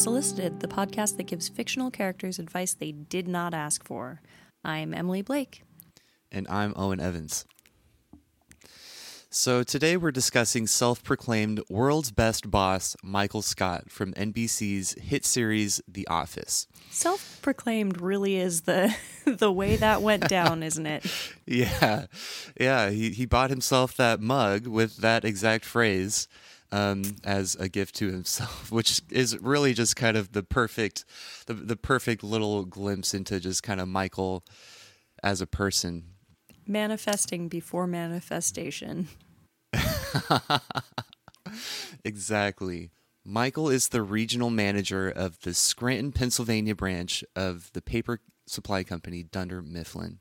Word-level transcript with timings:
Unsolicited, 0.00 0.60
the 0.60 0.66
podcast 0.66 1.18
that 1.18 1.24
gives 1.24 1.50
fictional 1.50 1.90
characters 1.90 2.38
advice 2.38 2.72
they 2.72 2.90
did 2.90 3.28
not 3.28 3.52
ask 3.52 3.84
for. 3.84 4.22
I'm 4.64 4.94
Emily 4.94 5.20
Blake. 5.20 5.62
And 6.32 6.48
I'm 6.48 6.72
Owen 6.74 7.00
Evans. 7.00 7.44
So 9.28 9.62
today 9.62 9.98
we're 9.98 10.10
discussing 10.10 10.66
self 10.66 11.04
proclaimed 11.04 11.60
world's 11.68 12.12
best 12.12 12.50
boss, 12.50 12.96
Michael 13.02 13.42
Scott, 13.42 13.90
from 13.90 14.14
NBC's 14.14 14.94
hit 14.94 15.26
series 15.26 15.82
The 15.86 16.08
Office. 16.08 16.66
Self 16.90 17.38
proclaimed 17.42 18.00
really 18.00 18.36
is 18.36 18.62
the 18.62 18.96
the 19.26 19.52
way 19.52 19.76
that 19.76 20.00
went 20.00 20.30
down, 20.30 20.62
isn't 20.70 20.86
it? 20.86 21.04
Yeah. 21.44 22.06
Yeah. 22.58 22.88
He, 22.88 23.10
he 23.10 23.26
bought 23.26 23.50
himself 23.50 23.98
that 23.98 24.22
mug 24.22 24.66
with 24.66 24.96
that 24.96 25.26
exact 25.26 25.66
phrase 25.66 26.26
um, 26.72 27.16
as 27.24 27.56
a 27.56 27.68
gift 27.68 27.94
to 27.96 28.10
himself, 28.10 28.70
which 28.72 29.02
is 29.10 29.38
really 29.38 29.74
just 29.74 29.96
kind 29.96 30.16
of 30.16 30.32
the 30.32 30.42
perfect, 30.42 31.04
the, 31.46 31.54
the 31.54 31.76
perfect 31.76 32.22
little 32.22 32.64
glimpse 32.64 33.14
into 33.14 33.40
just 33.40 33.62
kind 33.62 33.80
of 33.80 33.88
Michael 33.88 34.44
as 35.22 35.40
a 35.40 35.46
person. 35.46 36.04
Manifesting 36.66 37.48
before 37.48 37.86
manifestation. 37.86 39.08
exactly. 42.04 42.90
Michael 43.24 43.68
is 43.68 43.88
the 43.88 44.02
regional 44.02 44.50
manager 44.50 45.08
of 45.08 45.40
the 45.40 45.52
Scranton, 45.52 46.12
Pennsylvania 46.12 46.74
branch 46.74 47.22
of 47.36 47.70
the 47.72 47.82
paper 47.82 48.20
supply 48.46 48.82
company 48.82 49.22
Dunder 49.22 49.62
Mifflin 49.62 50.20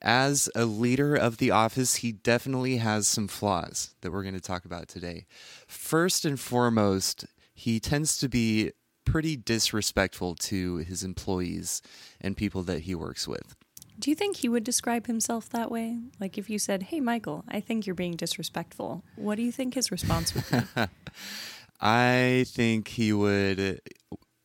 as 0.00 0.48
a 0.54 0.64
leader 0.64 1.14
of 1.14 1.38
the 1.38 1.50
office, 1.50 1.96
he 1.96 2.12
definitely 2.12 2.76
has 2.76 3.08
some 3.08 3.28
flaws 3.28 3.94
that 4.00 4.12
we're 4.12 4.22
going 4.22 4.34
to 4.34 4.40
talk 4.40 4.64
about 4.64 4.88
today. 4.88 5.26
First 5.66 6.24
and 6.24 6.38
foremost, 6.38 7.26
he 7.52 7.80
tends 7.80 8.16
to 8.18 8.28
be 8.28 8.72
pretty 9.04 9.36
disrespectful 9.36 10.34
to 10.34 10.76
his 10.76 11.02
employees 11.02 11.82
and 12.20 12.36
people 12.36 12.62
that 12.62 12.80
he 12.80 12.94
works 12.94 13.26
with. 13.26 13.56
Do 13.98 14.10
you 14.10 14.14
think 14.14 14.36
he 14.36 14.48
would 14.48 14.62
describe 14.62 15.06
himself 15.06 15.48
that 15.50 15.70
way? 15.70 15.98
Like 16.20 16.38
if 16.38 16.48
you 16.48 16.58
said, 16.60 16.84
"Hey 16.84 17.00
Michael, 17.00 17.44
I 17.48 17.58
think 17.58 17.84
you're 17.84 17.96
being 17.96 18.14
disrespectful." 18.14 19.02
What 19.16 19.34
do 19.34 19.42
you 19.42 19.50
think 19.50 19.74
his 19.74 19.90
response 19.90 20.34
would 20.34 20.44
be? 20.48 20.82
I 21.80 22.44
think 22.48 22.88
he 22.88 23.12
would 23.12 23.80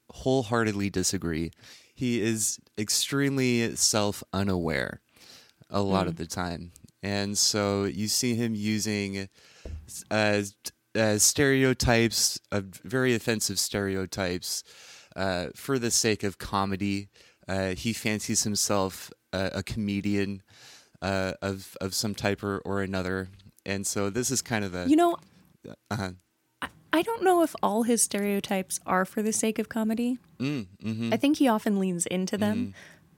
wholeheartedly 0.10 0.90
disagree. 0.90 1.52
He 1.94 2.22
is 2.22 2.60
extremely 2.80 3.76
self-unaware 3.76 5.02
a 5.74 5.82
lot 5.82 6.06
mm. 6.06 6.10
of 6.10 6.16
the 6.16 6.28
time. 6.28 6.72
And 7.02 7.38
so 7.38 7.84
you 7.84 8.08
see 8.08 8.36
him 8.36 8.56
using 8.56 9.28
uh, 10.10 10.44
uh, 10.96 11.18
stereotypes, 11.18 12.40
uh, 12.52 12.62
very 12.84 13.14
offensive 13.14 13.60
stereotypes, 13.60 14.64
uh, 15.16 15.48
for 15.56 15.78
the 15.80 15.92
sake 15.92 16.24
of 16.24 16.38
comedy. 16.38 17.10
Uh, 17.48 17.76
he 17.76 17.92
fancies 17.92 18.44
himself 18.44 19.12
a, 19.34 19.52
a 19.56 19.64
comedian 19.64 20.42
uh, 21.02 21.34
of 21.42 21.76
of 21.82 21.94
some 21.94 22.16
type 22.16 22.42
or, 22.42 22.60
or 22.60 22.82
another, 22.82 23.28
and 23.66 23.86
so 23.86 24.10
this 24.10 24.32
is 24.32 24.42
kind 24.42 24.64
of 24.64 24.74
a 24.74 24.88
you 24.88 24.96
know. 24.96 25.18
Uh-huh. 25.92 26.12
I 26.94 27.02
don't 27.02 27.24
know 27.24 27.42
if 27.42 27.56
all 27.64 27.84
his 27.84 28.04
stereotypes 28.04 28.80
are 28.86 29.04
for 29.04 29.24
the 29.24 29.34
sake 29.34 29.58
of 29.58 29.68
comedy. 29.68 30.20
Mm, 30.40 30.68
mm-hmm. 30.84 31.14
I 31.14 31.18
think 31.18 31.38
he 31.38 31.48
often 31.48 31.80
leans 31.80 32.06
into 32.06 32.38
them, 32.38 32.58
mm-hmm. 32.58 32.72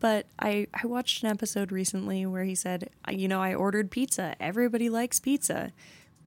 But 0.06 0.28
I, 0.38 0.68
I 0.72 0.86
watched 0.86 1.24
an 1.24 1.32
episode 1.32 1.72
recently 1.72 2.28
where 2.28 2.44
he 2.44 2.54
said, 2.54 2.92
you 3.10 3.28
know, 3.28 3.42
I 3.42 3.56
ordered 3.56 3.90
pizza. 3.90 4.36
Everybody 4.40 4.88
likes 4.88 5.20
pizza. 5.20 5.74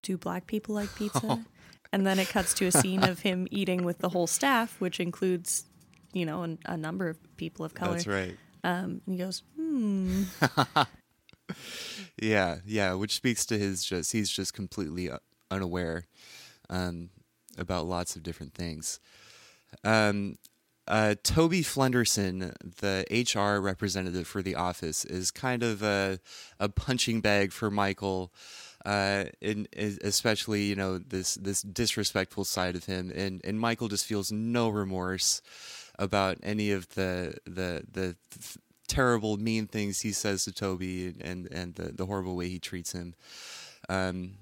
Do 0.02 0.18
black 0.18 0.48
people 0.48 0.74
like 0.74 0.92
pizza? 0.96 1.46
and 1.92 2.04
then 2.04 2.18
it 2.18 2.28
cuts 2.28 2.54
to 2.54 2.66
a 2.66 2.72
scene 2.72 3.04
of 3.04 3.20
him 3.20 3.46
eating 3.52 3.84
with 3.84 3.98
the 3.98 4.08
whole 4.08 4.26
staff, 4.26 4.80
which 4.80 4.98
includes, 4.98 5.64
you 6.12 6.26
know, 6.26 6.42
an, 6.42 6.58
a 6.66 6.76
number 6.76 7.08
of 7.08 7.36
people 7.36 7.64
of 7.64 7.72
color. 7.72 7.92
That's 7.92 8.08
right. 8.08 8.36
Um, 8.64 9.00
and 9.06 9.14
he 9.14 9.16
goes, 9.16 9.44
hmm. 9.54 10.24
yeah, 12.20 12.56
yeah, 12.66 12.94
which 12.94 13.14
speaks 13.14 13.46
to 13.46 13.56
his 13.56 13.84
just, 13.84 14.10
he's 14.10 14.28
just 14.28 14.54
completely 14.54 15.08
unaware 15.52 16.08
um, 16.68 17.10
about 17.56 17.86
lots 17.86 18.16
of 18.16 18.24
different 18.24 18.54
things. 18.54 18.98
Um, 19.84 20.36
uh, 20.88 21.14
Toby 21.22 21.62
Flenderson, 21.62 22.54
the 22.80 23.04
HR 23.10 23.60
representative 23.60 24.26
for 24.26 24.42
the 24.42 24.54
office, 24.54 25.04
is 25.04 25.30
kind 25.30 25.62
of 25.62 25.82
a, 25.82 26.18
a 26.58 26.68
punching 26.68 27.20
bag 27.20 27.52
for 27.52 27.70
Michael, 27.70 28.32
uh, 28.86 29.24
in, 29.40 29.68
especially 29.76 30.62
you 30.62 30.74
know 30.74 30.98
this 30.98 31.34
this 31.34 31.62
disrespectful 31.62 32.44
side 32.44 32.74
of 32.74 32.86
him, 32.86 33.12
and 33.14 33.40
and 33.44 33.60
Michael 33.60 33.88
just 33.88 34.06
feels 34.06 34.32
no 34.32 34.68
remorse 34.68 35.42
about 35.98 36.38
any 36.42 36.70
of 36.70 36.88
the 36.94 37.34
the 37.44 37.84
the 37.92 38.16
terrible 38.86 39.36
mean 39.36 39.66
things 39.66 40.00
he 40.00 40.12
says 40.12 40.44
to 40.44 40.52
Toby 40.52 41.14
and 41.20 41.46
and 41.52 41.74
the, 41.74 41.92
the 41.92 42.06
horrible 42.06 42.34
way 42.34 42.48
he 42.48 42.58
treats 42.58 42.92
him. 42.92 43.14
Um, 43.90 44.38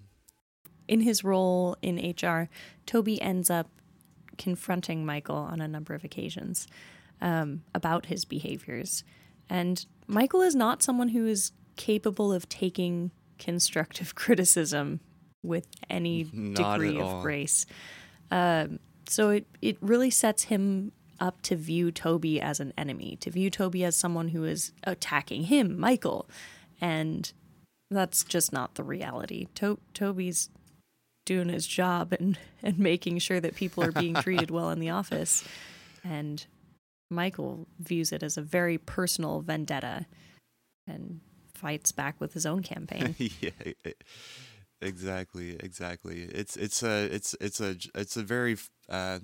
in 0.87 1.01
his 1.01 1.25
role 1.25 1.77
in 1.83 1.97
HR, 1.97 2.49
Toby 2.87 3.21
ends 3.21 3.51
up 3.51 3.69
confronting 4.39 5.05
Michael 5.05 5.37
on 5.37 5.61
a 5.61 5.69
number 5.69 5.95
of 5.95 6.05
occasions 6.05 6.67
um, 7.21 7.63
about 7.75 8.07
his 8.07 8.25
behaviors. 8.25 9.05
And 9.49 9.85
Michael 10.07 10.43
is 10.43 10.55
not 10.55 10.83
someone 10.83 11.09
who 11.09 11.27
is 11.27 11.53
capable 11.77 12.33
of 12.33 12.49
taking 12.49 13.11
constructive 13.39 14.15
criticism 14.15 15.01
with 15.43 15.69
any 15.89 16.29
not 16.33 16.79
degree 16.79 17.01
of 17.01 17.23
grace. 17.23 17.67
Um, 18.31 18.81
so 19.09 19.31
it, 19.31 19.47
it 19.63 19.77
really 19.81 20.11
sets 20.11 20.45
him 20.45 20.93
up 21.21 21.41
to 21.43 21.57
view 21.57 21.91
Toby 21.91 22.41
as 22.41 22.61
an 22.61 22.73
enemy, 22.77 23.17
to 23.21 23.31
view 23.31 23.51
Toby 23.51 23.85
as 23.85 23.97
someone 23.97 24.29
who 24.29 24.45
is 24.45 24.73
attacking 24.85 25.45
him, 25.45 25.79
Michael. 25.79 26.29
And 26.81 27.33
that's 27.91 28.25
just 28.25 28.53
not 28.53 28.75
the 28.75 28.83
reality. 28.83 29.47
To- 29.55 29.79
Toby's 29.95 30.51
doing 31.27 31.51
his 31.51 31.67
job 31.67 32.15
and 32.19 32.39
and 32.63 32.79
making 32.79 33.19
sure 33.19 33.41
that 33.41 33.55
people 33.55 33.85
are 33.85 33.93
being 33.93 34.15
treated 34.15 34.51
well 34.51 34.71
in 34.71 34.81
the 34.81 34.89
office. 34.89 35.45
And 36.03 36.47
Michael 37.11 37.67
views 37.79 38.13
it 38.13 38.23
as 38.23 38.39
a 38.39 38.43
very 38.43 38.79
personal 38.79 39.41
vendetta 39.41 40.07
and 40.87 41.21
fights 41.55 41.93
back 41.93 42.19
with 42.21 42.33
his 42.33 42.47
own 42.47 42.63
campaign. 42.63 43.15
yeah. 43.41 43.51
Exactly, 44.81 45.57
exactly. 45.61 46.23
It's 46.23 46.57
it's 46.57 46.83
a 46.83 47.05
it's 47.07 47.35
it's 47.41 47.61
a 47.61 47.77
it's 47.95 48.17
a 48.17 48.23
very 48.23 48.57
uh, 48.89 49.21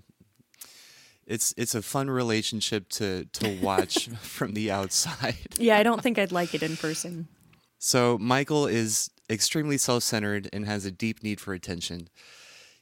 it's 1.27 1.53
it's 1.57 1.75
a 1.75 1.83
fun 1.83 2.09
relationship 2.09 2.89
to 2.91 3.27
to 3.27 3.59
watch 3.61 4.09
from 4.21 4.55
the 4.55 4.71
outside. 4.71 5.37
yeah, 5.59 5.77
I 5.77 5.83
don't 5.83 6.03
think 6.03 6.19
I'd 6.19 6.33
like 6.33 6.55
it 6.55 6.63
in 6.63 6.77
person. 6.77 7.29
So 7.79 8.17
Michael 8.19 8.67
is 8.67 9.11
extremely 9.33 9.79
self 9.79 10.03
centered 10.03 10.49
and 10.53 10.67
has 10.67 10.85
a 10.85 10.91
deep 10.91 11.23
need 11.23 11.41
for 11.41 11.55
attention. 11.55 12.09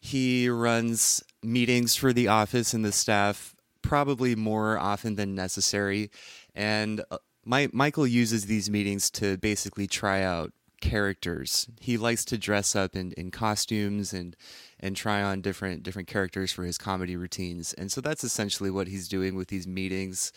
He 0.01 0.49
runs 0.49 1.23
meetings 1.43 1.95
for 1.95 2.13
the 2.13 2.29
office 2.29 2.75
and 2.75 2.85
the 2.85 2.93
staff 2.93 3.55
probably 3.83 4.35
more 4.35 4.79
often 4.79 5.17
than 5.17 5.35
necessary. 5.35 6.11
And 6.55 7.03
uh, 7.11 7.19
my, 7.45 7.69
Michael 7.73 8.07
uses 8.07 8.47
these 8.47 8.71
meetings 8.71 9.11
to 9.13 9.37
basically 9.39 9.87
try 9.87 10.23
out 10.23 10.53
characters. 10.81 11.69
He 11.81 11.97
likes 11.97 12.25
to 12.27 12.39
dress 12.39 12.75
up 12.75 12.97
in, 12.97 13.13
in 13.13 13.31
costumes 13.31 14.13
and 14.13 14.35
and 14.79 14.97
try 14.97 15.23
on 15.23 15.43
different 15.43 15.83
different 15.83 16.09
characters 16.09 16.53
for 16.53 16.65
his 16.65 16.79
comedy 16.79 17.17
routines. 17.17 17.75
And 17.75 17.93
so 17.93 18.01
that's 18.01 18.25
essentially 18.25 18.71
what 18.71 18.89
he's 18.89 19.09
doing 19.09 19.35
with 19.37 19.49
these 19.49 19.67
meetings. 19.67 20.33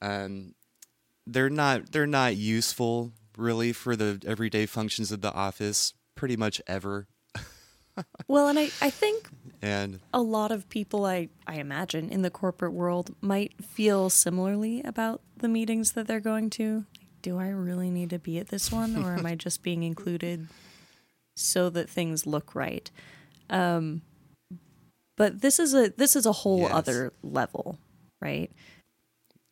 Um, 0.00 0.54
they're 1.26 1.50
not 1.50 1.92
they're 1.92 2.06
not 2.06 2.36
useful 2.36 3.12
really 3.38 3.72
for 3.72 3.96
the 3.96 4.20
everyday 4.26 4.66
functions 4.66 5.12
of 5.12 5.20
the 5.20 5.32
office 5.32 5.94
pretty 6.14 6.36
much 6.36 6.60
ever. 6.66 7.06
well, 8.28 8.48
and 8.48 8.58
I, 8.58 8.64
I 8.82 8.90
think 8.90 9.30
and 9.62 10.00
a 10.12 10.20
lot 10.20 10.52
of 10.52 10.68
people 10.68 11.06
I, 11.06 11.28
I 11.46 11.56
imagine 11.56 12.10
in 12.10 12.22
the 12.22 12.30
corporate 12.30 12.72
world 12.72 13.14
might 13.20 13.64
feel 13.64 14.10
similarly 14.10 14.82
about 14.82 15.22
the 15.36 15.48
meetings 15.48 15.92
that 15.92 16.06
they're 16.06 16.20
going 16.20 16.50
to. 16.50 16.84
Do 17.22 17.38
I 17.38 17.48
really 17.48 17.90
need 17.90 18.10
to 18.10 18.18
be 18.18 18.38
at 18.38 18.48
this 18.48 18.70
one 18.70 18.96
or 18.96 19.14
am 19.16 19.26
I 19.26 19.34
just 19.36 19.62
being 19.62 19.82
included 19.82 20.48
so 21.36 21.70
that 21.70 21.88
things 21.88 22.26
look 22.26 22.54
right? 22.54 22.90
Um, 23.50 24.02
but 25.16 25.40
this 25.40 25.58
is 25.58 25.74
a 25.74 25.92
this 25.96 26.14
is 26.14 26.26
a 26.26 26.32
whole 26.32 26.60
yes. 26.60 26.70
other 26.72 27.12
level, 27.22 27.78
right? 28.20 28.52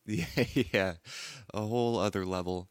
Yeah, 0.06 0.26
yeah, 0.72 0.94
a 1.52 1.62
whole 1.62 1.98
other 1.98 2.24
level 2.24 2.68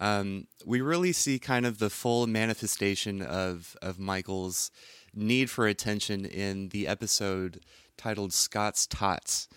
um, 0.00 0.46
we 0.64 0.80
really 0.80 1.12
see 1.12 1.38
kind 1.38 1.66
of 1.66 1.78
the 1.78 1.90
full 1.90 2.26
manifestation 2.26 3.22
of 3.22 3.76
of 3.82 3.98
Michael's 3.98 4.70
need 5.14 5.50
for 5.50 5.66
attention 5.66 6.24
in 6.24 6.68
the 6.70 6.86
episode 6.86 7.60
titled 7.96 8.32
Scott's 8.32 8.86
Tots. 8.86 9.48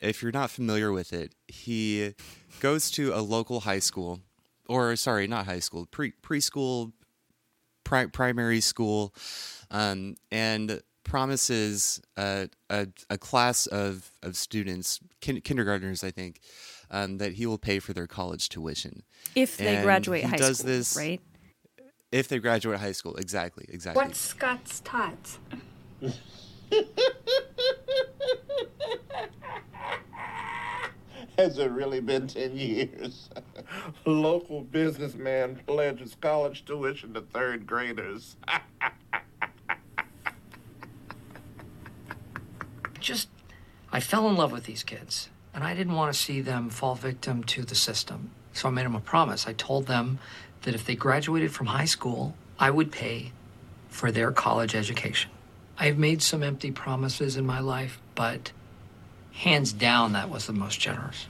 If 0.00 0.22
you're 0.22 0.32
not 0.32 0.50
familiar 0.50 0.92
with 0.92 1.12
it, 1.12 1.34
he 1.48 2.14
goes 2.60 2.90
to 2.92 3.12
a 3.14 3.20
local 3.20 3.60
high 3.60 3.78
school, 3.78 4.20
or 4.68 4.96
sorry, 4.96 5.26
not 5.26 5.46
high 5.46 5.60
school, 5.60 5.86
pre 5.86 6.12
preschool, 6.22 6.92
pri- 7.84 8.06
primary 8.06 8.60
school, 8.60 9.14
um, 9.70 10.16
and 10.30 10.80
promises 11.04 12.00
a, 12.16 12.48
a, 12.70 12.88
a 13.10 13.18
class 13.18 13.66
of, 13.66 14.10
of 14.22 14.36
students, 14.36 15.00
kin- 15.20 15.42
kindergartners, 15.42 16.02
I 16.02 16.10
think, 16.10 16.40
um, 16.94 17.18
that 17.18 17.32
he 17.34 17.44
will 17.44 17.58
pay 17.58 17.80
for 17.80 17.92
their 17.92 18.06
college 18.06 18.48
tuition. 18.48 19.02
If 19.34 19.56
they 19.56 19.74
And 19.76 19.84
graduate 19.84 20.22
he 20.22 20.28
high 20.28 20.36
does 20.36 20.58
school, 20.58 20.68
this- 20.70 20.96
right? 20.96 21.20
If 22.12 22.28
they 22.28 22.38
graduate 22.38 22.78
high 22.78 22.92
school, 22.92 23.16
exactly, 23.16 23.64
exactly. 23.68 24.04
What's 24.04 24.20
Scott's 24.20 24.80
tots? 24.84 25.40
Has 31.38 31.58
it 31.58 31.70
really 31.72 32.00
been 32.00 32.28
10 32.28 32.56
years? 32.56 33.28
Local 34.06 34.60
businessman 34.62 35.60
pledges 35.66 36.16
college 36.20 36.64
tuition 36.64 37.12
to 37.14 37.22
third 37.22 37.66
graders. 37.66 38.36
just 43.00 43.28
I 43.92 43.98
fell 44.00 44.28
in 44.28 44.36
love 44.36 44.52
with 44.52 44.64
these 44.64 44.82
kids 44.84 45.28
and 45.54 45.62
I 45.62 45.74
didn't 45.74 45.94
want 45.94 46.12
to 46.12 46.18
see 46.18 46.40
them 46.40 46.68
fall 46.68 46.94
victim 46.94 47.44
to 47.44 47.62
the 47.62 47.74
system. 47.74 48.30
So 48.52 48.68
I 48.68 48.72
made 48.72 48.84
them 48.84 48.94
a 48.94 49.00
promise. 49.00 49.46
I 49.46 49.52
told 49.52 49.86
them 49.86 50.18
that 50.62 50.74
if 50.74 50.84
they 50.84 50.94
graduated 50.94 51.52
from 51.52 51.66
high 51.66 51.84
school, 51.84 52.34
I 52.58 52.70
would 52.70 52.90
pay 52.90 53.32
for 53.88 54.10
their 54.10 54.32
college 54.32 54.74
education. 54.74 55.30
I've 55.78 55.98
made 55.98 56.22
some 56.22 56.42
empty 56.42 56.70
promises 56.70 57.36
in 57.36 57.46
my 57.46 57.60
life, 57.60 58.00
but 58.14 58.52
hands 59.32 59.72
down 59.72 60.12
that 60.12 60.30
was 60.30 60.46
the 60.46 60.52
most 60.52 60.80
generous. 60.80 61.26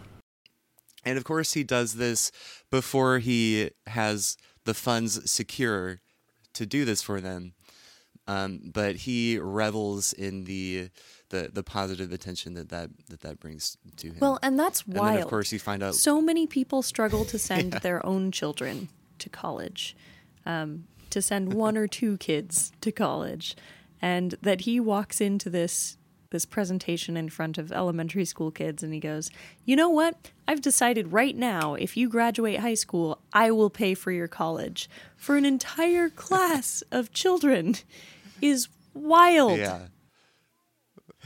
And 1.05 1.19
of 1.19 1.25
course, 1.25 1.53
he 1.53 1.65
does 1.65 1.95
this 1.95 2.31
before 2.71 3.19
he 3.19 3.71
has 3.87 4.37
the 4.65 4.75
funds 4.75 5.31
secure 5.31 6.01
to 6.55 6.67
do 6.67 6.85
this 6.85 7.03
for 7.03 7.21
them. 7.21 7.53
Um, 8.27 8.61
but 8.73 8.97
he 8.97 9.39
revels 9.39 10.15
in 10.15 10.45
the, 10.45 10.89
the 11.35 11.51
the 11.53 11.63
positive 11.63 12.13
attention 12.13 12.55
that 12.55 12.69
that 12.69 12.91
that, 13.09 13.21
that 13.23 13.41
brings 13.41 13.77
to 13.97 14.09
him. 14.09 14.17
Well, 14.21 14.39
and 14.43 14.59
that's 14.59 14.83
and 14.83 14.95
wild. 14.97 15.17
then 15.17 15.23
of 15.25 15.29
course 15.29 15.53
you 15.53 15.59
find 15.59 15.83
out. 15.83 15.95
so 15.95 16.21
many 16.21 16.47
people 16.47 16.83
struggle 16.83 17.25
to 17.27 17.39
send 17.51 17.73
their 17.75 18.05
own 18.07 18.31
children 18.31 18.89
to 19.19 19.29
college, 19.29 19.97
um, 20.47 20.85
to 21.11 21.21
send 21.21 21.53
one 21.53 21.77
or 21.77 21.87
two 21.87 22.17
kids 22.19 22.73
to 22.81 22.93
college, 22.93 23.57
and 24.01 24.37
that 24.43 24.63
he 24.63 24.79
walks 24.79 25.21
into 25.21 25.51
this 25.51 25.99
this 26.31 26.45
presentation 26.45 27.17
in 27.17 27.29
front 27.29 27.59
of 27.59 27.71
elementary 27.71 28.25
school 28.25 28.51
kids 28.51 28.83
and 28.83 28.95
he 28.95 29.01
goes, 29.01 29.31
"You 29.65 29.77
know 29.77 29.89
what? 29.89 30.31
I've 30.47 30.61
decided 30.61 31.13
right 31.13 31.37
now 31.37 31.75
if 31.75 31.97
you 31.97 32.09
graduate 32.09 32.61
high 32.61 32.75
school, 32.75 33.19
I 33.33 33.51
will 33.51 33.71
pay 33.71 33.95
for 33.95 34.13
your 34.13 34.29
college 34.29 34.89
for 35.17 35.37
an 35.37 35.45
entire 35.45 36.09
class 36.25 36.83
of 36.93 37.13
children." 37.13 37.77
Is 38.41 38.69
wild. 38.95 39.59
yeah, 39.59 39.87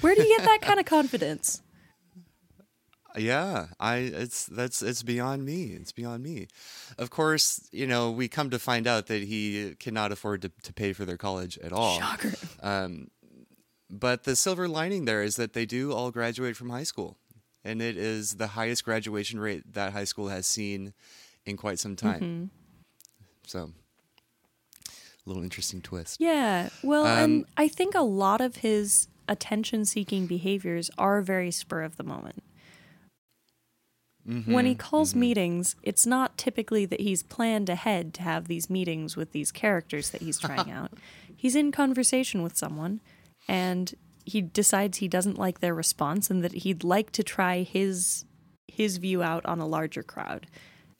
Where 0.00 0.15
do 0.15 0.23
you 0.23 0.37
get 0.37 0.45
that 0.47 0.61
kind 0.62 0.81
of 0.81 0.87
confidence? 0.87 1.62
yeah. 3.17 3.67
I 3.81 3.97
it's 3.97 4.47
that's 4.47 4.83
it's 4.83 5.03
beyond 5.03 5.45
me. 5.45 5.65
It's 5.73 5.93
beyond 5.93 6.23
me. 6.23 6.47
Of 6.99 7.11
course, 7.11 7.69
you 7.73 7.87
know 7.87 8.11
we 8.11 8.29
come 8.29 8.50
to 8.50 8.59
find 8.59 8.87
out 8.87 9.06
that 9.06 9.23
he 9.23 9.75
cannot 9.81 10.12
afford 10.12 10.43
to, 10.43 10.53
to 10.62 10.73
pay 10.73 10.93
for 10.93 11.05
their 11.05 11.17
college 11.17 11.59
at 11.59 11.73
all. 11.73 11.99
Shocker. 11.99 12.35
Um, 12.62 13.09
but 13.91 14.25
the 14.25 14.37
silver 14.37 14.69
lining 14.69 15.05
there 15.06 15.23
is 15.23 15.37
that 15.37 15.53
they 15.55 15.65
do 15.67 15.93
all 15.93 16.11
graduate 16.11 16.56
from 16.56 16.71
high 16.71 16.83
school, 16.85 17.17
and 17.65 17.81
it 17.81 17.97
is 17.97 18.33
the 18.33 18.49
highest 18.49 18.85
graduation 18.85 19.41
rate 19.41 19.73
that 19.73 19.93
high 19.93 20.05
school 20.05 20.29
has 20.29 20.47
seen 20.47 20.93
in 21.47 21.56
quite 21.56 21.79
some 21.79 21.97
time. 21.97 22.21
Mm-hmm. 22.21 22.45
So, 23.47 23.71
a 24.87 24.93
little 25.25 25.43
interesting 25.43 25.81
twist. 25.81 26.21
Yeah. 26.21 26.69
Well, 26.83 27.06
and 27.06 27.45
Um, 27.45 27.50
I 27.56 27.69
think 27.69 27.95
a 27.95 28.03
lot 28.03 28.43
of 28.43 28.56
his 28.56 29.09
attention 29.28 29.84
seeking 29.84 30.26
behaviors 30.26 30.90
are 30.98 31.20
very 31.22 31.50
spur 31.50 31.82
of 31.82 31.96
the 31.96 32.04
moment. 32.04 32.42
Mm-hmm. 34.28 34.52
When 34.52 34.66
he 34.66 34.75
calls 34.75 35.10
mm-hmm. 35.10 35.20
meetings, 35.20 35.76
it's 35.82 36.06
not 36.06 36.36
typically 36.36 36.84
that 36.86 37.00
he's 37.00 37.22
planned 37.22 37.69
ahead 37.70 38.12
to 38.14 38.22
have 38.22 38.46
these 38.46 38.69
meetings 38.69 39.16
with 39.16 39.32
these 39.32 39.50
characters 39.50 40.10
that 40.10 40.22
he's 40.22 40.38
trying 40.38 40.70
out. 40.70 40.92
He's 41.40 41.54
in 41.54 41.70
conversation 41.70 42.42
with 42.42 42.56
someone 42.56 43.00
and 43.48 43.94
he 44.25 44.42
decides 44.42 44.98
he 44.98 45.06
doesn't 45.06 45.38
like 45.38 45.60
their 45.60 45.72
response 45.72 46.30
and 46.30 46.42
that 46.42 46.52
he'd 46.52 46.82
like 46.82 47.12
to 47.12 47.22
try 47.22 47.62
his 47.62 48.25
his 48.66 48.98
view 48.98 49.22
out 49.22 49.44
on 49.46 49.58
a 49.60 49.66
larger 49.66 50.02
crowd. 50.02 50.46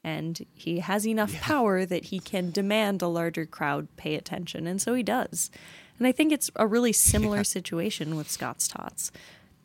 And 0.03 0.47
he 0.55 0.79
has 0.79 1.07
enough 1.07 1.39
power 1.41 1.85
that 1.85 2.07
he 2.07 2.19
can 2.19 2.51
demand 2.51 3.03
a 3.03 3.09
larger 3.09 3.45
crowd 3.45 3.89
pay 3.97 4.15
attention, 4.15 4.67
and 4.67 4.81
so 4.81 4.95
he 4.95 5.03
does. 5.03 5.51
And 5.99 6.07
I 6.07 6.13
think 6.13 6.33
it's 6.33 6.51
a 6.57 6.67
really 6.67 6.93
similar 7.13 7.45
situation 7.45 8.17
with 8.17 8.31
Scott's 8.31 8.69
Tots. 8.69 9.11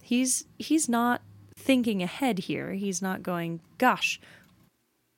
He's 0.02 0.46
he's 0.58 0.90
not 0.90 1.22
thinking 1.56 2.04
ahead 2.04 2.40
here. 2.40 2.74
He's 2.74 3.02
not 3.02 3.24
going, 3.24 3.62
gosh, 3.78 4.20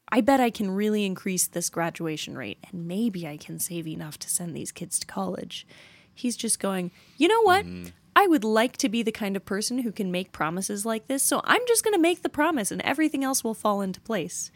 I 0.10 0.22
bet 0.22 0.40
I 0.40 0.50
can 0.50 0.72
really 0.72 1.06
increase 1.06 1.48
this 1.48 1.70
graduation 1.70 2.38
rate 2.38 2.60
and 2.72 2.88
maybe 2.88 3.28
I 3.28 3.38
can 3.38 3.60
save 3.60 3.88
enough 3.88 4.20
to 4.20 4.30
send 4.30 4.56
these 4.56 4.72
kids 4.72 5.00
to 5.00 5.08
college. 5.08 5.66
He's 6.14 6.38
just 6.38 6.60
going, 6.60 6.92
you 7.18 7.28
know 7.28 7.42
what? 7.42 7.66
Mm-hmm. 7.66 7.90
I 8.16 8.28
would 8.28 8.44
like 8.44 8.78
to 8.78 8.88
be 8.88 9.04
the 9.04 9.12
kind 9.12 9.36
of 9.36 9.44
person 9.44 9.80
who 9.80 9.92
can 9.92 10.10
make 10.12 10.32
promises 10.32 10.86
like 10.86 11.08
this, 11.08 11.22
so 11.22 11.42
I'm 11.44 11.62
just 11.68 11.84
going 11.84 11.94
to 11.94 12.00
make 12.00 12.22
the 12.22 12.30
promise 12.30 12.72
and 12.72 12.82
everything 12.84 13.26
else 13.26 13.44
will 13.44 13.54
fall 13.54 13.82
into 13.82 14.00
place. 14.00 14.52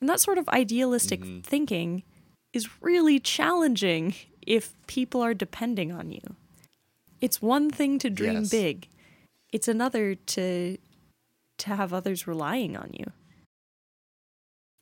And 0.00 0.08
that 0.08 0.20
sort 0.20 0.38
of 0.38 0.48
idealistic 0.48 1.20
mm-hmm. 1.20 1.40
thinking 1.40 2.04
is 2.54 2.82
really 2.82 3.18
challenging 3.18 4.14
if 4.46 4.74
people 4.86 5.20
are 5.22 5.34
depending 5.34 5.92
on 5.92 6.10
you. 6.12 6.36
It's 7.20 7.40
one 7.40 7.70
thing 7.70 7.98
to 8.00 8.10
dream 8.10 8.40
Yes. 8.40 8.50
big. 8.50 8.88
It's 9.52 9.68
another 9.68 10.14
to 10.14 10.78
to 11.58 11.76
have 11.76 11.92
others 11.92 12.26
relying 12.26 12.76
on 12.76 12.90
you. 12.92 13.06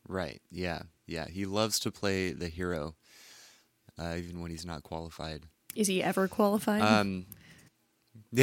Right. 0.08 0.40
Yeah. 0.50 0.82
Yeah. 1.06 1.28
He 1.28 1.44
loves 1.44 1.78
to 1.80 1.90
play 1.90 2.32
the 2.32 2.48
hero, 2.48 2.94
uh, 3.98 4.14
even 4.16 4.40
when 4.40 4.50
he's 4.50 4.64
not 4.64 4.82
qualified. 4.82 5.44
Is 5.74 5.86
he 5.88 6.02
ever 6.02 6.26
qualified? 6.26 6.82
Um, 6.82 7.26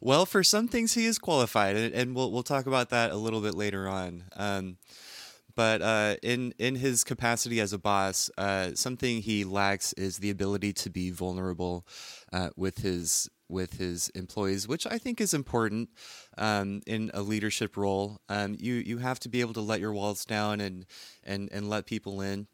well, 0.00 0.26
for 0.26 0.42
some 0.42 0.68
things 0.68 0.94
he 0.94 1.06
is 1.06 1.18
qualified, 1.18 1.76
and, 1.76 1.94
and 1.94 2.14
we'll 2.14 2.30
we'll 2.32 2.42
talk 2.42 2.66
about 2.66 2.90
that 2.90 3.10
a 3.10 3.16
little 3.16 3.40
bit 3.40 3.54
later 3.54 3.88
on. 3.88 4.24
Um, 4.36 4.76
but 5.58 5.82
uh, 5.82 6.14
in 6.22 6.54
in 6.60 6.76
his 6.76 7.02
capacity 7.02 7.58
as 7.58 7.72
a 7.72 7.80
boss, 7.80 8.30
uh, 8.38 8.76
something 8.76 9.20
he 9.20 9.42
lacks 9.42 9.92
is 9.94 10.18
the 10.18 10.30
ability 10.30 10.72
to 10.74 10.88
be 10.88 11.10
vulnerable 11.10 11.84
uh, 12.32 12.50
with 12.56 12.78
his 12.78 13.28
with 13.48 13.72
his 13.72 14.08
employees, 14.10 14.68
which 14.68 14.86
I 14.86 14.98
think 14.98 15.20
is 15.20 15.34
important 15.34 15.88
um, 16.36 16.80
in 16.86 17.10
a 17.12 17.22
leadership 17.22 17.76
role. 17.76 18.20
Um, 18.28 18.54
you 18.56 18.74
you 18.74 18.98
have 18.98 19.18
to 19.18 19.28
be 19.28 19.40
able 19.40 19.54
to 19.54 19.60
let 19.60 19.80
your 19.80 19.92
walls 19.92 20.24
down 20.24 20.60
and 20.60 20.86
and 21.24 21.48
and 21.50 21.68
let 21.68 21.86
people 21.86 22.20
in 22.20 22.46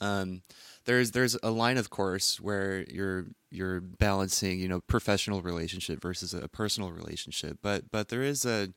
um, 0.00 0.42
there's 0.86 1.12
there's 1.12 1.36
a 1.40 1.52
line 1.52 1.78
of 1.78 1.88
course 1.88 2.40
where 2.40 2.84
you're 2.90 3.26
you're 3.52 3.80
balancing 3.80 4.58
you 4.58 4.66
know 4.66 4.80
professional 4.80 5.40
relationship 5.40 6.02
versus 6.02 6.34
a 6.34 6.48
personal 6.48 6.90
relationship 6.90 7.58
but 7.62 7.92
but 7.92 8.08
there 8.08 8.22
is 8.22 8.44
a 8.44 8.70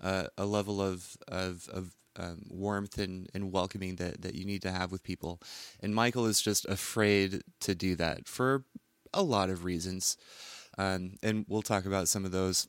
a, 0.00 0.28
a 0.38 0.46
level 0.46 0.80
of 0.80 1.18
of, 1.28 1.68
of 1.68 1.92
um, 2.16 2.42
warmth 2.48 2.98
and, 2.98 3.28
and 3.34 3.52
welcoming 3.52 3.96
that, 3.96 4.22
that 4.22 4.34
you 4.34 4.44
need 4.44 4.62
to 4.62 4.70
have 4.70 4.90
with 4.92 5.02
people. 5.02 5.40
And 5.80 5.94
michael 5.94 6.26
is 6.26 6.40
just 6.40 6.64
afraid 6.66 7.42
to 7.60 7.74
do 7.74 7.96
that 7.96 8.26
for 8.26 8.64
a 9.12 9.22
lot 9.22 9.50
of 9.50 9.64
reasons. 9.64 10.16
Um, 10.78 11.16
and 11.22 11.44
we'll 11.48 11.62
talk 11.62 11.84
about 11.84 12.08
some 12.08 12.24
of 12.24 12.32
those. 12.32 12.68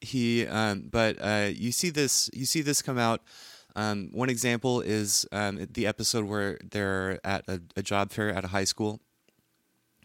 He 0.00 0.46
um, 0.46 0.88
but 0.90 1.16
uh, 1.20 1.50
you 1.52 1.70
see 1.70 1.90
this 1.90 2.28
you 2.32 2.44
see 2.44 2.60
this 2.60 2.82
come 2.82 2.98
out. 2.98 3.22
Um, 3.76 4.10
one 4.12 4.28
example 4.28 4.80
is 4.80 5.26
um, 5.32 5.66
the 5.72 5.86
episode 5.86 6.24
where 6.26 6.58
they're 6.62 7.20
at 7.24 7.44
a, 7.48 7.62
a 7.76 7.82
job 7.82 8.10
fair 8.10 8.30
at 8.30 8.44
a 8.44 8.48
high 8.48 8.64
school. 8.64 9.00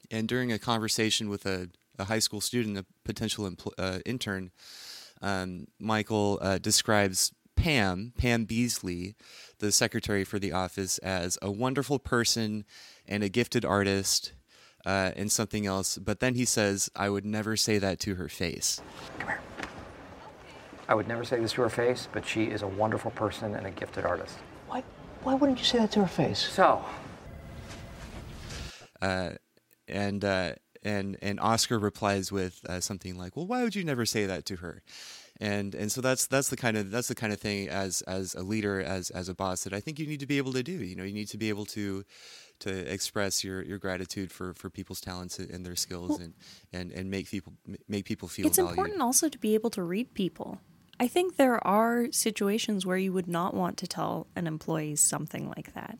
And 0.10 0.28
during 0.28 0.54
a 0.54 0.60
conversation 0.60 1.30
with 1.30 1.46
a, 1.46 1.70
a 2.00 2.06
high 2.06 2.20
school 2.20 2.40
student 2.40 2.78
a 2.78 2.86
potential 3.04 3.52
uh, 3.78 4.00
intern 4.06 4.52
um, 5.22 5.66
michael 5.80 6.38
uh, 6.42 6.60
describes 6.60 7.34
pam 7.58 8.14
pam 8.18 8.46
beesly 8.46 9.16
the 9.60 9.72
secretary 9.72 10.24
for 10.24 10.40
the 10.40 10.52
office 10.54 10.98
as 11.00 11.38
a 11.42 11.52
wonderful 11.52 12.00
person 12.00 12.66
and 13.08 13.24
a 13.24 13.30
gifted 13.30 13.66
artist 13.66 14.34
uh, 14.86 15.12
and 15.18 15.32
something 15.32 15.66
else 15.66 15.98
but 15.98 16.22
then 16.22 16.36
he 16.36 16.46
says 16.46 16.90
i 16.96 17.10
would 17.10 17.26
never 17.26 17.58
say 17.58 17.78
that 17.78 18.00
to 18.00 18.16
her 18.16 18.30
face 18.30 18.82
Come 19.20 19.28
here. 19.30 19.40
I 20.90 20.96
would 20.96 21.08
never 21.08 21.26
say 21.26 21.40
this 21.40 21.54
to 21.54 21.62
her 21.64 21.70
face, 21.70 22.08
but 22.14 22.26
she 22.26 22.46
is 22.46 22.62
a 22.62 22.68
wonderful 22.68 23.12
person 23.12 23.56
and 23.56 23.68
a 23.68 23.72
gifted 23.72 24.06
artist. 24.06 24.38
Why, 24.68 24.84
why 25.24 25.34
wouldn't 25.34 25.60
you 25.60 25.66
say 25.66 25.80
that 25.80 25.92
to 25.94 26.02
her 26.02 26.08
face? 26.08 26.40
So, 26.40 26.84
and 29.88 30.24
uh, 30.24 30.54
and 30.84 31.18
and 31.22 31.40
Oscar 31.40 31.80
replies 31.80 32.32
with 32.32 32.62
uh, 32.70 32.80
something 32.80 33.18
like, 33.18 33.36
"Well, 33.36 33.48
why 33.48 33.64
would 33.64 33.76
you 33.76 33.84
never 33.84 34.06
say 34.06 34.26
that 34.26 34.46
to 34.46 34.58
her?" 34.58 34.82
And 35.40 35.76
and 35.76 35.92
so 35.92 36.02
that's 36.02 36.26
that's 36.28 36.50
the 36.50 36.58
kind 36.58 36.78
of 36.78 36.90
that's 36.90 37.10
the 37.10 37.16
kind 37.16 37.32
of 37.32 37.40
thing 37.40 37.70
as 37.70 38.02
as 38.04 38.34
a 38.34 38.42
leader 38.42 38.82
as 38.82 39.12
as 39.12 39.30
a 39.30 39.36
boss 39.36 39.64
that 39.66 39.74
I 39.74 39.80
think 39.80 40.00
you 40.00 40.08
need 40.08 40.20
to 40.22 40.26
be 40.26 40.38
able 40.40 40.54
to 40.54 40.64
do. 40.64 40.72
You 40.72 40.96
know, 40.96 41.04
you 41.04 41.14
need 41.14 41.28
to 41.30 41.38
be 41.38 41.50
able 41.50 41.66
to 41.68 42.04
to 42.60 42.92
express 42.92 43.44
your, 43.44 43.62
your 43.64 43.78
gratitude 43.78 44.32
for, 44.32 44.52
for 44.56 44.68
people's 44.72 45.00
talents 45.00 45.38
and 45.38 45.64
their 45.64 45.76
skills 45.76 46.10
Well- 46.10 46.22
and, 46.22 46.34
and, 46.74 46.92
and 46.92 47.12
make 47.12 47.30
people 47.30 47.54
make 47.88 48.06
people 48.06 48.28
feel 48.28 48.48
it's 48.48 48.58
valued. 48.58 48.72
important 48.72 49.02
also 49.04 49.30
to 49.30 49.38
be 49.38 49.54
able 49.54 49.70
to 49.72 49.84
read 49.84 50.16
people. 50.16 50.60
I 51.00 51.08
think 51.08 51.36
there 51.36 51.66
are 51.68 52.08
situations 52.12 52.84
where 52.84 52.98
you 52.98 53.14
would 53.14 53.28
not 53.28 53.54
want 53.54 53.78
to 53.78 53.86
tell 53.88 54.26
an 54.36 54.48
employee 54.48 54.96
something 54.96 55.48
like 55.56 55.76
that. 55.76 56.00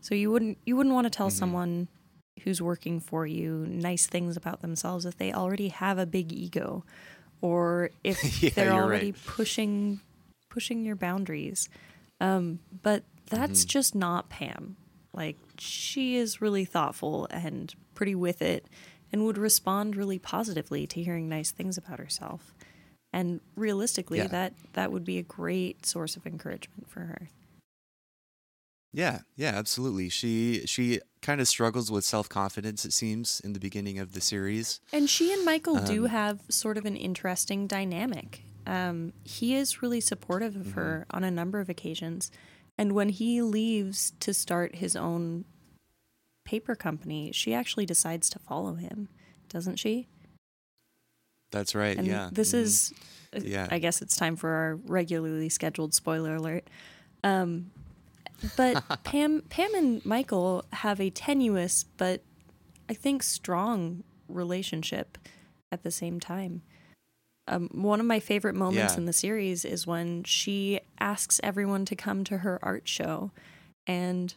So 0.00 0.14
you 0.14 0.30
wouldn't 0.30 0.58
you 0.64 0.76
wouldn't 0.76 0.94
want 0.94 1.06
to 1.06 1.10
tell 1.10 1.26
Mm-hmm. 1.30 1.38
someone 1.38 1.88
who's 2.44 2.62
working 2.62 3.00
for 3.00 3.26
you 3.26 3.66
nice 3.68 4.06
things 4.06 4.36
about 4.36 4.60
themselves 4.60 5.04
if 5.06 5.16
they 5.16 5.32
already 5.32 5.68
have 5.70 5.98
a 5.98 6.06
big 6.06 6.32
ego 6.32 6.84
or 7.40 7.90
if 8.04 8.42
Yeah, 8.42 8.50
they're 8.54 8.72
already 8.72 9.12
right. 9.12 9.24
pushing 9.26 10.00
pushing 10.48 10.84
your 10.84 10.96
boundaries. 10.96 11.68
Um, 12.20 12.60
but 12.82 13.04
that's 13.28 13.60
Mm-hmm. 13.62 13.68
just 13.68 13.94
not 13.94 14.28
Pam. 14.28 14.76
Like 15.12 15.36
she 15.58 16.16
is 16.16 16.40
really 16.40 16.64
thoughtful 16.64 17.26
and 17.30 17.74
pretty 17.94 18.14
with 18.14 18.40
it 18.42 18.66
and 19.12 19.24
would 19.24 19.38
respond 19.38 19.96
really 19.96 20.18
positively 20.18 20.86
to 20.88 21.02
hearing 21.02 21.28
nice 21.28 21.50
things 21.50 21.76
about 21.78 21.98
herself. 21.98 22.54
And 23.12 23.40
realistically, 23.54 24.18
Yeah. 24.18 24.26
that 24.28 24.52
that 24.74 24.92
would 24.92 25.04
be 25.04 25.18
a 25.18 25.22
great 25.22 25.86
source 25.86 26.16
of 26.16 26.26
encouragement 26.26 26.88
for 26.88 27.00
her. 27.00 27.28
Yeah, 28.96 29.18
yeah, 29.36 29.50
absolutely. 29.54 30.08
She 30.08 30.62
she 30.64 31.00
kind 31.20 31.38
of 31.38 31.46
struggles 31.46 31.90
with 31.90 32.02
self 32.02 32.30
confidence. 32.30 32.86
It 32.86 32.94
seems 32.94 33.40
in 33.40 33.52
the 33.52 33.60
beginning 33.60 33.98
of 33.98 34.12
the 34.12 34.22
series. 34.22 34.80
And 34.90 35.10
she 35.10 35.34
and 35.34 35.44
Michael 35.44 35.76
do 35.80 36.04
Um, 36.06 36.10
have 36.10 36.40
sort 36.48 36.78
of 36.78 36.86
an 36.86 36.96
interesting 36.96 37.66
dynamic. 37.66 38.42
Um, 38.66 39.12
he 39.22 39.54
is 39.54 39.82
really 39.82 40.00
supportive 40.00 40.56
of 40.56 40.72
her 40.72 41.04
on 41.10 41.24
a 41.24 41.30
number 41.30 41.60
of 41.60 41.68
occasions. 41.68 42.30
And 42.78 42.92
when 42.92 43.10
he 43.10 43.42
leaves 43.42 44.14
to 44.20 44.32
start 44.32 44.76
his 44.76 44.96
own 44.96 45.44
paper 46.46 46.74
company, 46.74 47.32
she 47.32 47.52
actually 47.52 47.84
decides 47.84 48.30
to 48.30 48.38
follow 48.38 48.76
him, 48.76 49.10
doesn't 49.50 49.76
she? 49.76 50.08
That's 51.50 51.74
right. 51.74 51.98
And 51.98 52.06
yeah. 52.06 52.30
this 52.32 52.54
mhm. 52.54 52.60
is, 52.60 52.94
uh, 53.34 53.40
Yeah. 53.44 53.68
I 53.70 53.78
guess 53.78 54.00
it's 54.00 54.16
time 54.16 54.36
for 54.36 54.48
our 54.50 54.76
regularly 54.76 55.50
scheduled 55.50 55.92
spoiler 55.92 56.36
alert. 56.36 56.70
Um, 57.22 57.72
but 58.56 58.82
Pam, 59.04 59.42
Pam 59.48 59.74
and 59.74 60.04
Michael 60.04 60.64
have 60.72 61.00
a 61.00 61.10
tenuous 61.10 61.84
but 61.96 62.22
I 62.88 62.94
think 62.94 63.22
strong 63.22 64.04
relationship 64.28 65.18
at 65.72 65.82
the 65.82 65.90
same 65.90 66.20
time. 66.20 66.62
Um, 67.48 67.68
one 67.72 68.00
of 68.00 68.06
my 68.06 68.18
favorite 68.20 68.54
moments 68.56 68.94
Yeah. 68.94 68.98
in 68.98 69.06
the 69.06 69.12
series 69.12 69.64
is 69.64 69.86
when 69.86 70.24
she 70.24 70.80
asks 70.98 71.40
everyone 71.44 71.84
to 71.86 71.94
come 71.96 72.24
to 72.24 72.38
her 72.38 72.58
art 72.62 72.88
show, 72.88 73.30
and 73.86 74.34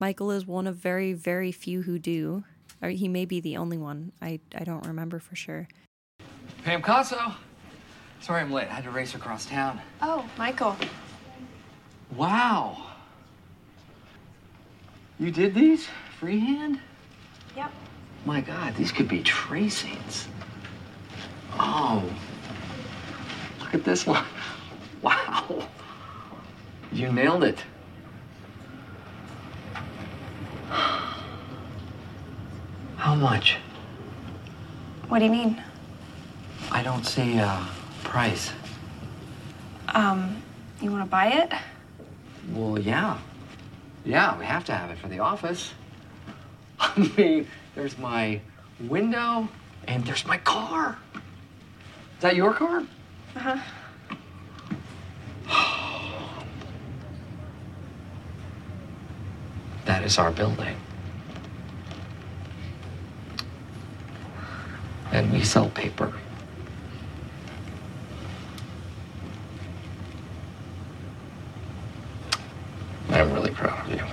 Michael 0.00 0.30
is 0.30 0.46
one 0.46 0.66
of 0.66 0.76
very, 0.76 1.12
very 1.12 1.52
few 1.52 1.82
who 1.82 1.98
do. 1.98 2.44
Or 2.80 2.90
he 2.90 3.08
may 3.08 3.24
be 3.24 3.40
the 3.40 3.56
only 3.56 3.76
one. 3.76 4.12
I, 4.22 4.38
I 4.54 4.62
don't 4.62 4.86
remember 4.86 5.18
for 5.18 5.34
sure. 5.34 5.66
Pam 6.64 6.80
Casso. 6.80 7.34
Sorry 8.20 8.40
I'm 8.40 8.52
late. 8.52 8.68
I 8.68 8.74
had 8.74 8.84
to 8.84 8.90
race 8.92 9.14
across 9.16 9.46
town. 9.46 9.80
Oh, 10.00 10.24
Michael. 10.38 10.76
Wow. 12.14 12.87
You 15.18 15.30
did 15.32 15.54
these 15.54 15.88
freehand? 16.18 16.78
Yep. 17.56 17.72
My 18.24 18.40
God, 18.40 18.76
these 18.76 18.92
could 18.92 19.08
be 19.08 19.22
tracings. 19.22 20.28
Oh. 21.58 22.08
Look 23.60 23.74
at 23.74 23.84
this 23.84 24.06
one. 24.06 24.24
Wow. 25.00 25.68
You 26.90 27.12
nailed 27.12 27.44
it. 27.44 27.62
How 32.96 33.14
much? 33.14 33.58
What 35.08 35.20
do 35.20 35.26
you 35.26 35.30
mean? 35.30 35.62
I 36.72 36.82
don't 36.82 37.06
see 37.06 37.38
a 37.38 37.64
price. 38.02 38.50
Um, 39.94 40.42
you 40.82 40.90
want 40.90 41.04
to 41.04 41.08
buy 41.08 41.28
it? 41.28 41.52
Well, 42.52 42.76
yeah. 42.76 43.18
Yeah, 44.04 44.38
we 44.38 44.44
have 44.44 44.64
to 44.66 44.74
have 44.74 44.90
it 44.90 44.98
for 44.98 45.08
the 45.08 45.18
office. 45.18 45.72
I 46.80 47.12
mean, 47.16 47.46
there's 47.74 47.98
my 47.98 48.40
window 48.80 49.48
and 49.86 50.04
there's 50.04 50.26
my 50.26 50.38
car. 50.38 50.98
Is 51.14 52.22
that 52.22 52.36
your 52.36 52.52
car? 52.54 52.84
Uh 53.36 53.38
huh. 53.38 53.58
That 59.84 60.04
is 60.04 60.18
our 60.18 60.30
building. 60.30 60.76
And 65.12 65.32
we 65.32 65.42
sell 65.42 65.70
paper. 65.70 66.12
I'm 73.10 73.32
really 73.32 73.50
proud 73.50 73.90
of 73.90 73.94
you. 73.94 74.04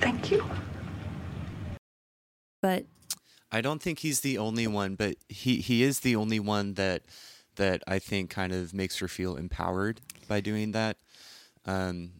Thank 0.00 0.30
you. 0.30 0.44
But 2.60 2.84
I 3.58 3.60
don't 3.60 3.82
think 3.82 3.98
he's 3.98 4.20
the 4.20 4.38
only 4.38 4.68
one, 4.68 4.94
but 4.94 5.16
he, 5.28 5.56
he 5.56 5.82
is 5.82 6.00
the 6.00 6.14
only 6.14 6.38
one 6.38 6.74
that 6.74 7.02
that 7.56 7.82
I 7.88 7.98
think 7.98 8.30
kind 8.30 8.52
of 8.52 8.72
makes 8.72 8.98
her 9.00 9.08
feel 9.08 9.34
empowered 9.34 10.00
by 10.28 10.40
doing 10.40 10.70
that. 10.72 10.96
Um, 11.66 12.12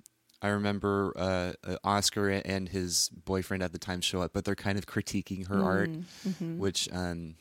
I 0.42 0.48
remember 0.48 1.12
uh, 1.16 1.52
uh, 1.64 1.76
Oscar 1.84 2.28
and 2.28 2.68
his 2.68 3.08
boyfriend 3.24 3.62
at 3.62 3.70
the 3.70 3.78
time 3.78 4.00
show 4.00 4.20
up, 4.20 4.32
but 4.32 4.44
they're 4.44 4.56
kind 4.56 4.78
of 4.78 4.86
critiquing 4.86 5.46
her 5.46 5.62
art, 5.62 5.90
mm-hmm. 5.90 6.58
which 6.58 6.88
um, 6.90 7.36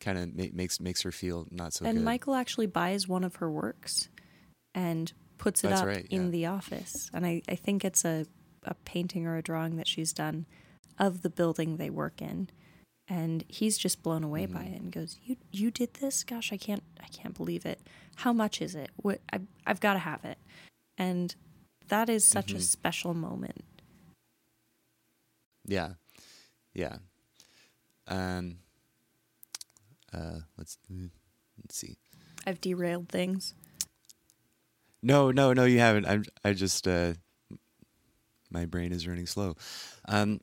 kind 0.00 0.18
of 0.18 0.36
ma- 0.36 0.52
makes 0.52 0.80
makes 0.80 1.02
her 1.02 1.12
feel 1.12 1.46
not 1.52 1.72
so 1.74 1.84
and 1.84 1.98
good. 1.98 2.04
Michael 2.04 2.34
actually 2.34 2.66
buys 2.66 3.06
one 3.06 3.22
of 3.22 3.36
her 3.36 3.48
works 3.48 4.08
and 4.74 5.12
puts 5.38 5.62
it 5.62 5.68
That's 5.68 5.82
up 5.82 5.86
right, 5.86 6.06
in 6.10 6.32
the 6.32 6.46
office. 6.46 7.08
And 7.14 7.24
I, 7.24 7.42
I 7.48 7.54
think 7.54 7.84
it's 7.84 8.04
a, 8.04 8.26
a 8.64 8.74
painting 8.74 9.26
or 9.26 9.36
a 9.36 9.42
drawing 9.42 9.76
that 9.76 9.86
she's 9.86 10.12
done 10.12 10.46
of 10.98 11.22
the 11.22 11.30
building 11.30 11.76
they 11.76 11.90
work 11.90 12.20
in. 12.20 12.50
And 13.10 13.44
he's 13.48 13.78
just 13.78 14.02
blown 14.02 14.22
away 14.22 14.44
by 14.46 14.60
Mm-hmm. 14.60 14.74
it 14.74 14.80
and 14.82 14.92
goes, 14.92 15.18
"You 15.24 15.36
you 15.50 15.70
did 15.70 15.94
this? 15.94 16.24
Gosh, 16.24 16.52
I 16.52 16.58
can't 16.58 16.82
I 17.00 17.06
can't 17.08 17.34
believe 17.34 17.64
it. 17.64 17.80
How 18.16 18.32
much 18.34 18.60
is 18.60 18.74
it? 18.74 18.90
What 18.96 19.20
I 19.32 19.40
I've 19.66 19.80
got 19.80 19.94
to 19.94 19.98
have 20.00 20.24
it." 20.24 20.36
And 20.98 21.34
that 21.88 22.10
is 22.10 22.24
such 22.26 22.48
Mm-hmm. 22.48 22.56
a 22.58 22.60
special 22.60 23.14
moment. 23.14 23.64
Yeah, 25.66 25.92
yeah. 26.74 26.96
Um. 28.06 28.58
Uh. 30.12 30.40
Let's 30.58 30.78
let's 30.90 31.76
see. 31.76 31.96
I've 32.46 32.60
derailed 32.60 33.08
things. 33.08 33.54
No, 35.02 35.30
no, 35.30 35.52
no. 35.52 35.64
You 35.64 35.78
haven't. 35.78 36.06
I'm. 36.06 36.24
I 36.44 36.52
just. 36.52 36.86
Uh, 36.86 37.14
my 38.50 38.64
brain 38.66 38.92
is 38.92 39.06
running 39.08 39.26
slow. 39.26 39.56
Um. 40.06 40.40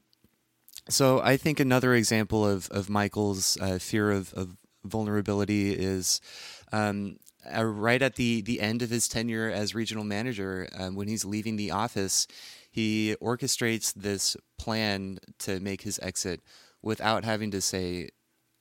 So 0.90 1.20
I 1.22 1.38
think 1.38 1.60
another 1.60 1.94
example 1.94 2.48
of 2.48 2.70
of 2.70 2.90
Michael's 2.90 3.58
uh, 3.60 3.80
fear 3.80 4.12
of, 4.12 4.34
of 4.34 4.58
vulnerability 4.84 5.74
is. 5.74 6.22
Um, 6.72 7.18
uh, 7.56 7.64
right 7.64 8.02
at 8.02 8.16
the, 8.16 8.42
the 8.42 8.60
end 8.60 8.82
of 8.82 8.90
his 8.90 9.08
tenure 9.08 9.52
as 9.52 9.76
regional 9.76 10.04
manager, 10.04 10.68
um, 10.80 10.96
when 10.96 11.08
he's 11.08 11.24
leaving 11.24 11.58
the 11.58 11.70
office, 11.70 12.26
he 12.72 13.16
orchestrates 13.22 13.94
this 13.94 14.36
plan 14.58 15.20
to 15.38 15.60
make 15.60 15.82
his 15.84 16.00
exit 16.02 16.42
without 16.82 17.24
having 17.24 17.52
to 17.52 17.62
say 17.62 18.10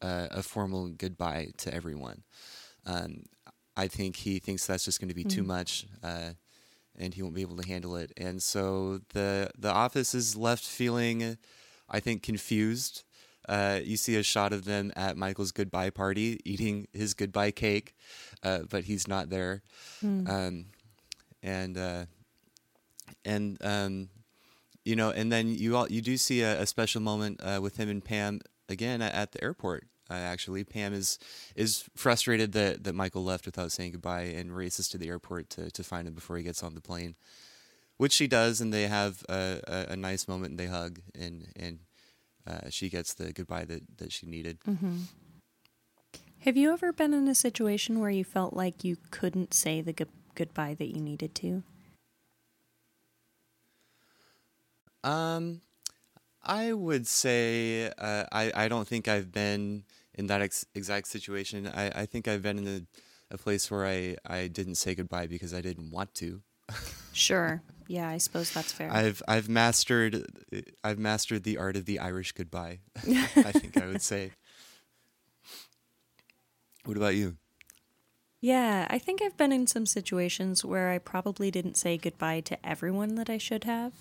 uh, 0.02 0.28
a 0.31 0.43
formal 0.43 0.88
goodbye 0.88 1.49
to 1.57 1.73
everyone. 1.73 2.23
Um, 2.87 3.25
I 3.76 3.88
think 3.88 4.16
he 4.16 4.38
thinks 4.38 4.66
that's 4.66 4.85
just 4.85 5.00
going 5.00 5.09
to 5.09 5.14
be 5.14 5.25
too 5.25 5.43
much, 5.43 5.87
uh, 6.02 6.31
and 6.97 7.14
he 7.14 7.23
won't 7.23 7.35
be 7.35 7.43
able 7.43 7.57
to 7.57 7.66
handle 7.66 7.97
it. 7.97 8.12
And 8.16 8.43
so 8.43 9.00
the 9.14 9.50
the 9.59 9.73
office 9.73 10.14
is 10.14 10.37
left 10.37 10.64
feeling, 10.64 11.38
I 11.88 12.00
think, 12.00 12.23
confused. 12.23 13.05
Uh, 13.49 13.81
you 13.85 13.97
see 13.97 14.17
a 14.17 14.23
shot 14.23 14.53
of 14.53 14.64
them 14.64 14.91
at 14.97 15.17
Michael's 15.17 15.53
goodbye 15.53 15.91
party, 15.91 16.41
eating 16.45 16.88
his 16.93 17.12
goodbye 17.14 17.50
cake, 17.50 17.95
uh, 18.43 18.61
but 18.71 18.85
he's 18.85 19.07
not 19.07 19.29
there. 19.29 19.62
Um, 20.03 20.67
and 21.43 21.76
uh, 21.76 22.05
and 23.25 23.59
um, 23.62 24.09
you 24.85 24.97
know, 24.97 25.11
and 25.11 25.31
then 25.31 25.49
you 25.55 25.76
all 25.76 25.87
you 25.91 26.00
do 26.00 26.17
see 26.17 26.41
a, 26.43 26.62
a 26.62 26.67
special 26.67 27.03
moment 27.03 27.41
uh, 27.43 27.61
with 27.61 27.76
him 27.76 27.88
and 27.88 28.03
Pam 28.05 28.41
again 28.69 29.03
at, 29.03 29.14
at 29.14 29.33
the 29.33 29.45
airport. 29.45 29.87
Uh, 30.11 30.14
actually, 30.14 30.64
Pam 30.64 30.93
is 30.93 31.19
is 31.57 31.85
frustrated 31.95 32.53
that, 32.53 32.85
that 32.85 32.95
Michael 32.95 33.25
left 33.25 33.47
without 33.47 33.73
saying 33.73 33.93
goodbye 33.93 34.23
and 34.23 34.55
races 34.55 34.88
to 34.88 34.99
the 34.99 35.09
airport 35.09 35.50
to, 35.50 35.71
to 35.71 35.83
find 35.83 36.07
him 36.09 36.14
before 36.14 36.37
he 36.37 36.43
gets 36.43 36.62
on 36.62 36.75
the 36.75 36.81
plane, 36.81 37.14
which 37.97 38.13
she 38.13 38.27
does, 38.27 38.61
and 38.61 38.73
they 38.73 38.87
have 38.89 39.25
a, 39.29 39.61
a, 39.67 39.93
a 39.93 39.97
nice 39.97 40.27
moment 40.29 40.51
and 40.53 40.59
they 40.61 40.67
hug 40.67 41.01
and 41.15 41.49
and 41.57 41.79
uh, 42.47 42.69
she 42.71 42.89
gets 42.89 43.15
the 43.15 43.33
goodbye 43.33 43.65
that, 43.65 43.83
that 43.99 44.13
she 44.13 44.27
needed. 44.27 44.59
Have 46.41 46.57
you 46.59 46.73
ever 46.73 46.93
been 46.93 47.15
in 47.15 47.27
a 47.27 47.35
situation 47.35 48.01
where 48.01 48.11
you 48.11 48.23
felt 48.25 48.53
like 48.53 48.85
you 48.85 48.97
couldn't 49.11 49.55
say 49.55 49.81
the 49.81 49.95
gu- 49.95 50.05
goodbye 50.35 50.75
that 50.75 50.95
you 50.95 51.01
needed 51.01 51.35
to? 51.37 51.63
Um, 55.03 55.61
I 56.43 56.73
would 56.73 57.07
say 57.07 57.91
uh, 57.99 58.25
I 58.33 58.53
I 58.55 58.69
don't 58.69 58.87
think 58.87 59.09
I've 59.09 59.33
been 59.33 59.85
in 60.15 60.27
that 60.27 60.43
ex- 60.43 60.67
exact 60.75 61.09
situation. 61.09 61.67
I, 61.67 62.03
I 62.03 62.07
think 62.07 62.29
I've 62.29 62.43
been 62.43 62.59
in 62.59 62.67
a, 63.31 63.35
a 63.35 63.39
place 63.39 63.71
where 63.71 63.87
I 63.87 64.17
I 64.27 64.49
didn't 64.49 64.77
say 64.77 64.95
goodbye 64.95 65.27
because 65.27 65.55
I 65.55 65.61
didn't 65.63 65.91
want 65.91 66.15
to. 66.17 66.43
Sure. 67.13 67.63
Yeah, 67.87 68.09
I 68.09 68.19
suppose 68.19 68.50
that's 68.53 68.73
fair. 68.73 68.91
I've 68.91 69.23
I've 69.29 69.49
mastered 69.49 70.25
I've 70.83 70.99
mastered 70.99 71.45
the 71.45 71.59
art 71.59 71.76
of 71.76 71.85
the 71.85 71.99
Irish 71.99 72.33
goodbye. 72.33 72.81
I 72.97 73.53
think 73.53 73.76
I 73.81 73.87
would 73.87 74.03
say. 74.03 74.31
What 76.85 76.97
about 76.97 77.14
you? 77.14 77.37
Yeah, 78.41 78.87
I 78.91 78.99
think 78.99 79.23
I've 79.23 79.37
been 79.38 79.53
in 79.53 79.67
some 79.67 79.87
situations 79.87 80.64
where 80.64 80.91
I 80.91 80.99
probably 80.99 81.50
didn't 81.50 81.76
say 81.79 81.97
goodbye 81.97 82.41
to 82.41 82.67
everyone 82.67 83.14
that 83.14 83.31
I 83.31 83.38
should 83.38 83.64
have. 83.64 83.93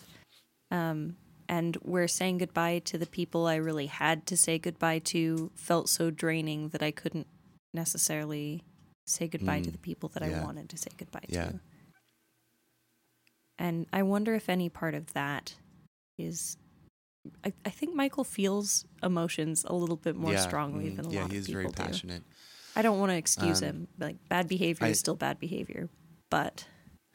Um, 0.70 1.16
and 1.48 1.76
where 1.78 2.08
saying 2.08 2.40
goodbye 2.40 2.80
to 2.86 2.98
the 2.98 3.06
people 3.06 3.48
I 3.48 3.56
really 3.56 3.86
had 3.88 4.26
to 4.28 4.36
say 4.38 4.58
goodbye 4.60 5.00
to 5.00 5.52
felt 5.56 5.88
so 5.88 6.10
draining 6.10 6.70
that 6.70 6.84
I 6.84 6.92
couldn't 6.92 7.28
necessarily 7.74 8.64
say 9.06 9.28
goodbye 9.28 9.60
to 9.62 9.70
Mm, 9.70 9.74
the 9.74 9.78
people 9.78 10.10
that 10.10 10.24
yeah. 10.28 10.42
I 10.42 10.44
wanted 10.44 10.70
to 10.70 10.78
say 10.78 10.90
goodbye 10.98 11.26
Yeah. 11.30 11.46
to. 11.52 11.60
And 13.64 13.88
I 13.94 14.04
wonder 14.04 14.36
if 14.36 14.50
any 14.50 14.68
part 14.70 14.94
of 14.94 15.14
that 15.14 15.56
is. 16.20 16.58
I, 17.46 17.54
I 17.66 17.70
think 17.70 17.96
Michael 17.96 18.26
feels 18.26 18.84
emotions 19.02 19.64
a 19.66 19.74
little 19.74 19.96
bit 19.96 20.18
more 20.18 20.34
yeah, 20.34 20.42
strongly 20.42 20.90
mhm, 20.90 20.98
than 20.98 21.06
a 21.06 21.10
yeah, 21.10 21.20
lot 21.22 21.26
of 21.28 21.32
people 21.32 21.32
Yeah, 21.32 21.38
he's 21.38 21.48
very 21.48 21.66
do. 21.68 21.72
passionate. 21.72 22.24
I 22.76 22.82
don't 22.82 23.00
want 23.00 23.12
to 23.12 23.16
excuse 23.16 23.60
Um, 23.62 23.70
him. 23.70 23.88
Like 23.98 24.18
bad 24.28 24.50
behavior 24.50 24.88
I- 24.88 24.90
is 24.90 25.00
still 25.00 25.16
bad 25.16 25.40
behavior, 25.40 25.88
but 26.30 26.66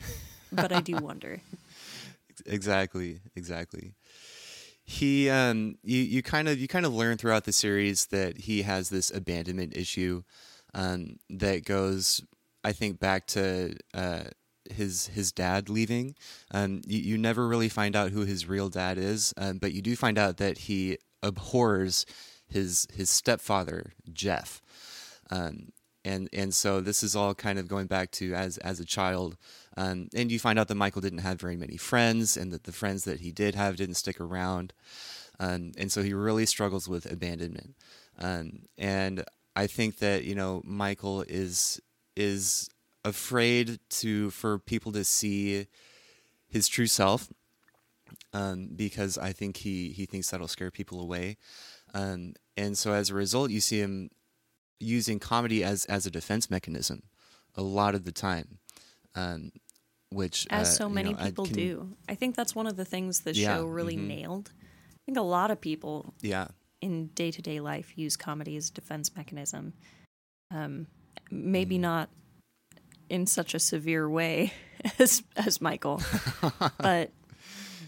but 0.52 0.72
I 0.72 0.80
do 0.80 0.96
wonder. 0.96 1.42
exactly 2.46 3.20
exactly 3.34 3.94
he 4.84 5.28
um 5.28 5.74
you 5.82 5.98
you 5.98 6.22
kind 6.22 6.48
of 6.48 6.56
you 6.58 6.68
kind 6.68 6.86
of 6.86 6.94
learn 6.94 7.16
throughout 7.18 7.44
the 7.44 7.52
series 7.52 8.06
that 8.06 8.38
he 8.38 8.62
has 8.62 8.88
this 8.90 9.10
abandonment 9.10 9.76
issue 9.76 10.22
um 10.72 11.16
that 11.28 11.64
goes 11.64 12.22
i 12.62 12.70
think 12.72 13.00
back 13.00 13.26
to 13.26 13.74
uh 13.92 14.22
his 14.72 15.08
his 15.08 15.32
dad 15.32 15.68
leaving. 15.68 16.14
Um 16.50 16.82
you, 16.86 16.98
you 16.98 17.18
never 17.18 17.46
really 17.46 17.68
find 17.68 17.96
out 17.96 18.10
who 18.10 18.24
his 18.24 18.46
real 18.46 18.68
dad 18.68 18.98
is 18.98 19.34
um, 19.36 19.58
but 19.58 19.72
you 19.72 19.82
do 19.82 19.96
find 19.96 20.18
out 20.18 20.36
that 20.38 20.58
he 20.58 20.98
abhors 21.22 22.06
his 22.46 22.86
his 22.92 23.10
stepfather 23.10 23.92
jeff. 24.12 24.60
Um, 25.30 25.72
and 26.04 26.28
and 26.32 26.54
so 26.54 26.80
this 26.80 27.02
is 27.02 27.14
all 27.14 27.34
kind 27.34 27.58
of 27.58 27.68
going 27.68 27.86
back 27.86 28.10
to 28.12 28.34
as 28.34 28.56
as 28.58 28.80
a 28.80 28.84
child, 28.84 29.36
um, 29.76 30.08
and 30.14 30.30
you 30.30 30.38
find 30.38 30.58
out 30.58 30.68
that 30.68 30.74
Michael 30.74 31.02
didn't 31.02 31.18
have 31.18 31.40
very 31.40 31.56
many 31.56 31.76
friends, 31.76 32.36
and 32.36 32.52
that 32.52 32.64
the 32.64 32.72
friends 32.72 33.04
that 33.04 33.20
he 33.20 33.32
did 33.32 33.54
have 33.54 33.76
didn't 33.76 33.96
stick 33.96 34.20
around, 34.20 34.72
um, 35.38 35.72
and 35.76 35.90
so 35.92 36.02
he 36.02 36.14
really 36.14 36.46
struggles 36.46 36.88
with 36.88 37.10
abandonment. 37.10 37.74
Um, 38.18 38.60
and 38.78 39.24
I 39.54 39.66
think 39.66 39.98
that 39.98 40.24
you 40.24 40.34
know 40.34 40.62
Michael 40.64 41.24
is 41.28 41.80
is 42.16 42.70
afraid 43.08 43.80
to 44.00 44.30
for 44.30 44.58
people 44.58 44.92
to 44.92 45.04
see 45.04 45.66
his 46.48 46.68
true 46.68 46.86
self 46.86 47.28
um, 48.32 48.68
because 48.74 49.18
I 49.18 49.32
think 49.32 49.58
he 49.58 49.90
he 49.90 50.06
thinks 50.06 50.30
that'll 50.30 50.48
scare 50.48 50.70
people 50.70 51.00
away. 51.00 51.36
Um, 51.94 52.34
and 52.56 52.76
so 52.76 52.92
as 52.92 53.10
a 53.10 53.14
result, 53.14 53.50
you 53.50 53.60
see 53.60 53.80
him 53.80 54.10
using 54.80 55.18
comedy 55.18 55.64
as 55.64 55.84
as 55.86 56.06
a 56.06 56.10
defense 56.10 56.50
mechanism 56.50 57.02
a 57.56 57.62
lot 57.62 57.94
of 57.94 58.04
the 58.04 58.12
time, 58.12 58.58
um, 59.14 59.50
which 60.10 60.46
As 60.50 60.68
uh, 60.68 60.70
so 60.70 60.88
you 60.88 60.94
many 60.94 61.12
know, 61.12 61.18
I 61.18 61.24
people 61.30 61.46
can- 61.46 61.54
do. 61.54 61.96
I 62.08 62.14
think 62.14 62.36
that's 62.36 62.54
one 62.54 62.66
of 62.66 62.76
the 62.76 62.84
things 62.84 63.20
the 63.20 63.34
Yeah, 63.34 63.56
show 63.56 63.64
really 63.66 63.96
mhm. 63.96 64.06
nailed. 64.06 64.52
I 64.54 65.00
think 65.06 65.18
a 65.18 65.22
lot 65.22 65.50
of 65.50 65.60
people 65.60 66.14
Yeah, 66.20 66.48
in 66.80 67.08
day 67.14 67.30
to 67.32 67.42
day 67.42 67.60
life 67.60 67.92
use 67.96 68.16
comedy 68.16 68.56
as 68.56 68.68
a 68.70 68.72
defense 68.72 69.16
mechanism. 69.16 69.72
Um, 70.50 70.86
maybe 71.30 71.76
Mm. 71.76 71.80
not 71.80 72.10
in 73.08 73.26
such 73.26 73.54
a 73.54 73.58
severe 73.58 74.08
way 74.08 74.52
as 74.98 75.22
as 75.36 75.60
Michael, 75.60 76.02
but 76.78 77.10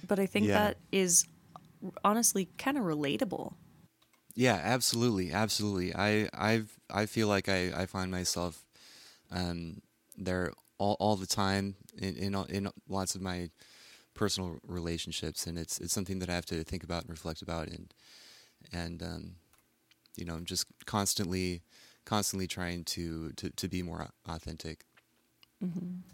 but 0.07 0.19
I 0.19 0.27
think 0.27 0.47
Yeah. 0.47 0.55
that 0.59 0.77
is 0.93 1.27
honestly 2.05 2.49
kind 2.59 2.77
of 2.77 2.85
relatable. 2.85 3.55
yeah, 4.35 4.61
absolutely, 4.63 5.33
absolutely. 5.33 5.95
I 5.95 6.29
I've 6.35 6.79
I 6.91 7.07
feel 7.07 7.29
like 7.29 7.49
I 7.49 7.73
I 7.83 7.87
find 7.87 8.11
myself 8.11 8.65
um, 9.31 9.81
there 10.17 10.53
all 10.79 10.97
all 11.01 11.17
the 11.17 11.27
time 11.27 11.77
in 11.99 12.17
in 12.17 12.35
in 12.49 12.69
lots 12.89 13.15
of 13.15 13.23
my 13.23 13.51
personal 14.15 14.59
relationships, 14.67 15.47
and 15.47 15.59
it's 15.59 15.79
it's 15.81 15.93
something 15.93 16.19
that 16.21 16.29
I 16.31 16.35
have 16.35 16.47
to 16.47 16.65
think 16.65 16.85
about 16.85 17.03
and 17.03 17.11
reflect 17.11 17.43
about, 17.43 17.69
and 17.69 17.93
and 18.73 19.03
um, 19.03 19.35
you 20.17 20.25
know, 20.25 20.35
I'm 20.35 20.45
just 20.45 20.67
constantly 20.87 21.63
constantly 22.05 22.47
trying 22.47 22.85
to 22.85 23.33
to 23.33 23.51
to 23.51 23.69
be 23.69 23.83
more 23.83 24.03
au- 24.03 24.33
authentic. 25.63 26.05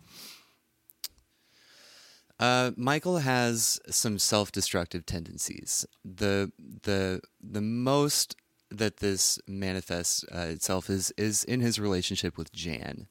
Uh, 2.38 2.72
Michael 2.76 3.18
has 3.18 3.80
some 3.88 4.18
self-destructive 4.18 5.06
tendencies. 5.06 5.87
The 6.04 6.52
the 6.82 7.20
the 7.42 7.62
most 7.62 8.37
that 8.70 8.98
this 8.98 9.38
manifests 9.46 10.24
uh, 10.35 10.48
itself 10.50 10.90
is 10.90 11.12
is 11.16 11.44
in 11.44 11.61
his 11.61 11.78
relationship 11.78 12.37
with 12.37 12.52
Jan. 12.52 13.06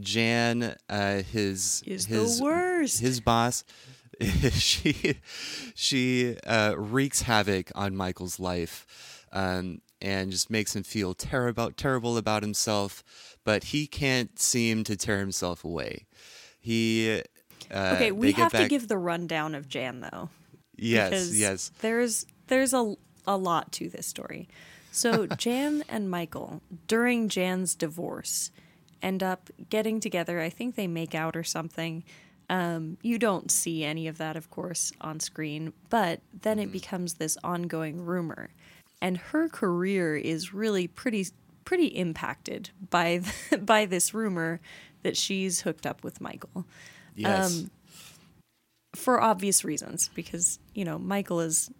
Jan, 0.00 0.74
uh, 0.88 1.22
his 1.22 1.84
Is 1.86 2.08
the 2.08 2.16
his 2.16 2.42
worst. 2.42 3.00
his 3.00 3.20
boss. 3.20 3.62
she 4.52 5.18
she 5.74 6.36
uh, 6.46 6.74
wreaks 6.76 7.22
havoc 7.22 7.70
on 7.76 7.94
Michael's 7.96 8.40
life, 8.40 9.24
um, 9.32 9.82
and 10.00 10.32
just 10.32 10.50
makes 10.50 10.74
him 10.74 10.82
feel 10.82 11.14
terrible 11.14 11.70
terrible 11.72 12.16
about 12.16 12.42
himself. 12.42 13.04
But 13.44 13.64
he 13.64 13.86
can't 13.86 14.38
seem 14.38 14.84
to 14.84 14.96
tear 14.96 15.18
himself 15.18 15.64
away. 15.64 16.06
He 16.60 17.20
uh, 17.72 17.92
Okay, 17.94 18.10
we 18.12 18.32
have 18.32 18.52
to 18.52 18.68
give 18.68 18.88
the 18.88 18.98
rundown 18.98 19.54
of 19.54 19.68
Jan 19.68 20.00
though. 20.00 20.30
yes 20.76 21.32
yes 21.34 21.70
There's 21.80 22.26
there's 22.48 22.72
a 22.74 22.94
a 23.26 23.36
lot 23.36 23.72
to 23.72 23.88
this 23.88 24.06
story. 24.06 24.48
So 24.92 25.26
Jan 25.38 25.84
and 25.88 26.10
Michael 26.10 26.62
during 26.86 27.28
Jan's 27.28 27.74
divorce 27.74 28.50
end 29.02 29.22
up 29.22 29.50
getting 29.70 30.00
together. 30.00 30.40
I 30.40 30.48
think 30.50 30.74
they 30.76 30.86
make 30.86 31.14
out 31.14 31.36
or 31.36 31.44
something. 31.44 32.04
Um, 32.50 32.98
you 33.02 33.18
don't 33.18 33.50
see 33.50 33.84
any 33.84 34.06
of 34.06 34.18
that, 34.18 34.36
of 34.36 34.50
course, 34.50 34.92
on 35.00 35.18
screen, 35.20 35.72
but 35.90 36.20
then 36.42 36.58
Mm-hmm. 36.58 36.68
it 36.68 36.72
becomes 36.72 37.14
this 37.14 37.38
ongoing 37.42 38.04
rumor, 38.04 38.50
and 39.00 39.16
her 39.16 39.48
career 39.48 40.14
is 40.16 40.52
really 40.52 40.86
pretty 40.86 41.26
pretty 41.64 41.86
impacted 41.86 42.70
by 42.90 43.20
by 43.60 43.86
this 43.86 44.14
rumor 44.14 44.60
that 45.02 45.16
she's 45.16 45.62
hooked 45.62 45.86
up 45.86 46.02
with 46.04 46.20
Michael 46.20 46.66
yes 47.14 47.60
um, 47.60 47.70
for 48.94 49.20
obvious 49.20 49.64
reasons 49.64 50.08
because 50.14 50.58
you 50.74 50.84
know 50.84 50.98
Michael 50.98 51.40
is 51.40 51.70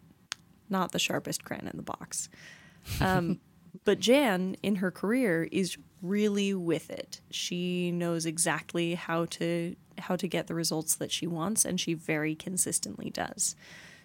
not 0.69 0.93
the 0.93 0.99
sharpest 0.99 1.45
crayon 1.45 1.69
in 1.69 1.77
the 1.77 1.83
box. 1.83 2.29
Um, 3.01 3.41
but 3.85 4.01
Jan 4.01 4.57
in 4.63 4.77
her 4.77 4.91
career 4.91 5.49
is 5.51 5.77
really 6.03 6.55
with 6.55 6.91
it. 6.91 7.21
She 7.31 7.91
knows 7.91 8.27
exactly 8.27 8.95
how 8.95 9.27
to 9.27 9.77
how 9.99 10.17
to 10.17 10.27
get 10.27 10.49
the 10.49 10.55
results 10.55 10.97
that 10.97 11.13
she 11.13 11.27
wants 11.27 11.65
and 11.65 11.81
she 11.81 11.95
very 11.95 12.35
consistently 12.35 13.11
does. 13.11 13.55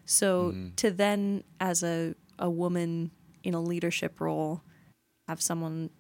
So 0.06 0.56
to 0.78 0.92
then 0.92 1.44
as 1.60 1.84
a 1.84 2.16
a 2.38 2.50
woman 2.50 3.12
in 3.44 3.54
a 3.54 3.62
leadership 3.62 4.20
role 4.20 4.64
have 5.30 5.42
someone 5.42 5.92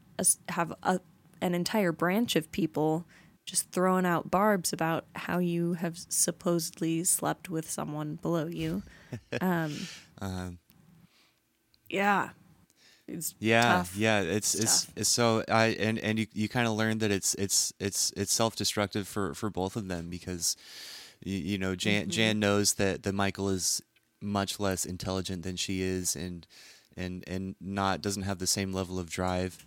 have 0.49 0.73
a, 0.83 0.99
an 1.41 1.55
entire 1.55 1.93
branch 1.93 2.35
of 2.35 2.51
people 2.51 3.05
just 3.45 3.71
throwing 3.71 4.05
out 4.05 4.31
barbs 4.31 4.73
about 4.73 5.05
how 5.15 5.39
you 5.39 5.73
have 5.75 5.97
supposedly 6.09 7.03
slept 7.03 7.49
with 7.49 7.69
someone 7.69 8.15
below 8.17 8.47
you. 8.47 8.83
Um, 9.41 9.89
Um, 10.21 10.59
yeah, 11.89 12.29
it's 13.07 13.35
yeah 13.39 13.85
yeah 13.93 14.21
it's 14.21 14.53
It's 14.53 14.87
it's, 14.95 15.07
so 15.07 15.43
i 15.49 15.67
and 15.79 15.99
and 15.99 16.19
you, 16.19 16.27
you 16.33 16.49
kind 16.49 16.67
of 16.67 16.73
learn 16.73 16.99
that 16.99 17.11
it's 17.11 17.35
it's 17.35 17.73
it's 17.79 18.11
it's 18.17 18.33
self-destructive 18.33 19.07
for 19.07 19.33
for 19.33 19.49
both 19.49 19.75
of 19.75 19.87
them 19.87 20.09
because 20.09 20.57
you, 21.23 21.37
you 21.37 21.57
know 21.57 21.75
jan 21.75 22.09
Mm-hmm. 22.09 22.09
jan 22.09 22.39
knows 22.39 22.75
that 22.75 23.03
that 23.03 23.13
michael 23.13 23.49
is 23.49 23.81
much 24.21 24.59
less 24.59 24.85
intelligent 24.85 25.43
than 25.43 25.55
she 25.55 25.81
is 25.81 26.15
and 26.15 26.47
and 26.97 27.23
and 27.27 27.55
not 27.61 28.01
doesn't 28.01 28.23
have 28.23 28.39
the 28.39 28.47
same 28.47 28.71
level 28.73 28.99
of 28.99 29.09
drive 29.09 29.65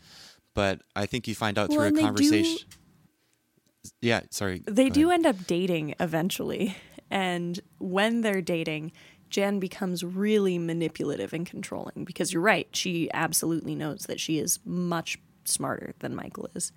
but 0.54 0.82
i 0.96 1.06
think 1.06 1.26
you 1.28 1.34
find 1.34 1.58
out 1.58 1.68
Well, 1.68 1.78
through 1.78 1.86
a 1.88 1.90
they 1.92 1.96
do- 2.00 2.06
conversation 2.06 2.68
yeah 4.00 4.20
sorry 4.30 4.62
They 4.66 4.88
do 4.90 5.08
ahead. 5.08 5.24
end 5.24 5.26
up 5.26 5.46
dating 5.46 5.94
eventually. 6.00 6.76
And 7.10 7.60
when 7.78 8.22
they're 8.22 8.40
dating, 8.40 8.92
Jan 9.28 9.58
becomes 9.58 10.02
really 10.02 10.56
manipulative 10.56 11.34
and 11.34 11.44
controlling 11.44 12.04
because 12.04 12.32
you're 12.32 12.40
right. 12.42 12.68
She 12.72 13.10
absolutely 13.12 13.74
knows 13.74 14.06
that 14.08 14.18
she 14.18 14.38
is 14.38 14.60
much 14.64 15.18
smarter 15.44 15.92
than 15.98 16.14
Michael 16.14 16.48
is. 16.54 16.72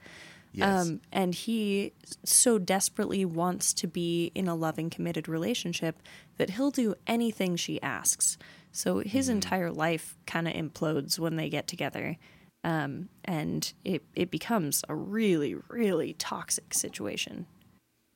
Yes. 0.52 0.88
Um, 0.88 1.00
and 1.14 1.34
he 1.34 1.94
so 2.26 2.58
desperately 2.58 3.24
wants 3.24 3.74
to 3.76 3.88
be 3.88 4.32
in 4.36 4.48
a 4.50 4.56
loving, 4.56 4.90
committed 4.90 5.30
relationship 5.30 6.02
that 6.38 6.50
he'll 6.52 6.72
do 6.72 6.96
anything 7.08 7.56
she 7.56 7.82
asks. 7.82 8.38
So 8.76 9.00
his 9.00 9.30
entire 9.30 9.72
life 9.72 10.18
kind 10.28 10.50
of 10.50 10.54
implodes 10.54 11.18
when 11.18 11.38
they 11.38 11.48
get 11.48 11.66
together. 11.66 12.18
Um, 12.62 13.08
and 13.24 13.72
it, 13.86 14.04
it 14.16 14.30
becomes 14.30 14.84
a 14.90 14.96
really, 14.96 15.56
really 15.70 16.14
toxic 16.14 16.74
situation. 16.74 17.46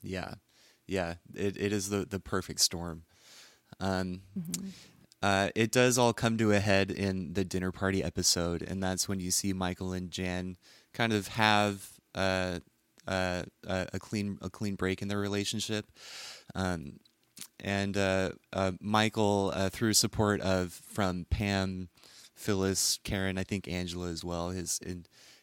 Yeah, 0.01 0.33
yeah, 0.85 1.15
it, 1.33 1.55
it 1.55 1.71
is 1.71 1.89
the 1.89 2.05
the 2.05 2.19
perfect 2.19 2.59
storm. 2.59 3.03
Um, 3.79 4.21
uh, 5.21 5.49
it 5.55 5.71
does 5.71 5.97
all 5.97 6.11
come 6.11 6.37
to 6.37 6.51
a 6.51 6.59
head 6.59 6.91
in 6.91 7.33
the 7.33 7.45
dinner 7.45 7.71
party 7.71 8.03
episode, 8.03 8.61
and 8.61 8.83
that's 8.83 9.07
when 9.07 9.21
you 9.21 9.31
see 9.31 9.53
Michael 9.53 9.93
and 9.93 10.11
Jan 10.11 10.57
kind 10.93 11.13
of 11.13 11.29
have 11.29 11.87
uh, 12.15 12.59
uh, 13.07 13.43
a 13.65 13.87
a 13.93 13.99
clean 13.99 14.39
a 14.41 14.49
clean 14.49 14.75
break 14.75 15.01
in 15.01 15.07
their 15.07 15.19
relationship. 15.19 15.85
Um, 16.53 16.99
and 17.63 17.97
uh, 17.97 18.31
uh, 18.53 18.71
Michael, 18.79 19.51
uh, 19.55 19.69
through 19.69 19.93
support 19.93 20.41
of 20.41 20.71
from 20.71 21.25
Pam, 21.29 21.89
Phyllis, 22.35 22.99
Karen, 23.03 23.37
I 23.37 23.43
think 23.43 23.67
Angela 23.67 24.09
as 24.09 24.23
well, 24.23 24.49
his 24.49 24.79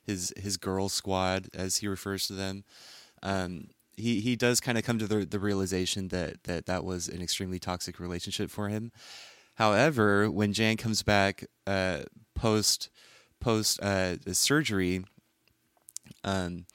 his 0.05 0.33
his 0.37 0.57
girl 0.57 0.89
squad 0.89 1.49
as 1.55 1.79
he 1.79 1.89
refers 1.89 2.27
to 2.29 2.33
them. 2.33 2.65
Um, 3.23 3.69
he 3.97 4.21
he 4.21 4.37
does 4.37 4.61
kind 4.61 4.79
of 4.79 4.85
come 4.85 4.99
to 4.99 5.07
the 5.07 5.25
the 5.25 5.41
realization 5.41 6.09
that 6.09 6.45
that 6.45 6.67
that 6.67 6.85
was 6.85 7.09
an 7.09 7.23
extremely 7.23 7.59
toxic 7.59 7.99
relationship 7.99 8.51
for 8.51 8.69
him. 8.69 8.93
However, 9.55 10.31
when 10.31 10.53
Jan 10.53 10.77
comes 10.77 11.03
back 11.03 11.45
uh, 11.67 12.03
post 12.35 12.91
post 13.41 13.81
uh, 13.83 14.17
surgery, 14.33 15.05
um, 16.25 16.67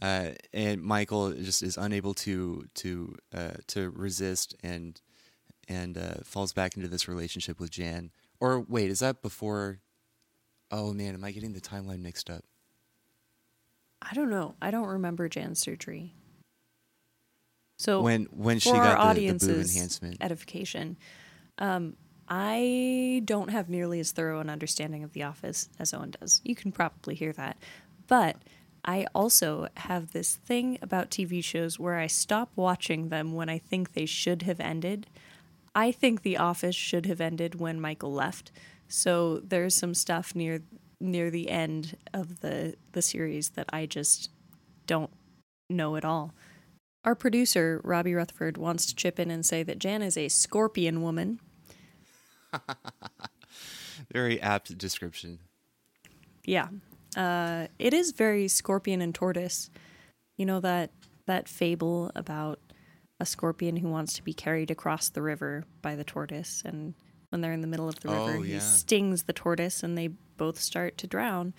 uh, 0.00 0.30
and 0.52 0.82
Michael 0.82 1.32
just 1.32 1.62
is 1.62 1.76
unable 1.76 2.14
to 2.14 2.66
to 2.76 3.14
uh, 3.34 3.52
to 3.68 3.90
resist 3.90 4.54
and 4.62 5.00
and 5.68 5.96
uh, 5.98 6.14
falls 6.24 6.52
back 6.52 6.76
into 6.76 6.88
this 6.88 7.06
relationship 7.08 7.60
with 7.60 7.70
Jan. 7.70 8.10
Or 8.40 8.60
wait, 8.60 8.90
is 8.90 9.00
that 9.00 9.22
before? 9.22 9.80
Oh 10.70 10.92
man, 10.92 11.14
am 11.14 11.24
I 11.24 11.32
getting 11.32 11.52
the 11.52 11.60
timeline 11.60 12.00
mixed 12.00 12.30
up? 12.30 12.44
I 14.02 14.14
don't 14.14 14.30
know. 14.30 14.54
I 14.62 14.70
don't 14.70 14.86
remember 14.86 15.28
Jan's 15.28 15.60
surgery. 15.60 16.14
So 17.78 18.02
When 18.02 18.24
when 18.30 18.58
she 18.58 18.70
got 18.72 19.14
the, 19.14 19.30
the 19.30 19.46
boob 19.46 19.66
enhancement. 19.66 20.18
edification, 20.20 20.96
um, 21.58 21.96
I 22.28 23.22
don't 23.24 23.50
have 23.50 23.68
nearly 23.68 24.00
as 24.00 24.12
thorough 24.12 24.40
an 24.40 24.50
understanding 24.50 25.02
of 25.02 25.12
The 25.12 25.22
Office 25.24 25.68
as 25.78 25.92
Owen 25.92 26.12
does. 26.20 26.40
You 26.44 26.54
can 26.54 26.72
probably 26.72 27.14
hear 27.14 27.32
that, 27.32 27.58
but 28.06 28.36
I 28.84 29.06
also 29.14 29.68
have 29.76 30.12
this 30.12 30.36
thing 30.36 30.78
about 30.80 31.10
TV 31.10 31.42
shows 31.44 31.78
where 31.78 31.98
I 31.98 32.06
stop 32.06 32.50
watching 32.56 33.08
them 33.08 33.32
when 33.34 33.48
I 33.48 33.58
think 33.58 33.92
they 33.92 34.06
should 34.06 34.42
have 34.42 34.60
ended. 34.60 35.06
I 35.74 35.92
think 35.92 36.22
The 36.22 36.36
Office 36.36 36.74
should 36.74 37.06
have 37.06 37.20
ended 37.20 37.60
when 37.60 37.80
Michael 37.80 38.12
left. 38.12 38.50
So 38.88 39.38
there's 39.38 39.74
some 39.74 39.94
stuff 39.94 40.34
near 40.34 40.62
near 41.02 41.30
the 41.30 41.48
end 41.48 41.96
of 42.12 42.40
the 42.40 42.74
the 42.92 43.02
series 43.02 43.50
that 43.50 43.66
I 43.72 43.86
just 43.86 44.30
don't 44.86 45.10
know 45.68 45.96
at 45.96 46.04
all. 46.04 46.34
Our 47.04 47.14
producer, 47.14 47.80
Robbie 47.84 48.14
Rutherford, 48.14 48.58
wants 48.58 48.86
to 48.86 48.94
chip 48.94 49.18
in 49.18 49.30
and 49.30 49.46
say 49.46 49.62
that 49.62 49.78
Jan 49.78 50.02
is 50.02 50.16
a 50.16 50.28
scorpion 50.28 51.02
woman. 51.02 51.40
Very 54.12 54.40
apt 54.40 54.76
description. 54.76 55.38
Yeah. 56.44 56.68
Uh, 57.16 57.66
it 57.78 57.92
is 57.94 58.12
very 58.12 58.48
scorpion 58.48 59.00
and 59.00 59.14
tortoise. 59.14 59.70
You 60.36 60.46
know 60.46 60.60
that 60.60 60.90
that 61.26 61.48
fable 61.48 62.10
about 62.14 62.58
a 63.20 63.26
scorpion 63.26 63.76
who 63.76 63.88
wants 63.88 64.14
to 64.14 64.22
be 64.22 64.32
carried 64.32 64.70
across 64.70 65.10
the 65.10 65.22
river 65.22 65.64
by 65.82 65.94
the 65.94 66.04
tortoise 66.04 66.62
and 66.64 66.94
when 67.28 67.40
they're 67.42 67.52
in 67.52 67.60
the 67.60 67.66
middle 67.66 67.88
of 67.88 68.00
the 68.00 68.08
river 68.08 68.36
Oh, 68.36 68.42
he 68.42 68.58
stings 68.60 69.24
the 69.24 69.32
tortoise 69.32 69.82
and 69.82 69.96
they 69.96 70.08
both 70.36 70.58
start 70.58 70.96
to 70.98 71.06
drown. 71.06 71.52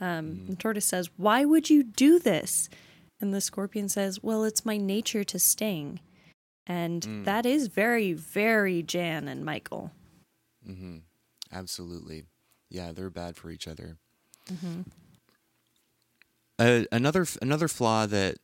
Um, 0.00 0.46
The 0.46 0.56
tortoise 0.56 0.86
says, 0.86 1.10
"Why 1.16 1.44
would 1.44 1.70
you 1.70 1.82
do 1.84 2.18
this?" 2.18 2.68
And 3.20 3.32
the 3.32 3.40
scorpion 3.40 3.88
says, 3.88 4.22
"Well, 4.22 4.42
it's 4.44 4.64
my 4.64 4.76
nature 4.76 5.22
to 5.24 5.38
sting." 5.38 6.00
And 6.66 7.02
that 7.24 7.44
is 7.46 7.66
very 7.68 8.12
very 8.14 8.82
Jan 8.82 9.28
and 9.28 9.44
Michael. 9.44 9.92
Mhm. 10.66 11.02
Absolutely. 11.52 12.24
Yeah, 12.70 12.92
they're 12.92 13.10
bad 13.10 13.36
for 13.36 13.50
each 13.50 13.68
other. 13.68 13.98
Uh, 16.58 16.82
another 16.92 17.26
another 17.42 17.68
flaw 17.68 18.06
that 18.06 18.36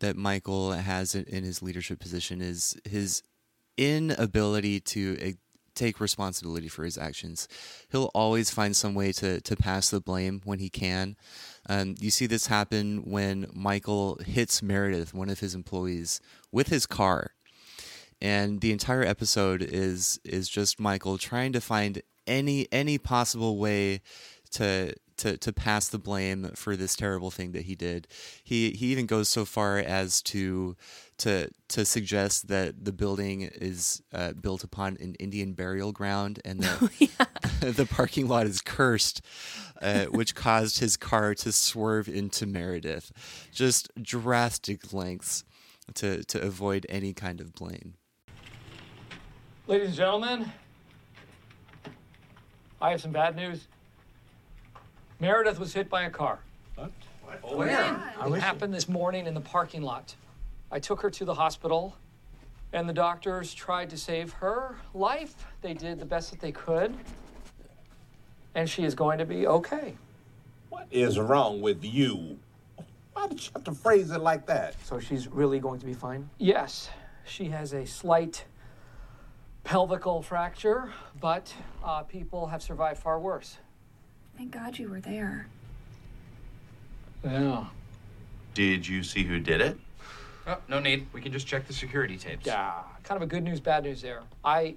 that 0.00 0.16
Michael 0.16 0.72
has 0.72 1.14
in, 1.14 1.24
in 1.24 1.44
his 1.44 1.62
leadership 1.62 1.98
position 1.98 2.42
is 2.42 2.76
his 2.84 3.22
inability 3.76 4.80
to 4.80 5.18
uh, 5.22 5.30
take 5.74 5.98
responsibility 5.98 6.68
for 6.68 6.84
his 6.84 6.98
actions. 6.98 7.48
He'll 7.90 8.10
always 8.14 8.50
find 8.50 8.76
some 8.76 8.94
way 8.94 9.12
to 9.12 9.40
to 9.40 9.56
pass 9.56 9.90
the 9.90 10.00
blame 10.00 10.42
when 10.44 10.58
he 10.58 10.68
can. 10.68 11.16
Um, 11.68 11.94
you 11.98 12.10
see 12.10 12.26
this 12.26 12.48
happen 12.48 13.02
when 13.04 13.46
Michael 13.54 14.20
hits 14.24 14.62
Meredith, 14.62 15.14
one 15.14 15.30
of 15.30 15.40
his 15.40 15.54
employees, 15.54 16.20
with 16.52 16.68
his 16.68 16.86
car 16.86 17.30
and 18.20 18.62
the 18.62 18.72
entire 18.72 19.02
episode 19.02 19.62
is 19.62 20.18
is 20.24 20.48
just 20.48 20.80
Michael 20.80 21.18
trying 21.18 21.52
to 21.52 21.60
find 21.60 22.02
any 22.26 22.66
any 22.72 22.96
possible 22.96 23.58
way 23.58 24.00
to 24.54 24.94
to 25.16 25.36
to 25.36 25.52
pass 25.52 25.88
the 25.88 25.98
blame 25.98 26.50
for 26.54 26.76
this 26.76 26.96
terrible 26.96 27.30
thing 27.30 27.52
that 27.52 27.62
he 27.62 27.74
did. 27.74 28.08
He 28.42 28.70
he 28.70 28.86
even 28.86 29.06
goes 29.06 29.28
so 29.28 29.44
far 29.44 29.78
as 29.78 30.22
to 30.22 30.76
to 31.18 31.50
to 31.68 31.84
suggest 31.84 32.48
that 32.48 32.84
the 32.84 32.92
building 32.92 33.42
is 33.42 34.02
uh, 34.12 34.32
built 34.32 34.64
upon 34.64 34.96
an 35.00 35.14
Indian 35.16 35.52
burial 35.52 35.92
ground 35.92 36.40
and 36.44 36.60
that 36.60 36.80
the 37.60 37.86
parking 37.86 38.28
lot 38.28 38.46
is 38.46 38.60
cursed, 38.60 39.22
uh, 39.80 40.06
which 40.06 40.34
caused 40.34 40.80
his 40.80 40.96
car 40.96 41.34
to 41.34 41.52
swerve 41.52 42.08
into 42.08 42.46
Meredith. 42.46 43.12
Just 43.52 43.90
drastic 44.00 44.92
lengths 44.92 45.44
to 45.94 46.24
to 46.24 46.40
avoid 46.40 46.86
any 46.88 47.12
kind 47.12 47.40
of 47.40 47.54
blame. 47.54 47.94
Ladies 49.66 49.88
and 49.88 49.96
gentlemen, 49.96 50.52
I 52.82 52.90
have 52.90 53.00
some 53.00 53.12
bad 53.12 53.34
news. 53.36 53.66
Meredith 55.20 55.58
was 55.58 55.72
hit 55.72 55.88
by 55.88 56.02
a 56.02 56.10
car. 56.10 56.40
What? 56.74 56.90
Where? 57.42 58.02
It 58.26 58.40
happened 58.40 58.74
this 58.74 58.88
morning 58.88 59.26
in 59.26 59.34
the 59.34 59.40
parking 59.40 59.82
lot. 59.82 60.14
I 60.70 60.78
took 60.78 61.00
her 61.02 61.10
to 61.10 61.24
the 61.24 61.34
hospital, 61.34 61.96
and 62.72 62.88
the 62.88 62.92
doctors 62.92 63.54
tried 63.54 63.90
to 63.90 63.96
save 63.96 64.32
her 64.34 64.76
life. 64.92 65.46
They 65.62 65.74
did 65.74 65.98
the 65.98 66.04
best 66.04 66.30
that 66.30 66.40
they 66.40 66.52
could, 66.52 66.94
and 68.54 68.68
she 68.68 68.84
is 68.84 68.94
going 68.94 69.18
to 69.18 69.24
be 69.24 69.46
okay. 69.46 69.94
What 70.68 70.88
is 70.90 71.18
wrong 71.18 71.60
with 71.60 71.84
you? 71.84 72.38
Why 73.12 73.28
did 73.28 73.40
you 73.44 73.50
have 73.54 73.64
to 73.64 73.72
phrase 73.72 74.10
it 74.10 74.20
like 74.20 74.46
that? 74.46 74.74
So 74.84 74.98
she's 74.98 75.28
really 75.28 75.60
going 75.60 75.78
to 75.80 75.86
be 75.86 75.94
fine? 75.94 76.28
Yes. 76.38 76.90
She 77.24 77.46
has 77.46 77.72
a 77.72 77.86
slight 77.86 78.44
pelvical 79.64 80.22
fracture, 80.22 80.90
but 81.20 81.54
uh, 81.82 82.02
people 82.02 82.48
have 82.48 82.62
survived 82.62 83.00
far 83.00 83.18
worse. 83.18 83.58
Thank 84.36 84.52
God 84.52 84.78
you 84.78 84.88
were 84.88 85.00
there. 85.00 85.46
Yeah. 87.24 87.66
Did 88.54 88.86
you 88.86 89.02
see 89.02 89.24
who 89.24 89.40
did 89.40 89.60
it? 89.60 89.78
Oh, 90.46 90.58
no 90.68 90.78
need. 90.78 91.06
We 91.12 91.20
can 91.20 91.32
just 91.32 91.46
check 91.46 91.66
the 91.66 91.72
security 91.72 92.16
tapes. 92.18 92.46
Yeah. 92.46 92.82
Kind 93.02 93.16
of 93.16 93.22
a 93.22 93.26
good 93.26 93.42
news, 93.42 93.60
bad 93.60 93.84
news 93.84 94.02
there. 94.02 94.22
I 94.44 94.74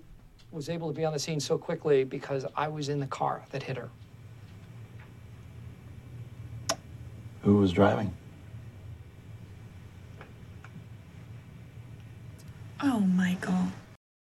was 0.51 0.69
able 0.69 0.87
to 0.87 0.93
be 0.93 1.03
on 1.03 1.11
the 1.11 1.19
scene 1.19 1.39
so 1.39 1.57
quickly 1.57 2.03
because 2.03 2.45
I 2.55 2.69
was 2.69 2.89
in 2.89 2.99
the 2.99 3.07
car 3.07 3.43
that 3.51 3.63
hit 3.63 3.77
her. 3.77 3.89
Who 7.41 7.57
was 7.57 7.71
driving? 7.71 8.13
Oh, 12.81 12.99
Michael. 12.99 13.67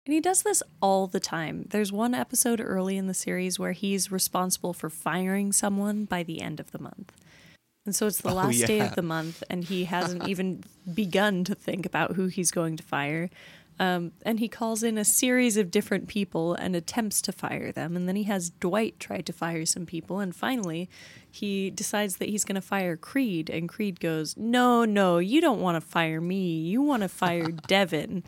And 0.06 0.14
he 0.14 0.20
does 0.20 0.44
this 0.44 0.62
all 0.82 1.08
the 1.08 1.20
time. 1.20 1.68
There's 1.70 1.92
one 1.92 2.14
episode 2.14 2.60
early 2.60 2.98
in 2.98 3.08
the 3.08 3.14
series 3.14 3.58
where 3.58 3.72
he's 3.72 4.12
responsible 4.12 4.74
for 4.74 4.90
firing 4.90 5.54
someone 5.54 6.04
by 6.06 6.24
the 6.24 6.42
end 6.42 6.60
of 6.60 6.72
the 6.72 6.80
month. 6.80 7.14
And 7.86 7.96
so 7.96 8.08
it's 8.08 8.22
the 8.22 8.30
Oh, 8.30 8.36
last 8.36 8.66
day 8.66 8.80
of 8.80 8.96
the 8.96 9.02
month, 9.02 9.44
and 9.50 9.64
he 9.64 9.86
hasn't 9.96 10.28
even 10.28 10.64
begun 10.94 11.44
to 11.46 11.56
think 11.56 11.86
about 11.86 12.16
who 12.16 12.28
he's 12.28 12.52
going 12.52 12.76
to 12.78 12.84
fire. 12.84 13.30
Um, 13.80 14.12
and 14.24 14.40
he 14.40 14.48
calls 14.48 14.84
in 14.84 14.98
a 14.98 15.06
series 15.06 15.58
of 15.58 15.72
different 15.72 16.08
people 16.08 16.54
and 16.54 16.76
attempts 16.76 17.22
to 17.24 17.32
fire 17.32 17.72
them. 17.72 17.96
And 17.96 18.08
then 18.08 18.16
he 18.16 18.24
has 18.24 18.52
Dwight 18.52 19.00
try 19.00 19.22
to 19.22 19.34
fire 19.34 19.66
some 19.66 19.86
people. 19.86 20.20
And 20.20 20.36
finally, 20.36 20.90
he 21.32 21.72
decides 21.72 22.18
that 22.18 22.30
he's 22.30 22.46
going 22.46 22.56
to 22.56 22.62
fire 22.62 22.96
Creed. 22.96 23.50
And 23.50 23.68
Creed 23.68 24.00
goes, 24.00 24.38
No, 24.38 24.86
no, 24.86 25.18
you 25.18 25.42
don't 25.42 25.60
want 25.60 25.76
to 25.76 25.82
fire 25.82 26.22
me. 26.22 26.60
You 26.60 26.82
want 26.82 27.02
to 27.04 27.10
fire 27.10 27.52
Devon. 27.68 28.24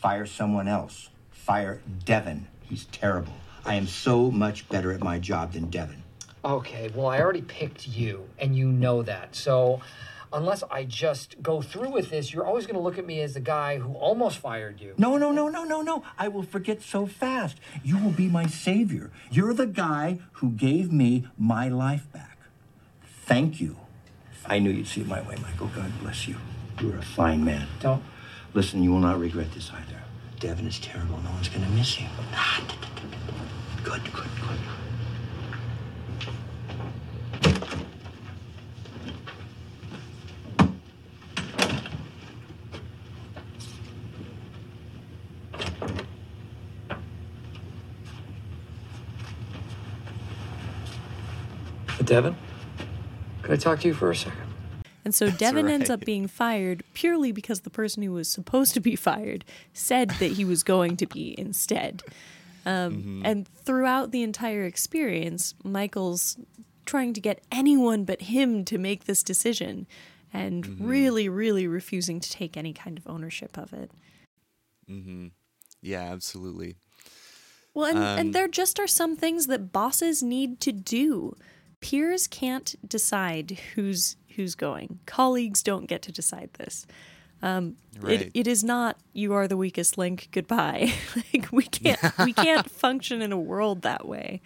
Fire 0.00 0.26
someone 0.26 0.68
else. 0.68 1.08
Fire 1.30 1.80
Devon. 2.04 2.46
He's 2.62 2.84
terrible. 2.84 3.32
I 3.64 3.74
am 3.74 3.88
so 3.88 4.30
much 4.30 4.68
better 4.68 4.92
at 4.92 5.02
my 5.02 5.18
job 5.18 5.54
than 5.54 5.70
Devon. 5.70 6.04
Okay, 6.44 6.90
well, 6.94 7.08
I 7.08 7.20
already 7.20 7.42
picked 7.42 7.88
you, 7.88 8.28
and 8.38 8.56
you 8.56 8.70
know 8.70 9.02
that. 9.02 9.34
So, 9.34 9.80
unless 10.32 10.62
I 10.70 10.84
just 10.84 11.42
go 11.42 11.60
through 11.60 11.90
with 11.90 12.10
this, 12.10 12.32
you're 12.32 12.46
always 12.46 12.64
going 12.64 12.76
to 12.76 12.80
look 12.80 12.96
at 12.96 13.04
me 13.06 13.20
as 13.22 13.34
the 13.34 13.40
guy 13.40 13.78
who 13.78 13.92
almost 13.94 14.38
fired 14.38 14.80
you. 14.80 14.94
No, 14.98 15.16
no, 15.16 15.32
no, 15.32 15.48
no, 15.48 15.64
no, 15.64 15.82
no. 15.82 16.04
I 16.16 16.28
will 16.28 16.44
forget 16.44 16.80
so 16.80 17.06
fast. 17.06 17.58
You 17.82 17.98
will 17.98 18.12
be 18.12 18.28
my 18.28 18.46
savior. 18.46 19.10
You're 19.32 19.52
the 19.52 19.66
guy 19.66 20.20
who 20.34 20.50
gave 20.50 20.92
me 20.92 21.26
my 21.36 21.68
life 21.68 22.10
back. 22.12 22.38
Thank 23.24 23.60
you. 23.60 23.76
I 24.46 24.60
knew 24.60 24.70
you'd 24.70 24.86
see 24.86 25.00
it 25.00 25.08
my 25.08 25.22
way, 25.22 25.34
Michael. 25.42 25.70
God 25.74 25.92
bless 26.00 26.28
you. 26.28 26.36
You're 26.80 26.98
a 26.98 27.02
fine 27.02 27.44
man. 27.44 27.66
Don't. 27.80 28.02
Listen, 28.54 28.82
you 28.82 28.90
will 28.90 28.98
not 28.98 29.20
regret 29.20 29.52
this 29.52 29.70
either. 29.70 30.02
Devon 30.40 30.66
is 30.66 30.78
terrible. 30.80 31.18
No 31.18 31.30
one's 31.30 31.48
going 31.48 31.64
to 31.64 31.70
miss 31.70 31.94
him. 31.94 32.10
Good, 33.84 34.02
good, 34.04 34.12
good. 34.14 34.58
Devon, 52.04 52.36
could 53.42 53.52
I 53.52 53.56
talk 53.56 53.80
to 53.80 53.88
you 53.88 53.92
for 53.92 54.10
a 54.10 54.16
second? 54.16 54.47
And 55.08 55.14
so 55.14 55.30
Devon 55.44 55.68
ends 55.70 55.88
up 55.88 56.04
being 56.04 56.26
fired 56.28 56.84
purely 56.92 57.32
because 57.32 57.62
the 57.62 57.70
person 57.70 58.02
who 58.02 58.12
was 58.12 58.28
supposed 58.28 58.74
to 58.74 58.80
be 58.80 58.94
fired 58.94 59.42
said 59.72 60.10
that 60.20 60.32
he 60.32 60.44
was 60.44 60.62
going 60.62 60.98
to 60.98 61.06
be 61.06 61.34
instead. 61.38 62.02
Um, 62.66 63.22
And 63.24 63.48
throughout 63.48 64.10
the 64.10 64.22
entire 64.22 64.64
experience, 64.64 65.54
Michael's 65.64 66.36
trying 66.84 67.14
to 67.14 67.22
get 67.22 67.42
anyone 67.50 68.04
but 68.04 68.20
him 68.20 68.66
to 68.66 68.76
make 68.76 69.06
this 69.06 69.22
decision 69.22 69.86
and 70.30 70.78
really, 70.78 71.26
really 71.26 71.66
refusing 71.66 72.20
to 72.20 72.30
take 72.30 72.58
any 72.58 72.74
kind 72.74 72.98
of 72.98 73.06
ownership 73.06 73.56
of 73.56 73.72
it. 73.72 73.90
Mm-hmm. 74.90 75.28
Yeah, 75.80 76.02
absolutely. 76.02 76.76
Well, 77.72 77.86
and, 77.86 77.98
Um, 77.98 78.18
and 78.18 78.34
there 78.34 78.48
just 78.48 78.78
are 78.78 78.86
some 78.86 79.16
things 79.16 79.46
that 79.46 79.72
bosses 79.72 80.22
need 80.22 80.60
to 80.60 80.72
do. 80.72 81.34
Peers 81.80 82.26
can't 82.26 82.74
decide 82.88 83.58
who's 83.74 84.16
who's 84.36 84.54
going. 84.54 85.00
Colleagues 85.06 85.62
don't 85.62 85.86
get 85.86 86.02
to 86.02 86.12
decide 86.12 86.50
this. 86.54 86.86
Um, 87.42 87.76
Right. 88.00 88.22
it, 88.22 88.30
it 88.34 88.46
is 88.46 88.62
not 88.64 88.96
you 89.12 89.32
are 89.34 89.46
the 89.48 89.56
weakest 89.56 89.96
link. 89.98 90.28
Goodbye. 90.32 90.92
like 91.32 91.48
we 91.52 91.64
can't 91.64 92.00
we 92.24 92.32
can't 92.32 92.70
function 92.70 93.22
in 93.22 93.32
a 93.32 93.38
world 93.38 93.82
that 93.82 94.06
way. 94.06 94.40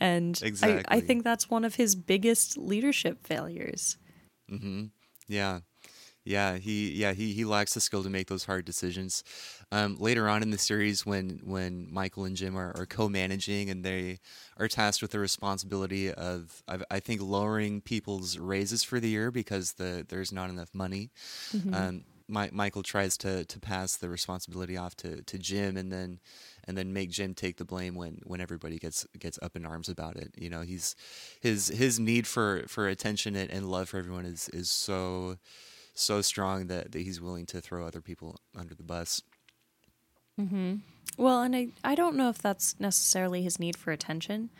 And 0.00 0.40
I, 0.62 0.84
I 0.88 1.00
think 1.00 1.24
that's 1.24 1.50
one 1.50 1.64
of 1.64 1.74
his 1.74 1.94
biggest 1.96 2.56
leadership 2.56 3.26
failures. 3.26 3.96
Yeah. 5.26 5.60
Yeah, 6.28 6.58
he 6.58 6.92
yeah, 6.92 7.14
he, 7.14 7.32
he 7.32 7.46
lacks 7.46 7.72
the 7.72 7.80
skill 7.80 8.02
to 8.02 8.10
make 8.10 8.26
those 8.28 8.44
hard 8.44 8.66
decisions. 8.66 9.24
Um, 9.72 9.96
later 9.98 10.28
on 10.28 10.42
in 10.42 10.50
the 10.50 10.58
series 10.58 11.06
when 11.06 11.40
when 11.42 11.88
Michael 11.90 12.26
and 12.26 12.36
Jim 12.36 12.56
are, 12.56 12.72
are 12.76 12.84
co-managing 12.86 13.70
and 13.70 13.82
they 13.82 14.18
are 14.58 14.68
tasked 14.68 15.00
with 15.00 15.12
the 15.12 15.18
responsibility 15.18 16.12
of 16.12 16.62
I, 16.68 16.78
I 16.90 17.00
think 17.00 17.22
lowering 17.22 17.80
people's 17.80 18.36
raises 18.36 18.84
for 18.84 19.00
the 19.00 19.08
year 19.08 19.30
because 19.30 19.72
the 19.72 20.04
there's 20.06 20.30
not 20.30 20.50
enough 20.50 20.68
money. 20.74 21.10
Um, 21.74 22.04
Mi- 22.28 22.50
Michael 22.52 22.82
tries 22.82 23.16
to, 23.18 23.46
to 23.46 23.58
pass 23.58 23.96
the 23.96 24.10
responsibility 24.10 24.76
off 24.76 24.94
to, 24.96 25.22
to 25.22 25.38
Jim 25.38 25.78
and 25.78 25.90
then 25.90 26.20
and 26.64 26.76
then 26.76 26.92
make 26.92 27.10
Jim 27.10 27.32
take 27.32 27.56
the 27.56 27.64
blame 27.64 27.94
when, 27.94 28.20
when 28.24 28.42
everybody 28.42 28.78
gets 28.78 29.06
gets 29.18 29.38
up 29.40 29.56
in 29.56 29.64
arms 29.64 29.88
about 29.88 30.16
it. 30.16 30.34
You 30.36 30.50
know, 30.50 30.60
he's 30.60 30.94
his 31.40 31.68
his 31.68 31.98
need 31.98 32.26
for, 32.26 32.64
for 32.68 32.86
attention 32.86 33.34
and, 33.34 33.50
and 33.50 33.70
love 33.70 33.88
for 33.88 33.96
everyone 33.96 34.26
is, 34.26 34.50
is 34.50 34.70
so 34.70 35.38
so 36.00 36.20
strong 36.22 36.66
that, 36.68 36.92
that 36.92 37.00
he's 37.00 37.20
willing 37.20 37.46
to 37.46 37.60
throw 37.60 37.86
other 37.86 38.00
people 38.00 38.36
under 38.56 38.74
the 38.74 38.82
bus. 38.82 39.22
Mm-hmm. 40.40 40.76
Well, 41.16 41.42
and 41.42 41.56
I, 41.56 41.68
I 41.82 41.94
don't 41.94 42.16
know 42.16 42.28
if 42.28 42.38
that's 42.38 42.78
necessarily 42.78 43.42
his 43.42 43.58
need 43.58 43.76
for 43.76 43.90
attention. 43.92 44.50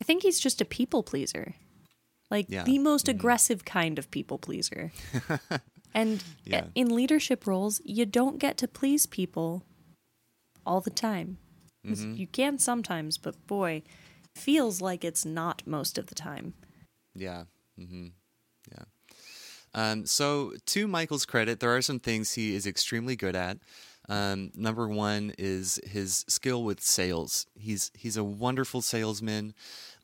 I 0.00 0.04
think 0.04 0.22
he's 0.22 0.40
just 0.40 0.60
a 0.60 0.64
people 0.64 1.02
pleaser. 1.02 1.54
Like 2.30 2.46
Yeah. 2.48 2.64
the 2.64 2.78
most 2.78 3.08
aggressive 3.08 3.64
kind 3.64 3.98
of 3.98 4.10
people 4.10 4.38
pleaser. 4.38 4.92
and 5.94 6.22
Yeah. 6.44 6.66
in 6.74 6.94
leadership 6.94 7.46
roles, 7.46 7.80
you 7.84 8.04
don't 8.04 8.38
get 8.38 8.56
to 8.58 8.68
please 8.68 9.06
people 9.06 9.62
all 10.66 10.80
the 10.80 10.90
time. 10.90 11.38
You 11.84 12.26
can 12.26 12.58
sometimes, 12.58 13.16
but 13.16 13.46
boy, 13.46 13.82
feels 14.34 14.82
like 14.82 15.04
it's 15.04 15.24
not 15.24 15.62
most 15.66 15.96
of 15.96 16.08
the 16.08 16.14
time. 16.14 16.52
Yeah. 17.14 17.44
Mm-hmm. 17.80 18.08
Um, 19.78 20.06
so, 20.06 20.54
to 20.66 20.88
Michael's 20.88 21.24
credit, 21.24 21.60
there 21.60 21.74
are 21.76 21.82
some 21.82 22.00
things 22.00 22.32
he 22.32 22.52
is 22.56 22.66
extremely 22.66 23.14
good 23.14 23.36
at. 23.36 23.58
Um, 24.08 24.50
number 24.56 24.88
one 24.88 25.34
is 25.38 25.78
his 25.86 26.24
skill 26.26 26.64
with 26.64 26.80
sales. 26.80 27.46
He's 27.54 27.92
he's 27.94 28.16
a 28.16 28.24
wonderful 28.24 28.82
salesman. 28.82 29.54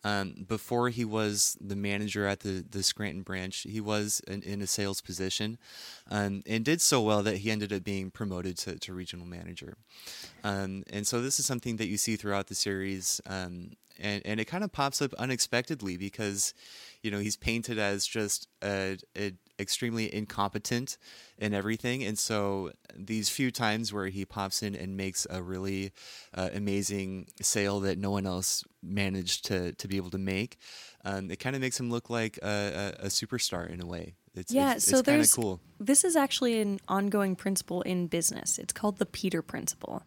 Um, 0.04 0.44
before 0.46 0.90
he 0.90 1.04
was 1.04 1.56
the 1.60 1.74
manager 1.74 2.26
at 2.26 2.40
the, 2.40 2.62
the 2.70 2.82
Scranton 2.82 3.22
branch, 3.22 3.66
he 3.68 3.80
was 3.80 4.20
in, 4.28 4.42
in 4.42 4.60
a 4.60 4.66
sales 4.66 5.00
position 5.00 5.56
um, 6.10 6.42
and 6.46 6.62
did 6.62 6.82
so 6.82 7.00
well 7.00 7.22
that 7.22 7.38
he 7.38 7.50
ended 7.50 7.72
up 7.72 7.84
being 7.84 8.10
promoted 8.10 8.58
to, 8.58 8.78
to 8.78 8.92
regional 8.92 9.24
manager. 9.24 9.78
Um, 10.44 10.84
and 10.92 11.06
so 11.06 11.22
this 11.22 11.40
is 11.40 11.46
something 11.46 11.78
that 11.78 11.88
you 11.88 11.96
see 11.96 12.16
throughout 12.16 12.48
the 12.48 12.54
series. 12.54 13.22
Um, 13.24 13.70
and, 13.98 14.20
and 14.26 14.40
it 14.40 14.44
kind 14.44 14.62
of 14.62 14.72
pops 14.72 15.00
up 15.00 15.14
unexpectedly 15.14 15.96
because, 15.96 16.52
you 17.04 17.10
know, 17.10 17.18
he's 17.18 17.36
painted 17.36 17.78
as 17.78 18.06
just 18.06 18.48
a, 18.62 18.96
a 19.16 19.32
extremely 19.60 20.12
incompetent 20.12 20.96
in 21.38 21.52
everything. 21.52 22.02
And 22.02 22.18
so 22.18 22.72
these 22.96 23.28
few 23.28 23.50
times 23.50 23.92
where 23.92 24.06
he 24.06 24.24
pops 24.24 24.62
in 24.62 24.74
and 24.74 24.96
makes 24.96 25.26
a 25.28 25.42
really 25.42 25.92
uh, 26.32 26.48
amazing 26.54 27.28
sale 27.42 27.78
that 27.80 27.98
no 27.98 28.10
one 28.10 28.26
else 28.26 28.64
managed 28.82 29.44
to, 29.46 29.72
to 29.74 29.86
be 29.86 29.98
able 29.98 30.10
to 30.10 30.18
make, 30.18 30.56
um, 31.04 31.30
it 31.30 31.38
kind 31.38 31.54
of 31.54 31.60
makes 31.60 31.78
him 31.78 31.90
look 31.90 32.08
like 32.08 32.38
a, 32.42 32.94
a, 33.00 33.06
a 33.06 33.08
superstar 33.08 33.68
in 33.68 33.82
a 33.82 33.86
way. 33.86 34.14
It's, 34.34 34.50
Yeah, 34.50 34.76
it's, 34.76 34.86
so 34.86 34.98
it's 34.98 35.06
there's 35.06 35.34
cool. 35.34 35.60
this 35.78 36.04
is 36.04 36.16
actually 36.16 36.60
an 36.60 36.80
ongoing 36.88 37.36
principle 37.36 37.82
in 37.82 38.06
business. 38.06 38.58
It's 38.58 38.72
called 38.72 38.96
the 38.96 39.06
Peter 39.06 39.42
principle. 39.42 40.04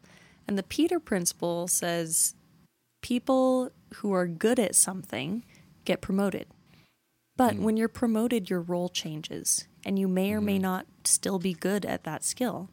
And 0.48 0.58
the 0.58 0.64
Peter 0.64 1.00
principle 1.00 1.68
says 1.68 2.34
people 3.04 3.70
who 3.96 4.14
are 4.14 4.26
good 4.26 4.60
at 4.60 4.76
something 4.76 5.46
get 5.86 6.02
promoted. 6.02 6.48
But 7.38 7.56
mm. 7.56 7.60
when 7.60 7.78
you're 7.78 7.88
promoted, 7.88 8.50
your 8.50 8.62
role 8.62 8.90
changes 8.90 9.68
and 9.86 9.98
you 9.98 10.08
may 10.08 10.34
or 10.34 10.42
may 10.42 10.56
mm-hmm. 10.56 10.64
not 10.64 10.88
still 11.06 11.40
be 11.40 11.54
good 11.54 11.86
at 11.86 12.04
that 12.04 12.24
skill. 12.24 12.70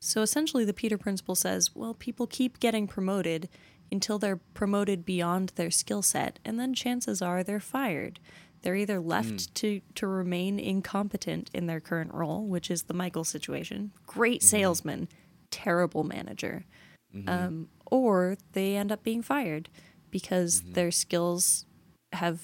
So 0.00 0.20
essentially, 0.20 0.64
the 0.64 0.74
Peter 0.74 0.98
principle 0.98 1.34
says, 1.34 1.74
well, 1.74 1.94
people 1.94 2.26
keep 2.26 2.60
getting 2.60 2.86
promoted 2.86 3.48
until 3.90 4.18
they're 4.18 4.40
promoted 4.52 5.04
beyond 5.04 5.52
their 5.54 5.70
skill 5.70 6.02
set, 6.02 6.38
and 6.44 6.58
then 6.58 6.74
chances 6.74 7.22
are 7.22 7.42
they're 7.42 7.60
fired. 7.60 8.18
They're 8.62 8.76
either 8.76 9.00
left 9.00 9.28
mm. 9.28 9.54
to, 9.54 9.80
to 9.94 10.06
remain 10.06 10.58
incompetent 10.58 11.50
in 11.54 11.66
their 11.66 11.80
current 11.80 12.12
role, 12.12 12.46
which 12.46 12.70
is 12.70 12.84
the 12.84 12.94
Michael 12.94 13.24
situation 13.24 13.92
great 14.06 14.40
mm-hmm. 14.40 14.56
salesman, 14.56 15.08
terrible 15.50 16.04
manager, 16.04 16.64
mm-hmm. 17.14 17.28
um, 17.28 17.68
or 17.86 18.36
they 18.52 18.76
end 18.76 18.90
up 18.90 19.02
being 19.02 19.22
fired 19.22 19.68
because 20.10 20.62
their 20.62 20.90
skills 20.90 21.64
have 22.12 22.40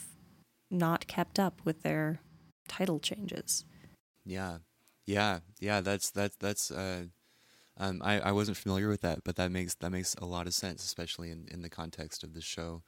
not 0.72 1.06
kept 1.06 1.38
up 1.38 1.60
with 1.64 1.82
their 1.82 2.20
title 2.68 2.98
changes. 2.98 3.64
Yeah, 4.24 4.58
yeah, 5.06 5.40
yeah. 5.60 5.80
That's 5.80 6.10
that's 6.10 6.36
that's. 6.36 6.70
Uh, 6.70 7.04
um, 7.78 8.02
I 8.04 8.20
I 8.20 8.32
wasn't 8.32 8.58
familiar 8.58 8.88
with 8.88 9.00
that, 9.00 9.24
but 9.24 9.36
that 9.36 9.50
makes 9.50 9.74
that 9.76 9.90
makes 9.90 10.14
a 10.16 10.26
lot 10.26 10.46
of 10.46 10.54
sense, 10.54 10.84
especially 10.84 11.30
in 11.30 11.48
in 11.50 11.62
the 11.62 11.70
context 11.70 12.22
of 12.22 12.34
the 12.34 12.40
show. 12.40 12.82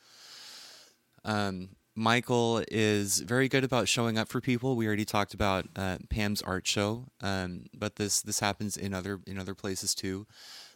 Um, 1.24 1.70
Michael 1.96 2.62
is 2.70 3.20
very 3.20 3.48
good 3.48 3.62
about 3.62 3.88
showing 3.88 4.18
up 4.18 4.28
for 4.28 4.40
people. 4.40 4.74
We 4.74 4.86
already 4.86 5.04
talked 5.04 5.32
about 5.32 5.66
uh, 5.76 5.98
Pam's 6.10 6.42
art 6.42 6.66
show, 6.66 7.06
um, 7.20 7.66
but 7.72 7.96
this 7.96 8.20
this 8.20 8.40
happens 8.40 8.76
in 8.76 8.92
other 8.92 9.20
in 9.26 9.38
other 9.38 9.54
places 9.54 9.94
too. 9.94 10.26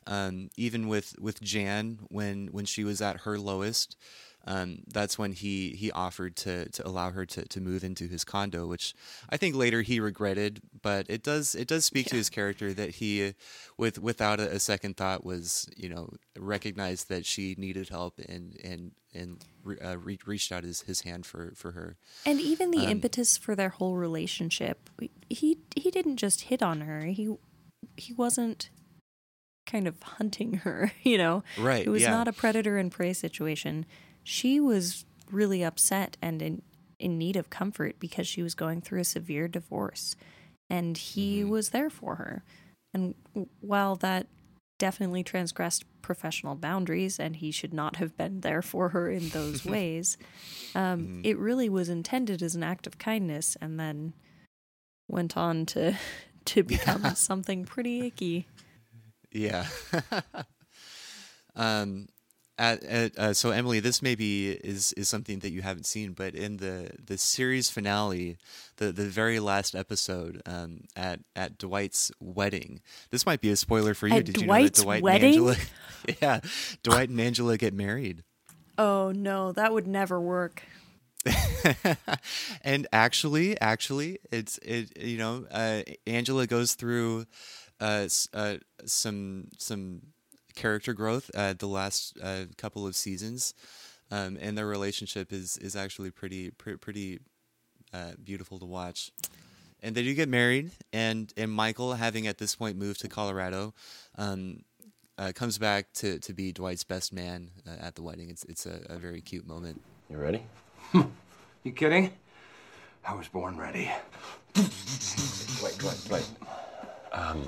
Um, 0.06 0.48
even 0.56 0.88
with 0.88 1.14
with 1.20 1.40
Jan, 1.40 1.98
when 2.08 2.48
when 2.48 2.64
she 2.64 2.84
was 2.84 3.02
at 3.02 3.20
her 3.20 3.38
lowest, 3.38 3.96
um, 4.48 4.78
that's 4.92 5.18
when 5.18 5.32
he 5.32 5.70
he 5.78 5.92
offered 5.92 6.34
to 6.36 6.68
to 6.70 6.88
allow 6.88 7.10
her 7.10 7.24
to, 7.26 7.46
to 7.46 7.60
move 7.60 7.84
into 7.84 8.08
his 8.08 8.24
condo, 8.24 8.66
which 8.66 8.94
I 9.28 9.36
think 9.36 9.54
later 9.54 9.82
he 9.82 10.00
regretted. 10.00 10.60
But 10.82 11.06
it 11.08 11.22
does 11.22 11.54
it 11.54 11.68
does 11.68 11.84
speak 11.84 12.06
to 12.06 12.16
his 12.16 12.30
character 12.30 12.72
that 12.74 12.96
he, 12.96 13.34
with 13.76 13.98
without 13.98 14.40
a, 14.40 14.50
a 14.52 14.58
second 14.58 14.96
thought, 14.96 15.24
was 15.24 15.68
you 15.76 15.88
know 15.88 16.10
recognized 16.36 17.08
that 17.10 17.26
she 17.26 17.54
needed 17.58 17.90
help 17.90 18.18
and 18.26 18.56
and 18.64 18.92
and 19.14 19.44
re, 19.62 19.78
uh, 19.80 19.96
re- 19.96 20.18
reached 20.26 20.50
out 20.52 20.64
his, 20.64 20.82
his 20.82 21.02
hand 21.02 21.26
for 21.26 21.52
for 21.54 21.72
her. 21.72 21.96
And 22.24 22.40
even 22.40 22.70
the 22.70 22.84
Um, 22.86 22.92
impetus 22.92 23.36
for 23.36 23.54
their 23.54 23.70
whole 23.70 23.96
relationship, 23.96 24.88
he 25.28 25.58
he 25.76 25.90
didn't 25.90 26.16
just 26.16 26.42
hit 26.42 26.62
on 26.62 26.80
her. 26.82 27.02
He 27.06 27.36
he 27.96 28.12
wasn't 28.14 28.70
kind 29.66 29.86
of 29.86 30.02
hunting 30.18 30.54
her, 30.64 30.92
you 31.02 31.18
know. 31.18 31.42
Right, 31.58 31.86
It 31.86 31.90
was 31.90 32.02
yeah. 32.02 32.10
not 32.10 32.28
a 32.28 32.32
predator 32.32 32.78
and 32.78 32.90
prey 32.90 33.12
situation. 33.12 33.84
She 34.28 34.60
was 34.60 35.06
really 35.32 35.62
upset 35.62 36.18
and 36.20 36.42
in 36.42 36.62
in 36.98 37.16
need 37.16 37.34
of 37.34 37.48
comfort 37.48 37.98
because 37.98 38.26
she 38.26 38.42
was 38.42 38.54
going 38.54 38.82
through 38.82 39.00
a 39.00 39.04
severe 39.04 39.48
divorce 39.48 40.16
and 40.68 40.98
he 40.98 41.42
was 41.44 41.70
there 41.70 41.88
for 41.88 42.16
her. 42.16 42.42
And 42.92 43.14
while 43.60 43.96
that 43.96 44.26
definitely 44.78 45.22
transgressed 45.22 45.84
professional 46.02 46.56
boundaries 46.56 47.18
and 47.18 47.36
he 47.36 47.50
should 47.50 47.72
not 47.72 47.96
have 47.96 48.18
been 48.18 48.42
there 48.42 48.60
for 48.60 48.90
her 48.90 49.08
in 49.08 49.30
those 49.30 49.64
ways, 49.74 50.18
um, 50.74 51.22
it 51.24 51.38
really 51.38 51.70
was 51.70 51.88
intended 51.88 52.42
as 52.42 52.54
an 52.54 52.62
act 52.62 52.86
of 52.86 52.98
kindness 52.98 53.56
and 53.62 53.80
then 53.80 54.12
went 55.08 55.38
on 55.38 55.64
to 55.66 55.96
to 56.44 56.62
become 56.62 57.02
something 57.14 57.64
pretty 57.64 58.06
icky. 58.06 58.46
Yeah. 59.32 59.66
um, 61.56 62.08
at, 62.58 62.82
at, 62.82 63.18
uh, 63.18 63.32
so 63.32 63.50
Emily, 63.50 63.80
this 63.80 64.02
maybe 64.02 64.50
is 64.50 64.92
is 64.94 65.08
something 65.08 65.38
that 65.40 65.50
you 65.50 65.62
haven't 65.62 65.86
seen, 65.86 66.12
but 66.12 66.34
in 66.34 66.56
the 66.56 66.90
the 67.02 67.16
series 67.16 67.70
finale, 67.70 68.36
the 68.76 68.90
the 68.92 69.06
very 69.06 69.38
last 69.38 69.74
episode, 69.74 70.42
um, 70.44 70.82
at 70.96 71.20
at 71.36 71.56
Dwight's 71.56 72.10
wedding, 72.20 72.80
this 73.10 73.24
might 73.24 73.40
be 73.40 73.50
a 73.50 73.56
spoiler 73.56 73.94
for 73.94 74.08
you. 74.08 74.16
At 74.16 74.24
Did 74.24 74.40
you 74.40 74.46
Dwight's 74.46 74.84
know 74.84 74.92
that 74.92 75.00
Dwight 75.00 75.02
wedding? 75.02 75.38
and 75.38 75.48
Angela? 75.48 75.56
yeah, 76.20 76.40
Dwight 76.82 77.08
and 77.08 77.20
Angela 77.20 77.56
get 77.56 77.72
married. 77.72 78.24
Oh 78.76 79.12
no, 79.12 79.52
that 79.52 79.72
would 79.72 79.86
never 79.86 80.20
work. 80.20 80.62
and 82.62 82.86
actually, 82.92 83.60
actually, 83.60 84.18
it's 84.30 84.58
it. 84.58 85.00
You 85.00 85.18
know, 85.18 85.46
uh, 85.50 85.82
Angela 86.06 86.46
goes 86.46 86.74
through 86.74 87.26
uh, 87.80 88.08
uh, 88.32 88.56
some 88.84 89.48
some 89.58 90.02
character 90.58 90.92
growth 90.92 91.30
uh, 91.34 91.54
the 91.56 91.66
last 91.66 92.18
uh, 92.22 92.44
couple 92.56 92.86
of 92.86 92.96
seasons, 92.96 93.54
um, 94.10 94.36
and 94.40 94.58
their 94.58 94.66
relationship 94.66 95.32
is 95.32 95.56
is 95.58 95.76
actually 95.76 96.10
pretty 96.10 96.50
pretty, 96.50 96.78
pretty 96.78 97.18
uh, 97.94 98.12
beautiful 98.22 98.58
to 98.58 98.66
watch. 98.66 99.12
And 99.80 99.94
they 99.94 100.02
do 100.02 100.12
get 100.14 100.28
married, 100.28 100.72
and 100.92 101.32
and 101.36 101.52
Michael, 101.52 101.94
having 101.94 102.26
at 102.26 102.38
this 102.38 102.56
point 102.56 102.76
moved 102.76 103.00
to 103.00 103.08
Colorado, 103.08 103.74
um, 104.16 104.64
uh, 105.16 105.30
comes 105.34 105.58
back 105.58 105.92
to, 105.94 106.18
to 106.18 106.32
be 106.32 106.52
Dwight's 106.52 106.84
best 106.84 107.12
man 107.12 107.50
uh, 107.66 107.86
at 107.86 107.94
the 107.94 108.02
wedding. 108.02 108.28
It's 108.28 108.44
it's 108.44 108.66
a, 108.66 108.80
a 108.88 108.98
very 108.98 109.20
cute 109.20 109.46
moment. 109.46 109.80
You 110.10 110.18
ready? 110.18 110.42
You 111.64 111.72
kidding? 111.72 112.12
I 113.06 113.14
was 113.14 113.28
born 113.28 113.56
ready. 113.56 113.90
Wait, 115.62 115.82
wait, 115.82 116.08
wait. 116.10 116.28
Um, 117.12 117.42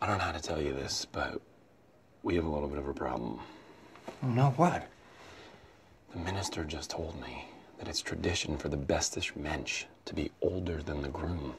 I 0.00 0.06
don't 0.06 0.18
know 0.18 0.24
how 0.24 0.32
to 0.32 0.42
tell 0.42 0.60
you 0.60 0.72
this, 0.72 1.06
but 1.10 1.40
we 2.22 2.34
have 2.34 2.44
a 2.44 2.48
little 2.48 2.68
bit 2.68 2.78
of 2.78 2.86
a 2.88 2.92
problem. 2.92 3.40
Oh, 4.22 4.26
no, 4.28 4.50
what? 4.56 4.86
The 6.12 6.18
minister 6.18 6.64
just 6.64 6.90
told 6.90 7.20
me 7.20 7.46
that 7.78 7.88
it's 7.88 8.00
tradition 8.02 8.56
for 8.56 8.68
the 8.68 8.76
bestish 8.76 9.34
mensch 9.36 9.84
to 10.04 10.14
be 10.14 10.30
older 10.42 10.82
than 10.82 11.02
the 11.02 11.08
groom. 11.08 11.54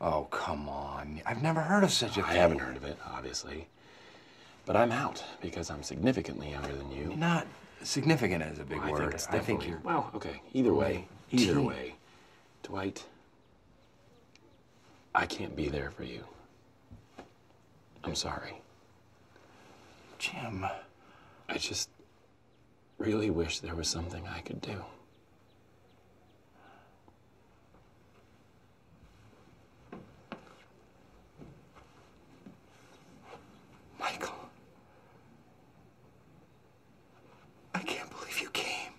Oh, 0.00 0.24
come 0.30 0.68
on. 0.68 1.20
I've 1.26 1.42
never 1.42 1.60
heard 1.60 1.84
of 1.84 1.90
such 1.90 2.18
a 2.18 2.24
I 2.24 2.28
thing. 2.28 2.36
haven't 2.36 2.58
heard 2.58 2.76
of 2.76 2.84
it, 2.84 2.98
obviously. 3.06 3.66
But 4.66 4.76
I'm 4.76 4.92
out 4.92 5.22
because 5.40 5.70
I'm 5.70 5.82
significantly 5.82 6.50
younger 6.50 6.74
than 6.74 6.90
you. 6.90 7.14
Not 7.16 7.46
significant 7.82 8.42
is 8.42 8.58
a 8.58 8.64
big 8.64 8.78
I 8.80 8.90
word. 8.90 9.18
think 9.20 9.34
I 9.34 9.38
think 9.38 9.66
you're. 9.68 9.80
Well, 9.84 10.10
okay. 10.14 10.40
Either 10.52 10.74
way, 10.74 11.06
either 11.30 11.60
way, 11.60 11.94
Dwight, 12.62 13.04
I 15.14 15.26
can't 15.26 15.54
be 15.54 15.68
there 15.68 15.90
for 15.90 16.04
you. 16.04 16.24
I'm 18.04 18.14
sorry. 18.14 18.60
Jim. 20.18 20.66
I 21.48 21.58
just 21.58 21.88
really 22.98 23.30
wish 23.30 23.60
there 23.60 23.74
was 23.74 23.88
something 23.88 24.26
I 24.28 24.40
could 24.40 24.60
do. 24.60 24.84
Michael. 33.98 34.34
I 37.74 37.78
can't 37.80 38.10
believe 38.10 38.40
you 38.40 38.50
came. 38.50 38.92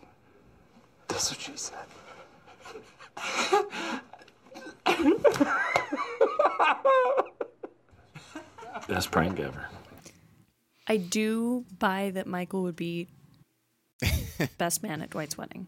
That's 1.08 1.30
what 1.30 1.40
she 1.40 1.52
said. 1.56 1.86
Best 8.88 9.12
prank 9.12 9.40
ever. 9.40 9.68
I 10.88 10.98
do 10.98 11.66
buy 11.80 12.12
that 12.12 12.28
Michael 12.28 12.64
would 12.64 12.76
be 12.76 13.08
best 14.58 14.84
man 14.84 15.02
at 15.02 15.10
Dwight's 15.10 15.38
wedding. 15.38 15.68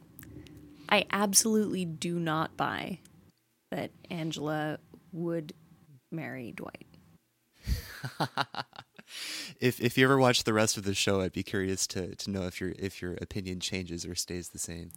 I 0.90 1.06
absolutely 1.12 1.86
do 1.86 2.20
not 2.20 2.56
buy 2.56 3.00
that 3.72 3.92
Angela 4.10 4.78
would 5.12 5.54
marry 6.12 6.52
Dwight. 6.52 6.86
If 9.60 9.80
if 9.80 9.98
you 9.98 10.04
ever 10.04 10.18
watch 10.18 10.44
the 10.44 10.54
rest 10.54 10.78
of 10.78 10.84
the 10.84 10.94
show, 10.94 11.22
I'd 11.22 11.32
be 11.32 11.44
curious 11.44 11.88
to 11.88 12.16
to 12.16 12.30
know 12.30 12.44
if 12.44 12.60
your 12.60 12.74
if 12.78 13.02
your 13.02 13.14
opinion 13.22 13.60
changes 13.60 14.06
or 14.06 14.16
stays 14.16 14.50
the 14.50 14.60
same. 14.60 14.92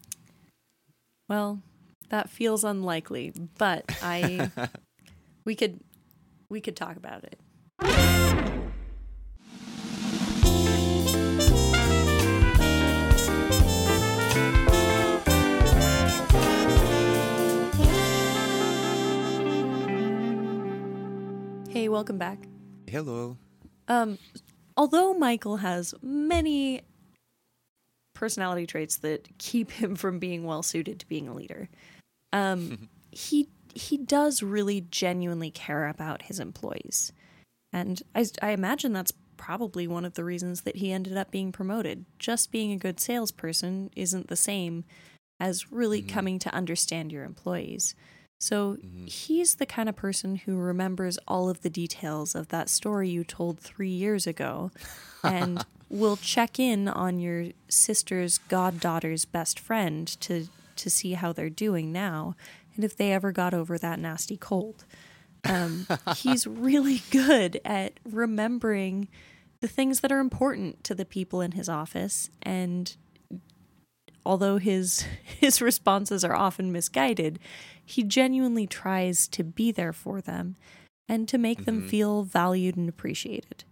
Well, 1.28 1.62
that 2.08 2.28
feels 2.28 2.64
unlikely, 2.64 3.32
but 3.56 3.84
I 4.02 4.50
we 5.44 5.54
could 5.54 5.80
we 6.48 6.60
could 6.60 6.76
talk 6.76 6.96
about 6.96 7.24
it. 7.24 7.38
Welcome 22.00 22.16
back. 22.16 22.38
Hello. 22.88 23.36
Um, 23.86 24.16
although 24.74 25.12
Michael 25.12 25.58
has 25.58 25.94
many 26.00 26.80
personality 28.14 28.66
traits 28.66 28.96
that 29.00 29.28
keep 29.36 29.70
him 29.82 29.96
from 29.96 30.18
being 30.18 30.44
well 30.44 30.62
suited 30.62 30.98
to 31.00 31.08
being 31.08 31.28
a 31.28 31.34
leader, 31.34 31.68
um, 32.32 32.88
he 33.10 33.50
he 33.74 33.98
does 33.98 34.42
really 34.42 34.80
genuinely 34.90 35.50
care 35.50 35.88
about 35.88 36.22
his 36.22 36.40
employees, 36.40 37.12
and 37.70 38.02
I 38.14 38.24
I 38.40 38.52
imagine 38.52 38.94
that's 38.94 39.12
probably 39.36 39.86
one 39.86 40.06
of 40.06 40.14
the 40.14 40.24
reasons 40.24 40.62
that 40.62 40.76
he 40.76 40.92
ended 40.92 41.18
up 41.18 41.30
being 41.30 41.52
promoted. 41.52 42.06
Just 42.18 42.50
being 42.50 42.72
a 42.72 42.78
good 42.78 42.98
salesperson 42.98 43.90
isn't 43.94 44.28
the 44.28 44.36
same 44.36 44.84
as 45.38 45.70
really 45.70 46.00
coming 46.00 46.38
to 46.38 46.54
understand 46.54 47.12
your 47.12 47.24
employees. 47.24 47.94
So 48.40 48.78
he's 49.04 49.56
the 49.56 49.66
kind 49.66 49.86
of 49.86 49.96
person 49.96 50.36
who 50.36 50.56
remembers 50.56 51.18
all 51.28 51.50
of 51.50 51.60
the 51.60 51.68
details 51.68 52.34
of 52.34 52.48
that 52.48 52.70
story 52.70 53.10
you 53.10 53.22
told 53.22 53.60
three 53.60 53.90
years 53.90 54.26
ago 54.26 54.70
and 55.22 55.64
will 55.90 56.16
check 56.16 56.58
in 56.58 56.88
on 56.88 57.18
your 57.18 57.48
sister's 57.68 58.38
goddaughter's 58.38 59.26
best 59.26 59.60
friend 59.60 60.08
to, 60.22 60.48
to 60.76 60.88
see 60.88 61.12
how 61.12 61.34
they're 61.34 61.50
doing 61.50 61.92
now 61.92 62.34
and 62.74 62.82
if 62.82 62.96
they 62.96 63.12
ever 63.12 63.30
got 63.30 63.52
over 63.52 63.76
that 63.76 63.98
nasty 63.98 64.38
cold. 64.38 64.86
Um, 65.44 65.86
he's 66.16 66.46
really 66.46 67.02
good 67.10 67.60
at 67.62 68.00
remembering 68.08 69.08
the 69.60 69.68
things 69.68 70.00
that 70.00 70.10
are 70.10 70.18
important 70.18 70.82
to 70.84 70.94
the 70.94 71.04
people 71.04 71.42
in 71.42 71.52
his 71.52 71.68
office 71.68 72.30
and 72.40 72.96
although 74.24 74.58
his 74.58 75.04
his 75.24 75.60
responses 75.60 76.24
are 76.24 76.34
often 76.34 76.72
misguided, 76.72 77.38
he 77.90 78.02
genuinely 78.02 78.66
tries 78.66 79.28
to 79.28 79.44
be 79.44 79.72
there 79.72 79.92
for 79.92 80.20
them 80.20 80.56
and 81.08 81.28
to 81.28 81.38
make 81.38 81.64
them 81.64 81.82
Mhm. 81.82 81.88
feel 81.88 82.22
valued 82.22 82.76
and 82.76 82.88
appreciated. 82.88 83.64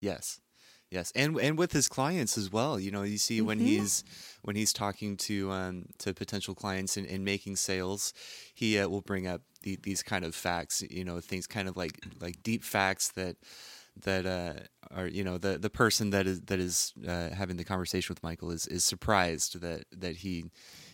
Yes. 0.00 0.40
Yes, 0.90 1.12
and 1.14 1.38
and 1.38 1.56
with 1.56 1.70
his 1.70 1.86
clients 1.86 2.36
as 2.36 2.50
well. 2.50 2.80
You 2.80 2.90
know, 2.90 3.04
you 3.04 3.16
see 3.16 3.40
when 3.40 3.60
Mhm. 3.60 3.62
he's 3.62 4.02
when 4.42 4.56
he's 4.56 4.72
talking 4.72 5.16
to 5.18 5.52
um, 5.52 5.86
to 5.98 6.12
potential 6.12 6.52
clients 6.52 6.96
and, 6.96 7.06
and 7.06 7.24
making 7.24 7.54
sales, 7.56 8.12
he 8.54 8.76
uh, 8.76 8.88
will 8.88 9.00
bring 9.00 9.28
up 9.28 9.42
the, 9.62 9.78
these 9.84 10.02
kind 10.02 10.24
of 10.24 10.34
facts. 10.34 10.82
You 10.90 11.04
know, 11.04 11.20
things 11.20 11.46
kind 11.46 11.68
of 11.68 11.76
like 11.76 12.00
like 12.20 12.42
deep 12.42 12.64
facts 12.64 13.12
that 13.12 13.36
that 14.02 14.26
uh, 14.26 14.54
are 14.90 15.06
you 15.06 15.22
know 15.22 15.38
the 15.38 15.58
the 15.58 15.70
person 15.70 16.10
that 16.10 16.26
is 16.26 16.40
that 16.42 16.58
is 16.58 16.92
uh, 17.06 17.30
having 17.30 17.56
the 17.56 17.64
conversation 17.64 18.12
with 18.12 18.22
Michael 18.24 18.50
is 18.50 18.66
is 18.66 18.84
surprised 18.84 19.60
that 19.60 19.84
that 19.96 20.16
he 20.16 20.50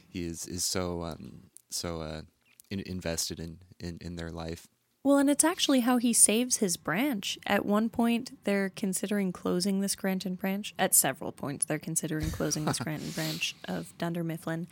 he 0.07 0.27
is 0.27 0.47
is 0.47 0.67
so 0.67 1.05
um, 1.05 1.45
so 1.71 2.01
uh, 2.01 2.23
in, 2.71 2.81
invested 2.81 3.41
in, 3.41 3.59
in 3.79 3.99
in 4.01 4.17
their 4.17 4.31
life. 4.31 4.69
Well, 5.07 5.19
and 5.19 5.31
it's 5.31 5.45
actually 5.45 5.81
how 5.81 5.99
he 5.99 6.13
saves 6.13 6.57
his 6.57 6.77
branch. 6.77 7.39
At 7.47 7.65
one 7.65 7.89
point, 7.89 8.33
they're 8.43 8.71
considering 8.71 9.31
closing 9.31 9.79
the 9.79 9.89
Scranton 9.89 10.35
branch. 10.35 10.75
At 10.81 10.97
several 10.97 11.31
points, 11.31 11.65
they're 11.65 11.79
considering 11.79 12.33
closing 12.33 12.65
the 12.65 12.75
Scranton 12.75 13.11
branch 13.15 13.55
of 13.69 13.97
Dunder 13.99 14.25
Mifflin. 14.25 14.67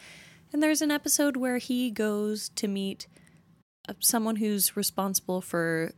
And 0.52 0.60
there's 0.60 0.82
an 0.82 0.90
episode 0.90 1.36
where 1.36 1.58
he 1.58 1.88
goes 1.92 2.48
to 2.56 2.66
meet 2.66 3.06
uh, 3.88 3.92
someone 4.00 4.36
who's 4.36 4.76
responsible 4.76 5.40
for 5.40 5.92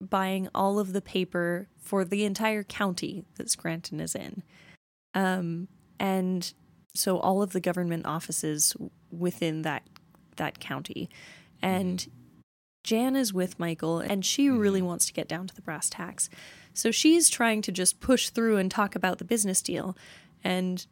buying 0.00 0.48
all 0.54 0.78
of 0.78 0.92
the 0.92 1.02
paper 1.02 1.66
for 1.76 2.04
the 2.04 2.24
entire 2.24 2.62
county 2.62 3.24
that 3.34 3.50
Scranton 3.50 3.98
is 3.98 4.14
in. 4.14 4.44
Um, 5.12 5.66
and 5.98 6.52
so 6.94 7.18
all 7.18 7.42
of 7.42 7.52
the 7.52 7.60
government 7.60 8.06
offices 8.06 8.76
within 9.10 9.62
that 9.62 9.91
that 10.36 10.58
county, 10.60 11.08
and 11.60 12.06
Jan 12.84 13.14
is 13.16 13.32
with 13.32 13.58
Michael, 13.58 14.00
and 14.00 14.24
she 14.24 14.48
really 14.50 14.82
wants 14.82 15.06
to 15.06 15.12
get 15.12 15.28
down 15.28 15.46
to 15.46 15.54
the 15.54 15.62
brass 15.62 15.88
tacks. 15.88 16.28
So 16.74 16.90
she's 16.90 17.28
trying 17.28 17.62
to 17.62 17.72
just 17.72 18.00
push 18.00 18.30
through 18.30 18.56
and 18.56 18.70
talk 18.70 18.94
about 18.96 19.18
the 19.18 19.24
business 19.24 19.62
deal, 19.62 19.96
and 20.42 20.84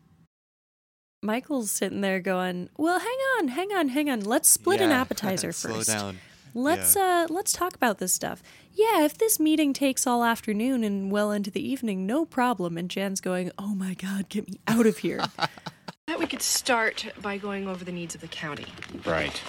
Michael's 1.22 1.70
sitting 1.70 2.00
there 2.00 2.20
going, 2.20 2.68
"Well, 2.76 2.98
hang 2.98 3.18
on, 3.38 3.48
hang 3.48 3.72
on, 3.72 3.88
hang 3.88 4.08
on. 4.08 4.20
Let's 4.20 4.48
split 4.48 4.80
an 4.80 4.90
appetizer 5.02 5.52
first. 5.52 5.88
down. 5.88 6.18
Let's 6.54 6.96
Yeah. 6.96 7.26
uh 7.30 7.32
let's 7.32 7.52
talk 7.52 7.74
about 7.74 7.98
this 7.98 8.12
stuff. 8.12 8.42
Yeah, 8.72 9.04
if 9.04 9.18
this 9.18 9.38
meeting 9.38 9.72
takes 9.72 10.06
all 10.06 10.24
afternoon 10.24 10.82
and 10.84 11.10
well 11.10 11.30
into 11.30 11.50
the 11.50 11.66
evening, 11.66 12.06
no 12.06 12.24
problem." 12.24 12.78
And 12.78 12.90
Jan's 12.90 13.20
going, 13.20 13.50
"Oh 13.58 13.74
my 13.74 13.94
god, 13.94 14.28
get 14.28 14.48
me 14.48 14.60
out 14.66 14.86
of 14.86 14.98
here." 14.98 15.20
That 16.10 16.18
we 16.18 16.26
could 16.26 16.42
start 16.42 17.06
by 17.22 17.38
going 17.38 17.68
over 17.68 17.84
the 17.84 17.92
needs 17.92 18.16
of 18.16 18.20
the 18.20 18.26
county. 18.26 18.66
Right. 19.06 19.40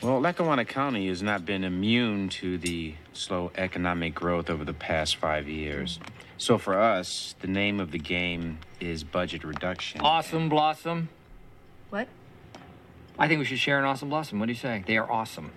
Well, 0.00 0.18
Lackawanna 0.18 0.64
County 0.64 1.08
has 1.08 1.22
not 1.22 1.44
been 1.44 1.62
immune 1.62 2.30
to 2.40 2.56
the 2.56 2.94
slow 3.12 3.52
economic 3.54 4.14
growth 4.14 4.48
over 4.48 4.64
the 4.64 4.72
past 4.72 5.16
five 5.16 5.46
years. 5.46 6.00
So 6.38 6.56
for 6.56 6.80
us, 6.80 7.34
the 7.40 7.48
name 7.48 7.80
of 7.80 7.90
the 7.90 7.98
game 7.98 8.60
is 8.80 9.04
budget 9.04 9.44
reduction. 9.44 10.00
Awesome 10.00 10.48
Blossom. 10.48 11.10
What? 11.90 12.08
I 13.18 13.28
think 13.28 13.40
we 13.40 13.44
should 13.44 13.58
share 13.58 13.78
an 13.78 13.84
Awesome 13.84 14.08
Blossom. 14.08 14.38
What 14.38 14.46
do 14.46 14.52
you 14.52 14.58
say? 14.58 14.84
They 14.86 14.96
are 14.96 15.12
awesome. 15.12 15.52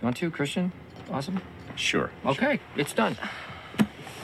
You 0.00 0.06
want 0.06 0.16
to, 0.16 0.30
Christian? 0.30 0.72
Awesome? 1.10 1.42
Sure. 1.74 2.10
Okay, 2.24 2.60
it's 2.76 2.94
done. 2.94 3.18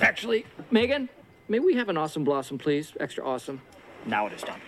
Actually, 0.01 0.47
Megan, 0.71 1.11
may 1.47 1.59
we 1.59 1.75
have 1.75 1.91
an 1.91 1.99
Awesome 1.99 2.25
Blossom, 2.25 2.57
please? 2.57 2.95
Extra 2.99 3.23
awesome. 3.23 3.61
Now 4.07 4.27
it 4.27 4.33
is 4.33 4.41
done. 4.41 4.59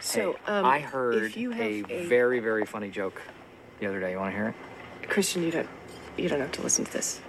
So, 0.00 0.36
Hey, 0.46 0.52
um, 0.52 0.64
I 0.64 0.78
heard 0.80 1.24
if 1.24 1.36
you 1.36 1.50
have 1.50 1.60
a, 1.60 1.84
a- 1.92 2.06
very, 2.06 2.38
very 2.40 2.64
funny 2.64 2.90
joke 2.90 3.20
the 3.80 3.86
other 3.86 4.00
day. 4.00 4.12
You 4.12 4.18
want 4.18 4.32
to 4.32 4.36
hear 4.36 4.48
it? 5.02 5.08
Christian, 5.08 5.42
you 5.42 5.50
don't 5.50 5.68
you 6.16 6.28
don't 6.28 6.40
have 6.40 6.52
to 6.52 6.62
listen 6.62 6.84
to 6.84 6.92
this. 6.92 7.20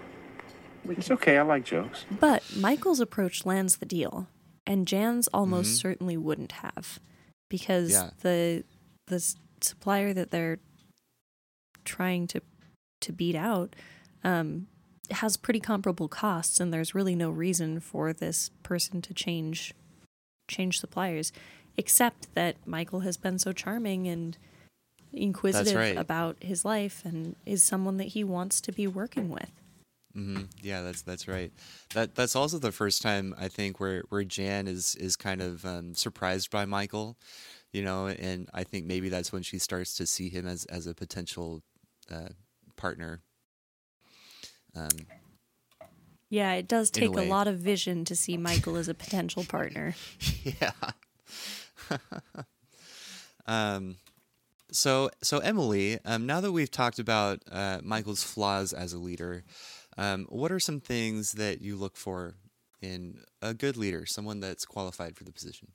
It's 0.87 1.11
okay. 1.11 1.37
I 1.37 1.41
like 1.43 1.63
jokes. 1.65 2.05
But 2.09 2.43
Michael's 2.57 2.99
approach 2.99 3.45
lands 3.45 3.77
the 3.77 3.85
deal, 3.85 4.27
and 4.65 4.87
Jan's 4.87 5.27
almost 5.29 5.71
Mhm. 5.73 5.81
certainly 5.81 6.17
wouldn't 6.17 6.53
have, 6.53 6.99
because 7.49 7.91
Yeah. 7.91 8.09
the 8.21 8.63
the 9.07 9.19
supplier 9.61 10.13
that 10.13 10.31
they're 10.31 10.59
trying 11.85 12.27
to 12.27 12.41
to 13.01 13.13
beat 13.13 13.35
out 13.35 13.75
um, 14.23 14.67
has 15.11 15.37
pretty 15.37 15.59
comparable 15.59 16.07
costs, 16.07 16.59
and 16.59 16.73
there's 16.73 16.93
really 16.95 17.15
no 17.15 17.29
reason 17.29 17.79
for 17.79 18.11
this 18.13 18.49
person 18.63 19.01
to 19.03 19.13
change 19.13 19.73
change 20.47 20.79
suppliers, 20.79 21.31
except 21.79 22.27
that 22.35 22.57
Michael 22.65 22.99
has 22.99 23.15
been 23.15 23.39
so 23.39 23.53
charming 23.53 24.05
and 24.05 24.37
inquisitive 25.13 25.77
right. 25.77 25.97
about 25.97 26.35
his 26.43 26.65
life 26.65 27.03
and 27.05 27.37
is 27.45 27.63
someone 27.63 27.95
that 27.95 28.09
he 28.09 28.21
wants 28.21 28.59
to 28.59 28.73
be 28.73 28.85
working 28.85 29.29
with. 29.29 29.49
hmm 30.13 30.41
Yeah, 30.61 30.81
that's 30.81 31.03
that's 31.03 31.25
right. 31.25 31.53
That 31.93 32.15
that's 32.15 32.35
also 32.35 32.59
the 32.59 32.73
first 32.73 33.01
time 33.01 33.33
I 33.39 33.47
think 33.47 33.79
where 33.79 34.03
where 34.09 34.25
Jan 34.25 34.67
is 34.67 34.95
is 34.95 35.15
kind 35.15 35.41
of 35.41 35.65
um, 35.65 35.95
surprised 35.95 36.51
by 36.51 36.65
Michael, 36.65 37.15
you 37.71 37.81
know, 37.81 38.07
and 38.07 38.49
I 38.53 38.65
think 38.65 38.85
maybe 38.85 39.07
that's 39.07 39.31
when 39.31 39.43
she 39.43 39.57
starts 39.57 39.93
to 39.95 40.05
see 40.05 40.27
him 40.27 40.45
as 40.45 40.65
as 40.65 40.85
a 40.85 40.93
potential 40.93 41.61
uh, 42.11 42.33
partner. 42.75 43.21
Um, 44.75 45.07
Yeah, 46.29 46.53
it 46.55 46.67
does 46.67 46.91
In 46.91 47.03
a 47.03 47.07
take 47.07 47.17
a, 47.17 47.29
lot 47.29 47.47
of 47.47 47.57
vision 47.57 48.03
to 48.05 48.15
see 48.17 48.35
Michael 48.35 48.75
as 48.75 48.89
a 48.89 48.93
potential 48.93 49.45
partner. 49.45 49.95
yeah. 50.43 50.71
um, 53.45 53.97
so 54.71 55.09
so 55.21 55.39
Emily, 55.39 55.99
um, 56.05 56.25
now 56.25 56.41
that 56.41 56.51
we've 56.51 56.71
talked 56.71 56.99
about 56.99 57.41
uh, 57.51 57.79
Michael's 57.83 58.23
flaws 58.23 58.73
as 58.73 58.93
a 58.93 58.97
leader, 58.97 59.43
um, 59.97 60.25
what 60.29 60.51
are 60.51 60.59
some 60.59 60.79
things 60.79 61.33
that 61.33 61.61
you 61.61 61.75
look 61.75 61.97
for 61.97 62.35
in 62.81 63.19
a 63.41 63.53
good 63.53 63.77
leader, 63.77 64.05
someone 64.05 64.39
that's 64.39 64.65
qualified 64.65 65.15
for 65.15 65.23
the 65.23 65.31
position? 65.31 65.69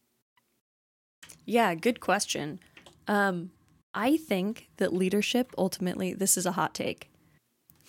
Yeah, 1.44 1.74
good 1.74 2.00
question. 2.00 2.60
Um, 3.06 3.50
I 3.92 4.16
think 4.16 4.68
that 4.78 4.92
leadership 4.92 5.52
ultimately, 5.58 6.14
this 6.14 6.36
is 6.36 6.46
a 6.46 6.52
hot 6.52 6.74
take. 6.74 7.10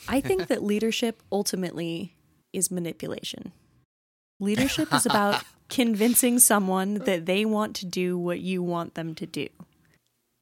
I 0.07 0.21
think 0.21 0.47
that 0.47 0.63
leadership 0.63 1.21
ultimately 1.31 2.15
is 2.53 2.69
manipulation. 2.71 3.51
Leadership 4.39 4.93
is 4.93 5.05
about 5.05 5.43
convincing 5.69 6.39
someone 6.39 6.95
that 7.05 7.25
they 7.25 7.45
want 7.45 7.75
to 7.77 7.85
do 7.85 8.17
what 8.17 8.39
you 8.39 8.61
want 8.63 8.93
them 8.95 9.15
to 9.15 9.25
do. 9.25 9.47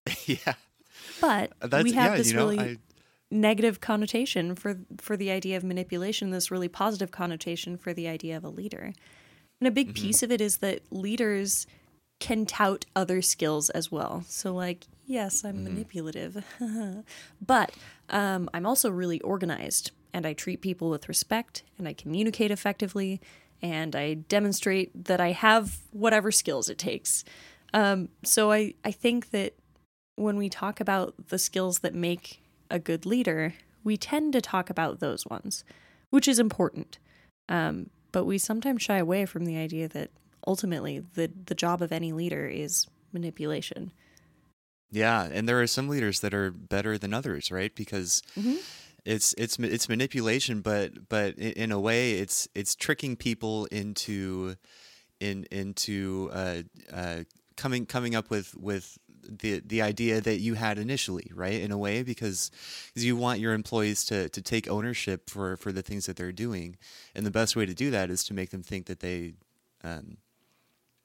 yeah, 0.25 0.53
But 1.21 1.51
That's- 1.61 1.83
we 1.83 1.93
have 1.93 2.11
yeah, 2.11 2.17
this 2.17 2.31
you 2.31 2.35
know, 2.37 2.47
really 2.49 2.59
I- 2.59 2.77
negative 3.31 3.79
connotation 3.81 4.55
for 4.55 4.79
for 4.99 5.15
the 5.17 5.31
idea 5.31 5.57
of 5.57 5.63
manipulation, 5.63 6.29
this 6.31 6.51
really 6.51 6.67
positive 6.67 7.11
connotation 7.11 7.77
for 7.77 7.93
the 7.93 8.07
idea 8.07 8.37
of 8.37 8.43
a 8.43 8.49
leader. 8.49 8.93
And 9.59 9.67
a 9.67 9.71
big 9.71 9.93
Mm-hmm. 9.93 10.03
piece 10.05 10.23
of 10.23 10.31
it 10.31 10.41
is 10.41 10.57
that 10.57 10.81
leaders 10.91 11.65
can 12.19 12.45
tout 12.45 12.85
other 12.95 13.21
skills 13.21 13.69
as 13.71 13.91
well. 13.91 14.23
So 14.27 14.53
like, 14.53 14.87
yes, 15.05 15.43
I'm 15.45 15.55
Mm-hmm. 15.55 15.63
manipulative. 15.63 16.43
but 17.45 17.71
um, 18.09 18.49
I'm 18.53 18.65
also 18.65 18.89
really 18.89 19.19
organized 19.21 19.91
and 20.13 20.25
I 20.25 20.33
treat 20.33 20.61
people 20.61 20.89
with 20.89 21.07
respect 21.07 21.63
and 21.77 21.87
I 21.87 21.93
communicate 21.93 22.51
effectively 22.51 23.19
and 23.63 23.95
I 23.95 24.15
demonstrate 24.15 25.05
that 25.05 25.21
I 25.21 25.31
have 25.31 25.79
whatever 25.91 26.31
skills 26.31 26.69
it 26.69 26.77
takes. 26.77 27.23
Um, 27.73 28.09
so 28.23 28.51
I, 28.51 28.73
I 28.83 28.91
think 28.91 29.31
that 29.31 29.53
when 30.15 30.37
we 30.37 30.49
talk 30.49 30.79
about 30.79 31.15
the 31.29 31.39
skills 31.39 31.79
that 31.79 31.95
make 31.95 32.43
a 32.69 32.77
good 32.77 33.05
leader, 33.05 33.55
we 33.83 33.97
tend 33.97 34.33
to 34.33 34.41
talk 34.41 34.69
about 34.69 34.99
those 34.99 35.25
ones, 35.25 35.63
which 36.09 36.27
is 36.27 36.37
important. 36.37 36.99
Um, 37.49 37.89
but 38.11 38.25
we 38.25 38.37
sometimes 38.37 38.83
shy 38.83 38.97
away 38.97 39.25
from 39.25 39.45
the 39.45 39.57
idea 39.57 39.87
that 39.87 40.11
ultimately 40.45 40.99
the, 40.99 41.31
the 41.45 41.55
job 41.55 41.81
of 41.81 41.91
any 41.91 42.11
leader 42.11 42.45
is 42.45 42.87
manipulation. 43.13 43.91
Yeah, 44.91 45.23
and 45.31 45.49
there 45.49 45.59
are 45.59 45.67
some 45.67 45.87
leaders 45.87 46.19
that 46.19 46.33
are 46.35 46.51
better 46.51 46.97
than 46.99 47.13
others, 47.13 47.51
right? 47.51 47.73
Because 47.73 48.21
Mhm. 48.37 48.57
It's 49.05 49.33
it's 49.37 49.59
it's 49.59 49.89
manipulation, 49.89 50.61
but 50.61 51.09
but 51.09 51.35
in 51.35 51.71
a 51.71 51.79
way, 51.79 52.13
it's 52.13 52.47
it's 52.55 52.75
tricking 52.75 53.15
people 53.15 53.65
into 53.65 54.55
in 55.19 55.45
into 55.51 56.29
uh, 56.31 56.61
uh, 56.91 57.23
coming 57.57 57.85
coming 57.85 58.15
up 58.15 58.29
with 58.29 58.55
with 58.55 58.97
the 59.27 59.61
the 59.65 59.81
idea 59.81 60.21
that 60.21 60.39
you 60.39 60.53
had 60.53 60.77
initially, 60.77 61.29
right? 61.33 61.61
In 61.61 61.71
a 61.71 61.77
way, 61.77 62.03
because 62.03 62.51
you 62.95 63.15
want 63.15 63.39
your 63.39 63.53
employees 63.53 64.05
to 64.05 64.29
to 64.29 64.41
take 64.41 64.69
ownership 64.69 65.29
for 65.29 65.57
for 65.57 65.71
the 65.71 65.81
things 65.81 66.05
that 66.05 66.15
they're 66.15 66.31
doing, 66.31 66.77
and 67.13 67.25
the 67.25 67.31
best 67.31 67.55
way 67.55 67.65
to 67.65 67.73
do 67.73 67.91
that 67.91 68.09
is 68.09 68.23
to 68.25 68.33
make 68.33 68.51
them 68.51 68.63
think 68.63 68.85
that 68.85 69.01
they 69.01 69.33
um, 69.83 70.17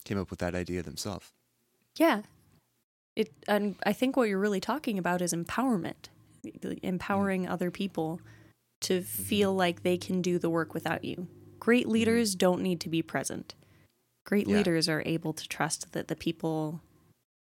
came 0.05 0.19
up 0.19 0.31
with 0.31 0.39
that 0.39 0.55
idea 0.55 0.83
themselves. 0.83 1.33
Yeah. 1.97 2.23
It 3.17 3.33
and 3.49 3.75
I 3.85 3.93
think 3.93 4.17
what 4.17 4.29
you're 4.29 4.39
really 4.39 4.61
talking 4.61 4.99
about 4.99 5.21
is 5.21 5.33
empowerment. 5.35 6.09
Mm-hmm. 6.45 6.72
Empowering 6.82 7.49
other 7.49 7.70
people 7.70 8.20
to 8.80 9.01
mm-hmm. 9.01 9.22
feel 9.22 9.55
like 9.55 9.82
they 9.82 9.99
can 9.99 10.22
do 10.22 10.39
the 10.39 10.51
work 10.51 10.74
without 10.74 11.05
you. 11.05 11.28
Great 11.59 11.84
mm-hmm. 11.84 11.93
leaders 11.93 12.34
don't 12.34 12.62
need 12.62 12.80
to 12.80 12.89
be 12.89 13.03
present. 13.03 13.55
Great 14.24 14.47
Yeah. 14.47 14.57
leaders 14.57 14.89
are 14.89 15.03
able 15.07 15.32
to 15.32 15.49
trust 15.49 15.93
that 15.93 16.09
the 16.09 16.16
people 16.16 16.82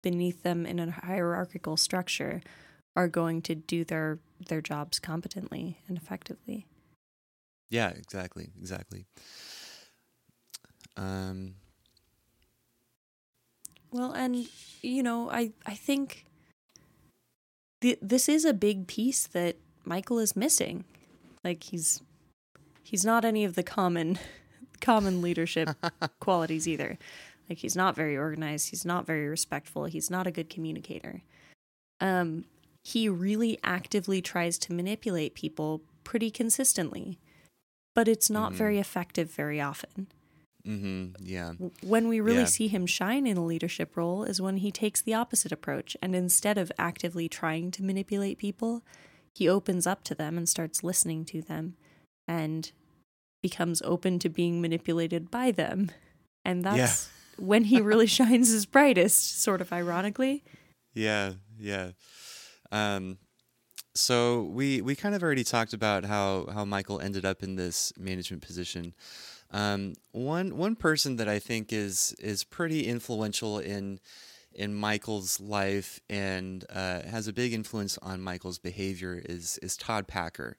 beneath 0.03 0.43
them 0.43 0.67
in 0.67 0.79
a 0.79 0.91
hierarchical 0.91 1.77
structure 1.77 2.43
are 2.97 3.09
going 3.09 3.43
to 3.43 3.55
do 3.55 3.85
their 3.85 4.19
their 4.49 4.61
jobs 4.61 4.99
competently 4.99 5.79
and 5.87 5.97
effectively. 5.97 6.67
Yeah, 7.71 7.91
exactly, 7.91 8.51
exactly. 8.59 9.07
Um, 10.97 11.55
Well, 13.93 14.13
and 14.13 14.47
you 14.83 15.03
know, 15.03 15.31
I 15.31 15.53
I 15.65 15.75
think 15.75 16.27
th- 17.83 17.99
this 18.01 18.29
is 18.29 18.45
a 18.47 18.55
big 18.55 18.87
piece 18.87 19.27
that 19.29 19.57
Michael 19.85 20.19
is 20.19 20.35
missing. 20.35 20.85
Like 21.45 21.65
he's 21.65 22.01
he's 22.83 23.05
not 23.05 23.25
any 23.25 23.45
of 23.45 23.55
the 23.55 23.63
common 23.63 24.19
common 24.81 25.21
leadership 25.21 25.69
qualities 26.21 26.67
either. 26.67 26.99
Like 27.49 27.59
he's 27.59 27.77
not 27.77 27.95
very 27.95 28.17
organized, 28.17 28.71
he's 28.71 28.85
not 28.87 29.07
very 29.07 29.29
respectful, 29.29 29.85
he's 29.85 30.11
not 30.11 30.27
a 30.27 30.31
good 30.31 30.49
communicator. 30.49 31.23
Um 32.01 32.45
he 32.85 33.09
really 33.09 33.59
actively 33.63 34.21
tries 34.23 34.59
to 34.59 34.73
manipulate 34.73 35.35
people 35.35 35.83
pretty 36.05 36.31
consistently. 36.31 37.19
But 37.95 38.09
it's 38.09 38.31
not 38.31 38.53
Mhm. 38.53 38.57
very 38.57 38.79
effective 38.79 39.31
very 39.31 39.61
often. 39.61 40.07
Hmm 40.65 41.09
yeah. 41.21 41.53
When 41.83 42.09
we 42.09 42.21
really 42.21 42.41
Yeah. 42.41 42.47
see 42.47 42.69
him 42.69 42.87
shine 42.87 43.27
in 43.27 43.37
a 43.37 43.45
leadership 43.45 43.97
role 43.97 44.25
is 44.25 44.41
when 44.41 44.59
he 44.59 44.71
takes 44.71 45.01
the 45.03 45.15
opposite 45.15 45.53
approach 45.53 45.97
and 46.03 46.15
instead 46.15 46.59
of 46.59 46.71
actively 46.79 47.29
trying 47.29 47.71
to 47.73 47.83
manipulate 47.83 48.39
people, 48.39 48.83
he 49.35 49.49
opens 49.49 49.87
up 49.87 50.05
to 50.05 50.15
them 50.15 50.37
and 50.37 50.49
starts 50.49 50.83
listening 50.83 51.25
to 51.27 51.43
them 51.43 51.77
and 52.29 52.73
becomes 53.43 53.83
open 53.83 54.19
to 54.21 54.29
being 54.29 54.61
manipulated 54.61 55.31
by 55.31 55.51
them. 55.51 55.91
And 56.45 56.65
that's 56.65 57.09
when 57.37 57.65
he 57.65 57.81
really 57.81 58.07
shines 58.19 58.51
his 58.51 58.67
brightest, 58.67 59.43
sort 59.43 59.61
of 59.61 59.73
ironically. 59.73 60.45
Yeah, 60.95 61.35
yeah. 61.59 61.93
Um, 62.71 63.19
so 63.95 64.45
we 64.45 64.81
we 64.81 64.95
kind 64.95 65.15
of 65.15 65.23
already 65.23 65.45
talked 65.45 65.73
about 65.73 66.05
how 66.05 66.47
how 66.53 66.65
Michael 66.65 67.01
ended 67.01 67.25
up 67.25 67.43
in 67.43 67.57
this 67.57 67.93
management 67.99 68.43
position. 68.43 68.95
Um, 69.53 69.95
one 70.13 70.57
one 70.57 70.77
person 70.77 71.17
that 71.17 71.29
I 71.29 71.39
think 71.39 71.73
is 71.73 72.15
is 72.19 72.43
pretty 72.43 72.87
influential 72.87 73.59
in 73.59 74.01
in 74.55 74.75
Michael's 74.75 75.41
life 75.41 76.01
and 76.11 76.65
uh, 76.71 77.03
has 77.03 77.29
a 77.29 77.33
big 77.33 77.53
influence 77.53 77.99
on 77.99 78.21
Michael's 78.21 78.59
behavior 78.59 79.21
is 79.25 79.59
is 79.59 79.77
Todd 79.77 80.09
Packer. 80.09 80.57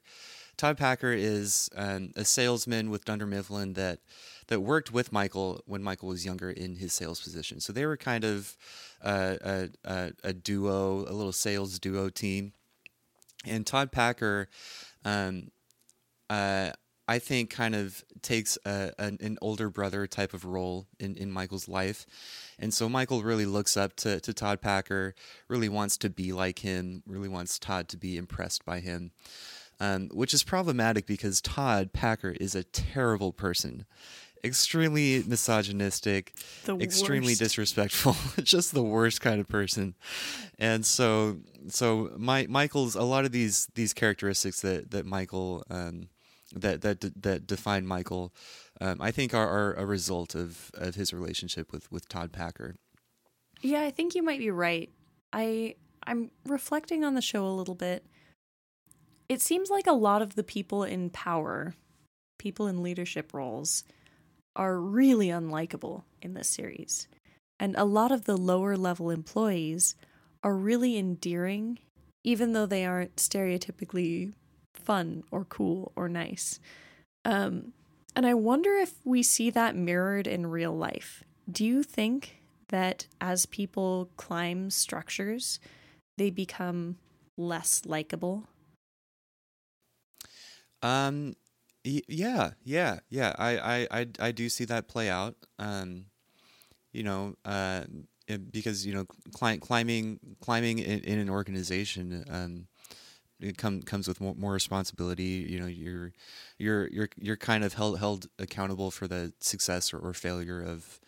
Todd 0.56 0.76
Packer 0.78 1.12
is 1.12 1.68
um, 1.74 2.12
a 2.16 2.24
salesman 2.24 2.88
with 2.90 3.04
Dunder 3.04 3.26
Mifflin 3.26 3.72
that 3.72 3.98
that 4.46 4.60
worked 4.60 4.92
with 4.92 5.12
Michael 5.12 5.62
when 5.66 5.82
Michael 5.82 6.08
was 6.08 6.24
younger 6.24 6.50
in 6.50 6.76
his 6.76 6.92
sales 6.92 7.20
position. 7.20 7.60
So 7.60 7.72
they 7.72 7.86
were 7.86 7.96
kind 7.96 8.24
of 8.24 8.56
uh, 9.02 9.36
a, 9.40 9.68
a, 9.84 10.12
a 10.22 10.32
duo, 10.32 11.00
a 11.08 11.12
little 11.12 11.32
sales 11.32 11.78
duo 11.78 12.08
team. 12.08 12.52
And 13.46 13.66
Todd 13.66 13.90
Packer, 13.92 14.48
um, 15.04 15.50
uh, 16.30 16.70
I 17.06 17.18
think, 17.18 17.50
kind 17.50 17.74
of 17.74 18.04
takes 18.22 18.56
a, 18.64 18.92
an, 18.98 19.18
an, 19.20 19.38
older 19.42 19.68
brother 19.68 20.06
type 20.06 20.32
of 20.32 20.44
role 20.44 20.86
in, 20.98 21.16
in 21.16 21.30
Michael's 21.30 21.68
life. 21.68 22.06
And 22.58 22.72
so 22.72 22.88
Michael 22.88 23.22
really 23.22 23.44
looks 23.44 23.76
up 23.76 23.94
to, 23.96 24.20
to 24.20 24.32
Todd 24.32 24.62
Packer, 24.62 25.14
really 25.48 25.68
wants 25.68 25.98
to 25.98 26.10
be 26.10 26.32
like 26.32 26.60
him, 26.60 27.02
really 27.06 27.28
wants 27.28 27.58
Todd 27.58 27.88
to 27.88 27.98
be 27.98 28.16
impressed 28.16 28.64
by 28.64 28.80
him. 28.80 29.12
Um, 29.80 30.08
which 30.12 30.32
is 30.32 30.44
problematic 30.44 31.04
because 31.04 31.40
Todd 31.40 31.92
Packer 31.92 32.30
is 32.40 32.54
a 32.54 32.62
terrible 32.62 33.32
person 33.32 33.86
extremely 34.44 35.24
misogynistic, 35.26 36.34
the 36.64 36.76
extremely 36.76 37.32
worst. 37.32 37.40
disrespectful, 37.40 38.14
just 38.44 38.72
the 38.74 38.82
worst 38.82 39.20
kind 39.20 39.40
of 39.40 39.48
person. 39.48 39.94
And 40.58 40.84
so, 40.84 41.38
so 41.68 42.12
my 42.16 42.46
Michael's 42.48 42.94
a 42.94 43.02
lot 43.02 43.24
of 43.24 43.32
these 43.32 43.66
these 43.74 43.94
characteristics 43.94 44.60
that 44.60 44.90
that 44.90 45.06
Michael 45.06 45.64
um, 45.70 46.08
that 46.54 46.82
that 46.82 47.22
that 47.22 47.46
define 47.46 47.86
Michael, 47.86 48.32
um, 48.80 49.00
I 49.00 49.10
think 49.10 49.34
are, 49.34 49.48
are 49.48 49.74
a 49.74 49.86
result 49.86 50.34
of 50.34 50.70
of 50.74 50.94
his 50.94 51.12
relationship 51.12 51.72
with 51.72 51.90
with 51.90 52.08
Todd 52.08 52.32
Packer. 52.32 52.76
Yeah, 53.60 53.82
I 53.82 53.90
think 53.90 54.14
you 54.14 54.22
might 54.22 54.38
be 54.38 54.50
right. 54.50 54.90
I 55.32 55.76
I'm 56.06 56.30
reflecting 56.46 57.04
on 57.04 57.14
the 57.14 57.22
show 57.22 57.46
a 57.46 57.48
little 57.48 57.74
bit. 57.74 58.06
It 59.28 59.40
seems 59.40 59.70
like 59.70 59.86
a 59.86 59.92
lot 59.92 60.22
of 60.22 60.34
the 60.34 60.44
people 60.44 60.84
in 60.84 61.10
power, 61.10 61.74
people 62.38 62.66
in 62.66 62.82
leadership 62.82 63.32
roles, 63.32 63.84
are 64.54 64.78
really 64.78 65.28
unlikable 65.28 66.02
in 66.20 66.34
this 66.34 66.48
series. 66.48 67.08
And 67.58 67.74
a 67.76 67.84
lot 67.84 68.12
of 68.12 68.24
the 68.24 68.36
lower 68.36 68.76
level 68.76 69.10
employees 69.10 69.94
are 70.42 70.54
really 70.54 70.98
endearing, 70.98 71.78
even 72.22 72.52
though 72.52 72.66
they 72.66 72.84
aren't 72.84 73.16
stereotypically 73.16 74.34
fun 74.84 75.24
or 75.30 75.44
cool 75.44 75.92
or 75.96 76.08
nice. 76.08 76.60
Um, 77.24 77.72
and 78.16 78.26
I 78.26 78.34
wonder 78.34 78.74
if 78.74 78.94
we 79.04 79.22
see 79.22 79.50
that 79.50 79.74
mirrored 79.74 80.26
in 80.26 80.46
real 80.46 80.76
life. 80.76 81.24
Do 81.50 81.64
you 81.64 81.82
think 81.82 82.38
that 82.68 83.06
as 83.20 83.46
people 83.46 84.08
climb 84.16 84.70
structures, 84.70 85.58
they 86.16 86.30
become 86.30 86.96
less 87.36 87.82
likable? 87.84 88.44
Um, 90.82 91.34
yeah, 91.82 92.52
yeah, 92.62 93.00
yeah. 93.10 93.34
I, 93.38 93.58
I, 93.58 93.88
I, 93.90 94.06
I 94.20 94.32
do 94.32 94.48
see 94.48 94.64
that 94.66 94.88
play 94.88 95.10
out. 95.10 95.36
Um, 95.58 96.06
you 96.92 97.02
know, 97.02 97.34
uh, 97.44 97.84
because 98.50 98.86
you 98.86 98.94
know, 98.94 99.04
cli- 99.32 99.58
climbing, 99.58 100.20
climbing 100.40 100.78
in, 100.78 101.00
in 101.00 101.18
an 101.18 101.28
organization, 101.28 102.24
um, 102.30 102.68
it 103.48 103.56
come, 103.58 103.82
comes 103.82 104.08
with 104.08 104.20
more, 104.20 104.34
more 104.36 104.52
responsibility. 104.52 105.46
You 105.50 105.60
know, 105.60 105.66
you're, 105.66 106.12
you're, 106.58 106.88
you're, 106.88 107.08
you're 107.16 107.36
kind 107.36 107.64
of 107.64 107.74
held 107.74 107.98
held 107.98 108.26
accountable 108.38 108.90
for 108.90 109.06
the 109.08 109.32
success 109.40 109.92
or, 109.94 109.98
or 109.98 110.14
failure 110.14 110.60
of, 110.62 111.00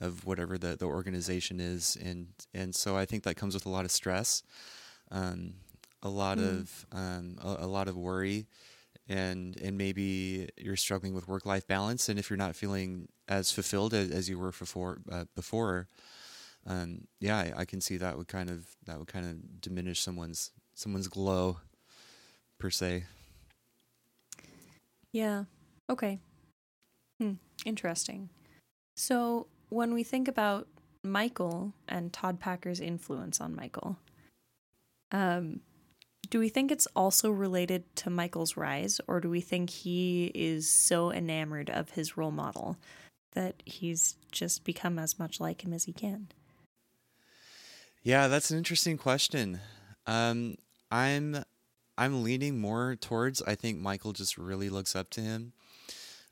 of 0.00 0.24
whatever 0.26 0.58
the, 0.58 0.76
the 0.76 0.86
organization 0.86 1.60
is, 1.60 1.96
and 2.04 2.28
and 2.54 2.74
so 2.74 2.96
I 2.96 3.04
think 3.06 3.24
that 3.24 3.36
comes 3.36 3.54
with 3.54 3.66
a 3.66 3.70
lot 3.70 3.84
of 3.84 3.90
stress, 3.90 4.42
um, 5.10 5.54
a 6.02 6.08
lot 6.08 6.38
Mm. 6.38 6.60
of 6.60 6.86
um, 6.92 7.36
a, 7.42 7.64
a 7.64 7.66
lot 7.66 7.88
of 7.88 7.96
worry 7.96 8.46
and 9.08 9.56
and 9.60 9.76
maybe 9.78 10.48
you're 10.56 10.76
struggling 10.76 11.14
with 11.14 11.28
work 11.28 11.46
life 11.46 11.66
balance, 11.66 12.08
and 12.08 12.18
if 12.18 12.30
you're 12.30 12.36
not 12.36 12.56
feeling 12.56 13.08
as 13.28 13.50
fulfilled 13.50 13.94
as, 13.94 14.10
as 14.10 14.28
you 14.28 14.38
were 14.38 14.52
before, 14.52 14.98
uh, 15.10 15.24
before, 15.34 15.88
um, 16.66 17.06
yeah, 17.20 17.36
I, 17.38 17.52
I 17.58 17.64
can 17.64 17.80
see 17.80 17.96
that 17.98 18.16
would 18.18 18.28
kind 18.28 18.50
of 18.50 18.66
that 18.86 18.98
would 18.98 19.08
kind 19.08 19.26
of 19.26 19.60
diminish 19.60 20.00
someone's 20.00 20.52
someone's 20.74 21.08
glow, 21.08 21.58
per 22.58 22.70
se. 22.70 23.04
Yeah. 25.12 25.44
Okay. 25.88 26.18
Hmm. 27.20 27.34
Interesting. 27.64 28.28
So 28.96 29.46
when 29.68 29.94
we 29.94 30.02
think 30.02 30.28
about 30.28 30.68
Michael 31.02 31.72
and 31.88 32.12
Todd 32.12 32.40
Packer's 32.40 32.80
influence 32.80 33.40
on 33.40 33.54
Michael, 33.54 33.96
um, 35.12 35.60
do 36.30 36.38
we 36.38 36.48
think 36.48 36.70
it's 36.70 36.88
also 36.94 37.30
related 37.30 37.84
to 37.96 38.10
Michael's 38.10 38.56
rise, 38.56 39.00
or 39.06 39.20
do 39.20 39.30
we 39.30 39.40
think 39.40 39.70
he 39.70 40.30
is 40.34 40.70
so 40.70 41.10
enamored 41.10 41.70
of 41.70 41.90
his 41.90 42.16
role 42.16 42.30
model 42.30 42.76
that 43.32 43.62
he's 43.64 44.16
just 44.30 44.64
become 44.64 44.98
as 44.98 45.18
much 45.18 45.40
like 45.40 45.64
him 45.64 45.72
as 45.72 45.84
he 45.84 45.92
can? 45.92 46.28
Yeah, 48.02 48.28
that's 48.28 48.50
an 48.50 48.58
interesting 48.58 48.98
question. 48.98 49.60
Um, 50.06 50.56
I'm 50.90 51.44
I'm 51.98 52.22
leaning 52.22 52.60
more 52.60 52.96
towards 52.96 53.42
I 53.42 53.54
think 53.56 53.78
Michael 53.78 54.12
just 54.12 54.38
really 54.38 54.70
looks 54.70 54.94
up 54.96 55.10
to 55.10 55.20
him. 55.20 55.52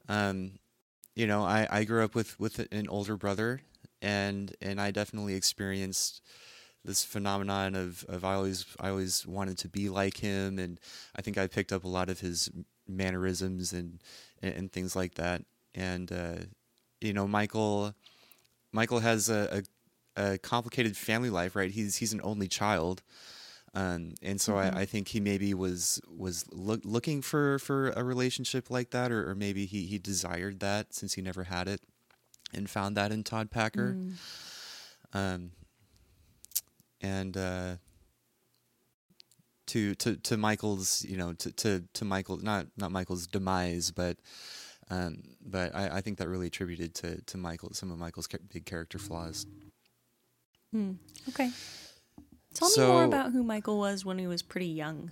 Um, 0.08 0.52
you 1.14 1.26
know, 1.26 1.42
I, 1.42 1.66
I 1.70 1.84
grew 1.84 2.04
up 2.04 2.14
with, 2.14 2.38
with 2.38 2.60
an 2.72 2.88
older 2.88 3.16
brother 3.16 3.60
and 4.00 4.54
and 4.60 4.80
I 4.80 4.90
definitely 4.90 5.34
experienced 5.34 6.22
this 6.84 7.04
phenomenon 7.04 7.74
of, 7.74 8.04
of 8.08 8.24
I 8.24 8.34
always 8.34 8.64
I 8.78 8.90
always 8.90 9.26
wanted 9.26 9.58
to 9.58 9.68
be 9.68 9.88
like 9.88 10.18
him 10.18 10.58
and 10.58 10.78
I 11.16 11.22
think 11.22 11.36
I 11.36 11.48
picked 11.48 11.72
up 11.72 11.84
a 11.84 11.88
lot 11.88 12.08
of 12.08 12.20
his 12.20 12.48
mannerisms 12.86 13.72
and 13.72 14.00
and, 14.42 14.54
and 14.54 14.72
things 14.72 14.94
like 14.94 15.14
that. 15.14 15.42
And 15.74 16.12
uh, 16.12 16.36
you 17.00 17.12
know, 17.12 17.26
Michael 17.26 17.94
Michael 18.72 19.00
has 19.00 19.28
a, 19.28 19.62
a, 20.16 20.22
a 20.34 20.38
complicated 20.38 20.96
family 20.96 21.30
life, 21.30 21.56
right? 21.56 21.70
He's 21.70 21.96
he's 21.96 22.12
an 22.12 22.20
only 22.22 22.46
child. 22.48 23.02
Um, 23.76 24.14
and 24.22 24.40
so 24.40 24.54
Mhm. 24.54 24.74
I, 24.74 24.80
I 24.80 24.84
think 24.86 25.08
he 25.08 25.20
maybe 25.20 25.52
was 25.52 26.00
was 26.08 26.46
look, 26.50 26.80
looking 26.84 27.20
for, 27.20 27.58
for 27.58 27.90
a 27.90 28.02
relationship 28.02 28.70
like 28.70 28.90
that, 28.90 29.12
or, 29.12 29.28
or 29.28 29.34
maybe 29.34 29.66
he, 29.66 29.84
he 29.84 29.98
desired 29.98 30.60
that 30.60 30.94
since 30.94 31.12
he 31.12 31.20
never 31.20 31.44
had 31.44 31.68
it, 31.68 31.82
and 32.54 32.70
found 32.70 32.96
that 32.96 33.12
in 33.12 33.22
Todd 33.22 33.50
Packer. 33.50 33.92
Mm. 33.92 34.12
Um, 35.12 35.50
and 37.02 37.36
uh, 37.36 37.76
to 39.66 39.94
to 39.96 40.16
to 40.16 40.36
Michael's, 40.38 41.04
you 41.04 41.18
know, 41.18 41.34
to 41.34 41.52
to 41.52 41.84
to 41.92 42.04
Michael, 42.04 42.38
not 42.38 42.68
not 42.78 42.90
Michael's 42.92 43.26
demise, 43.26 43.90
but 43.90 44.16
um, 44.88 45.22
but 45.44 45.74
I, 45.74 45.98
I 45.98 46.00
think 46.00 46.16
that 46.18 46.28
really 46.28 46.46
attributed 46.46 46.94
to 46.94 47.20
to 47.20 47.36
Michael 47.36 47.74
some 47.74 47.90
of 47.90 47.98
Michael's 47.98 48.26
ca- 48.26 48.38
big 48.50 48.64
character 48.64 48.98
flaws. 48.98 49.44
Hmm. 50.72 50.92
Okay. 51.28 51.50
Tell 52.58 52.70
me 52.70 52.92
more 52.92 53.04
about 53.04 53.32
who 53.32 53.42
Michael 53.42 53.78
was 53.78 54.04
when 54.04 54.18
he 54.18 54.26
was 54.26 54.42
pretty 54.42 54.66
young. 54.66 55.10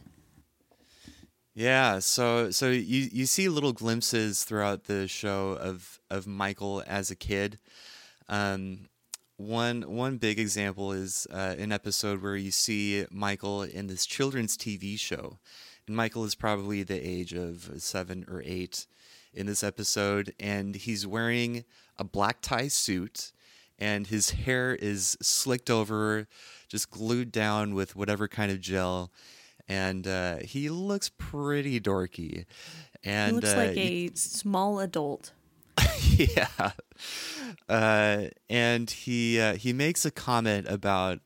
Yeah, 1.54 2.00
so 2.00 2.50
so 2.50 2.68
you 2.70 3.08
you 3.12 3.26
see 3.26 3.48
little 3.48 3.72
glimpses 3.72 4.42
throughout 4.42 4.84
the 4.84 5.06
show 5.06 5.50
of 5.60 6.00
of 6.10 6.26
Michael 6.26 6.82
as 6.86 7.10
a 7.10 7.16
kid. 7.16 7.58
Um, 8.28 8.88
one 9.36 9.82
one 9.82 10.16
big 10.16 10.38
example 10.40 10.92
is 10.92 11.26
uh, 11.32 11.54
an 11.56 11.70
episode 11.70 12.22
where 12.22 12.36
you 12.36 12.50
see 12.50 13.06
Michael 13.10 13.62
in 13.62 13.86
this 13.86 14.04
children's 14.04 14.56
TV 14.56 14.98
show, 14.98 15.38
and 15.86 15.94
Michael 15.94 16.24
is 16.24 16.34
probably 16.34 16.82
the 16.82 17.08
age 17.08 17.32
of 17.32 17.70
seven 17.78 18.24
or 18.28 18.42
eight 18.44 18.86
in 19.32 19.46
this 19.46 19.62
episode, 19.62 20.34
and 20.40 20.74
he's 20.74 21.06
wearing 21.06 21.64
a 21.98 22.04
black 22.04 22.40
tie 22.40 22.68
suit, 22.68 23.32
and 23.78 24.06
his 24.06 24.30
hair 24.30 24.74
is 24.74 25.16
slicked 25.20 25.70
over, 25.70 26.26
just 26.74 26.90
glued 26.90 27.30
down 27.30 27.72
with 27.72 27.94
whatever 27.94 28.26
kind 28.26 28.50
of 28.50 28.60
gel 28.60 29.12
and 29.68 30.08
uh, 30.08 30.38
he 30.38 30.68
looks 30.68 31.08
pretty 31.16 31.80
dorky. 31.80 32.46
And 33.04 33.30
he 33.30 33.34
looks 33.36 33.52
uh, 33.52 33.56
like 33.56 33.76
a 33.76 34.10
small 34.14 34.80
adult. 34.80 35.32
yeah, 36.16 36.72
uh, 37.68 38.24
and 38.48 38.90
he 38.90 39.40
uh, 39.40 39.54
he 39.54 39.72
makes 39.72 40.04
a 40.04 40.10
comment 40.10 40.66
about 40.68 41.20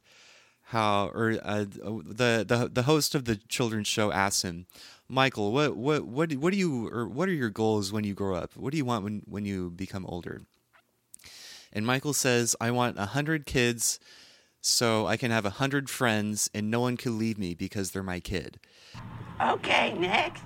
how, 0.65 1.09
or 1.15 1.39
uh, 1.43 1.65
the 1.65 2.45
the 2.47 2.71
the 2.73 2.83
host 2.83 3.15
of 3.15 3.25
the 3.25 3.37
children's 3.37 3.89
show 3.89 4.11
asks 4.11 4.43
him, 4.43 4.67
Michael, 5.09 5.53
what 5.53 5.77
what 5.77 6.05
what 6.05 6.33
what 6.35 6.53
do 6.53 6.59
you 6.59 6.89
or 6.89 7.07
what 7.09 7.29
are 7.29 7.33
your 7.33 7.51
goals 7.51 7.93
when 7.93 8.05
you 8.05 8.15
grow 8.15 8.37
up? 8.37 8.57
What 8.57 8.71
do 8.71 8.77
you 8.77 8.85
want 8.85 9.05
when 9.05 9.23
when 9.27 9.45
you 9.45 9.71
become 9.71 10.07
older? 10.07 10.43
And 11.73 11.85
Michael 11.85 12.15
says, 12.15 12.57
I 12.61 12.71
want 12.71 12.99
a 12.99 13.07
hundred 13.07 13.45
kids 13.45 14.01
so 14.61 15.07
I 15.07 15.17
can 15.17 15.31
have 15.31 15.45
a 15.45 15.51
hundred 15.51 15.89
friends 15.89 16.51
and 16.55 16.71
no 16.71 16.81
one 16.81 16.97
can 16.97 17.19
leave 17.19 17.39
me 17.39 17.55
because 17.55 17.91
they're 17.91 18.03
my 18.03 18.21
kid. 18.21 18.59
Okay, 19.41 19.95
next. 19.99 20.45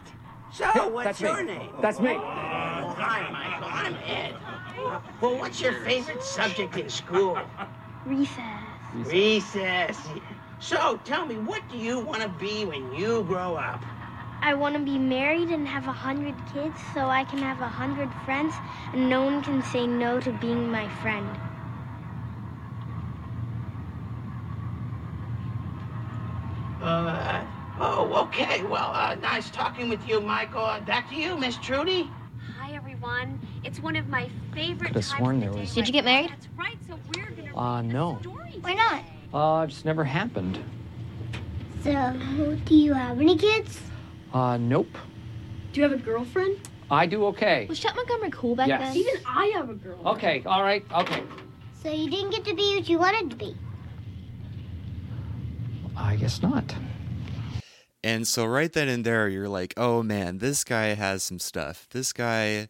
So, 0.53 0.89
what's 0.89 1.05
that's 1.05 1.21
your 1.21 1.43
me. 1.43 1.55
name? 1.55 1.71
That's 1.81 1.99
me. 1.99 2.11
Oh, 2.11 2.19
hi, 2.21 3.31
Michael. 3.33 3.69
I'm 3.71 3.95
Ed. 4.05 4.35
Well, 5.23 5.39
what's 5.39 5.61
your 5.63 5.73
favorite 5.81 6.23
subject 6.23 6.77
in 6.77 6.91
school? 6.91 7.39
Recess. 8.05 8.37
Recess. 8.95 9.99
So, 10.61 11.01
tell 11.05 11.25
me, 11.25 11.37
what 11.37 11.63
do 11.71 11.79
you 11.79 12.01
want 12.01 12.21
to 12.21 12.29
be 12.29 12.67
when 12.67 12.95
you 12.95 13.25
grow 13.25 13.55
up? 13.55 13.83
I 14.43 14.55
want 14.55 14.75
to 14.75 14.83
be 14.83 14.99
married 14.99 15.49
and 15.49 15.67
have 15.67 15.87
a 15.87 15.93
hundred 15.93 16.35
kids 16.53 16.77
so 16.93 17.09
I 17.09 17.25
can 17.25 17.39
have 17.39 17.61
a 17.61 17.69
hundred 17.69 18.11
friends 18.25 18.53
and 18.93 19.09
no 19.09 19.23
one 19.25 19.43
can 19.43 19.63
say 19.63 19.87
no 19.87 20.21
to 20.21 20.33
being 20.33 20.71
my 20.71 20.89
friend. 21.01 21.29
Uh, 26.83 27.45
oh, 27.79 28.25
okay. 28.27 28.63
Well, 28.65 28.91
uh, 28.93 29.15
nice 29.17 29.51
talking 29.51 29.89
with 29.89 30.07
you, 30.09 30.21
Michael. 30.21 30.65
Uh, 30.65 30.81
back 30.81 31.09
to 31.11 31.15
you, 31.15 31.37
Miss 31.37 31.57
Trudy. 31.59 32.11
Hi, 32.59 32.73
everyone. 32.75 33.39
It's 33.63 33.81
one 33.81 33.95
of 33.95 34.09
my 34.09 34.29
favorite 34.53 34.89
Could've 34.89 35.05
sworn 35.05 35.39
there 35.39 35.53
was- 35.53 35.69
day. 35.71 35.75
Did 35.81 35.87
you 35.87 35.93
get 35.93 36.05
married? 36.05 36.31
That's 36.31 36.49
right. 36.59 36.77
So 36.89 36.99
we're 37.17 37.31
gonna 37.31 37.57
Uh, 37.57 37.83
no. 37.83 38.15
Why 38.63 38.75
not? 38.75 39.05
Uh, 39.33 39.67
just 39.67 39.85
never 39.85 40.03
happened. 40.05 40.59
So, 41.85 42.17
do 42.65 42.75
you 42.75 42.93
have 42.95 43.21
any 43.21 43.37
kids? 43.37 43.81
Uh, 44.35 44.57
nope. 44.57 44.97
Do 45.73 45.81
you 45.81 45.89
have 45.89 45.93
a 45.99 46.03
girlfriend? 46.03 46.59
I 46.91 47.07
do 47.07 47.25
okay. 47.27 47.67
Was 47.69 47.79
Chet 47.79 47.95
Montgomery 47.97 48.31
cool 48.31 48.55
back 48.57 48.69
Yes. 48.69 48.81
then? 48.93 48.97
Even 48.97 49.15
I 49.27 49.47
have 49.55 49.71
a 49.71 49.75
girl. 49.75 50.01
Okay, 50.07 50.43
all 50.47 50.63
right, 50.63 50.85
okay. 50.93 51.23
So 51.83 51.91
you 51.91 52.11
didn't 52.11 52.31
get 52.31 52.45
to 52.45 52.55
be 52.55 52.77
what 52.77 52.89
you 52.89 52.99
wanted 52.99 53.31
to 53.31 53.37
be. 53.37 53.57
I 56.03 56.17
guess 56.17 56.43
not. 56.43 56.75
And 58.05 58.27
so 58.27 58.45
right 58.45 58.73
then 58.73 58.89
and 58.89 59.05
there, 59.05 59.29
you're 59.29 59.49
like, 59.49 59.75
oh 59.77 60.03
man, 60.03 60.39
this 60.39 60.65
guy 60.65 60.95
has 60.95 61.23
some 61.23 61.39
stuff. 61.39 61.87
This 61.91 62.13
guy 62.13 62.69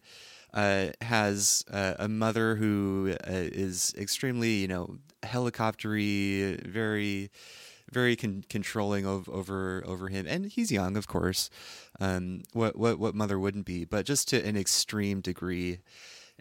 uh, 0.53 0.89
has 1.01 1.65
uh, 1.71 1.95
a 1.97 2.07
mother 2.07 2.55
who 2.55 3.15
uh, 3.27 3.31
is 3.31 3.93
extremely, 3.97 4.51
you 4.51 4.67
know, 4.67 4.97
helicoptery, 5.23 6.63
very, 6.65 7.31
very 7.91 8.15
con- 8.15 8.45
controlling 8.47 9.07
of, 9.07 9.27
over 9.29 9.83
over 9.87 10.07
him, 10.09 10.27
and 10.27 10.45
he's 10.45 10.71
young, 10.71 10.95
of 10.95 11.07
course. 11.07 11.49
Um, 11.99 12.43
what 12.53 12.75
what 12.75 12.99
what 12.99 13.15
mother 13.15 13.39
wouldn't 13.39 13.65
be? 13.65 13.85
But 13.85 14.05
just 14.05 14.27
to 14.29 14.45
an 14.45 14.55
extreme 14.55 15.21
degree. 15.21 15.79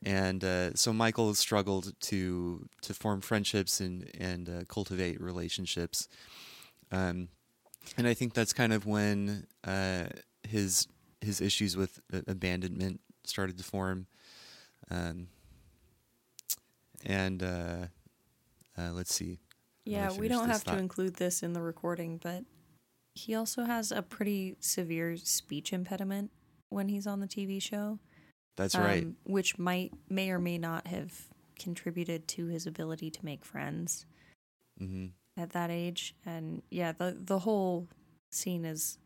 And 0.05 0.43
uh, 0.43 0.75
so 0.75 0.93
Michael 0.93 1.33
struggled 1.35 1.93
to 2.01 2.69
to 2.83 2.95
form 2.95 3.21
friendships 3.21 3.81
and 3.81 4.11
and 4.19 4.49
uh, 4.49 4.65
cultivate 4.69 5.21
relationships. 5.21 6.09
Um, 6.93 7.29
and 7.97 8.07
I 8.07 8.15
think 8.15 8.35
that's 8.35 8.53
kind 8.53 8.73
of 8.73 8.87
when 8.87 9.47
uh, 9.65 10.05
his 10.49 10.87
his 11.21 11.41
issues 11.41 11.77
with 11.77 12.01
a- 12.13 12.31
abandonment 12.31 13.01
started 13.25 13.59
to 13.59 13.65
form. 13.65 14.07
Um, 14.91 15.29
and 17.05 17.43
uh, 17.43 17.87
uh, 18.79 18.91
let's 18.93 19.15
see. 19.15 19.39
Yeah, 19.85 20.11
we 20.13 20.29
don't 20.29 20.49
have 20.49 20.65
to 20.65 20.79
include 20.79 21.15
this 21.15 21.43
in 21.43 21.53
the 21.55 21.63
recording, 21.63 22.19
but 22.23 22.45
he 23.15 23.35
also 23.35 23.65
has 23.65 23.91
a 23.91 24.03
pretty 24.03 24.57
severe 24.61 25.17
speech 25.17 25.73
impediment 25.73 26.31
when 26.69 26.89
he's 26.89 27.07
on 27.07 27.21
the 27.21 27.27
TV 27.27 27.61
show. 27.61 27.99
That's 28.57 28.75
right. 28.77 29.03
um, 29.05 29.17
Which 29.25 29.59
might 29.59 29.93
may 30.09 30.31
or 30.31 30.39
may 30.39 30.59
not 30.59 30.87
have 30.87 31.13
contributed 31.59 32.27
to 32.29 32.47
his 32.47 32.67
ability 32.67 33.11
to 33.11 33.25
make 33.25 33.45
friends 33.45 34.05
hmm 34.79 35.07
at 35.37 35.51
that 35.51 35.71
age. 35.71 36.15
And 36.25 36.63
yeah, 36.71 36.93
the 36.93 37.17
the 37.19 37.41
whole 37.41 37.89
scene 38.31 38.65
is 38.65 38.99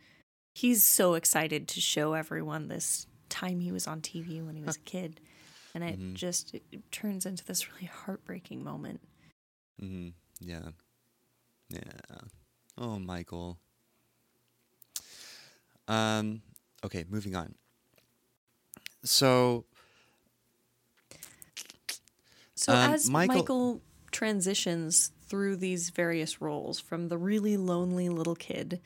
he's 0.55 0.83
so 0.83 1.15
excited 1.15 1.69
to 1.69 1.81
show 1.81 2.15
everyone 2.15 2.69
this 2.69 3.07
time 3.29 3.61
he 3.61 3.73
was 3.73 3.87
on 3.87 4.01
TV 4.01 4.45
when 4.45 4.57
he 4.57 4.63
was 4.63 4.77
a 4.77 4.81
kid. 4.85 5.21
And 5.75 5.85
it 5.85 6.01
Mhm. 6.01 6.15
just 6.15 6.55
it 6.55 6.63
turns 6.91 7.27
into 7.27 7.45
this 7.45 7.71
really 7.73 7.87
heartbreaking 7.87 8.65
moment. 8.65 9.01
Mm-hmm. 9.83 10.09
Yeah. 10.41 10.71
Yeah. 11.69 11.81
Oh, 12.79 12.99
Michael. 12.99 13.59
Um. 15.89 16.43
Okay, 16.85 17.05
moving 17.09 17.37
on. 17.37 17.55
So. 19.05 19.65
So 22.55 22.73
um, 22.73 22.95
as 22.95 23.11
Michael... 23.11 23.83
transitions 24.11 25.13
through 25.29 25.57
these 25.57 25.91
various 25.91 26.41
roles, 26.41 26.79
from 26.81 27.09
the 27.09 27.19
really 27.19 27.57
lonely 27.57 28.09
little 28.09 28.35
kid 28.35 28.81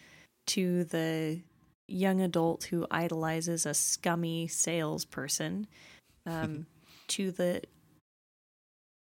to 0.49 0.85
the 0.85 1.41
young 1.87 2.21
adult 2.21 2.65
who 2.65 2.87
idolizes 2.91 3.67
a 3.67 3.75
scummy 3.75 4.47
salesperson, 4.47 5.67
um, 6.27 6.67
to 7.09 7.31
the 7.31 7.63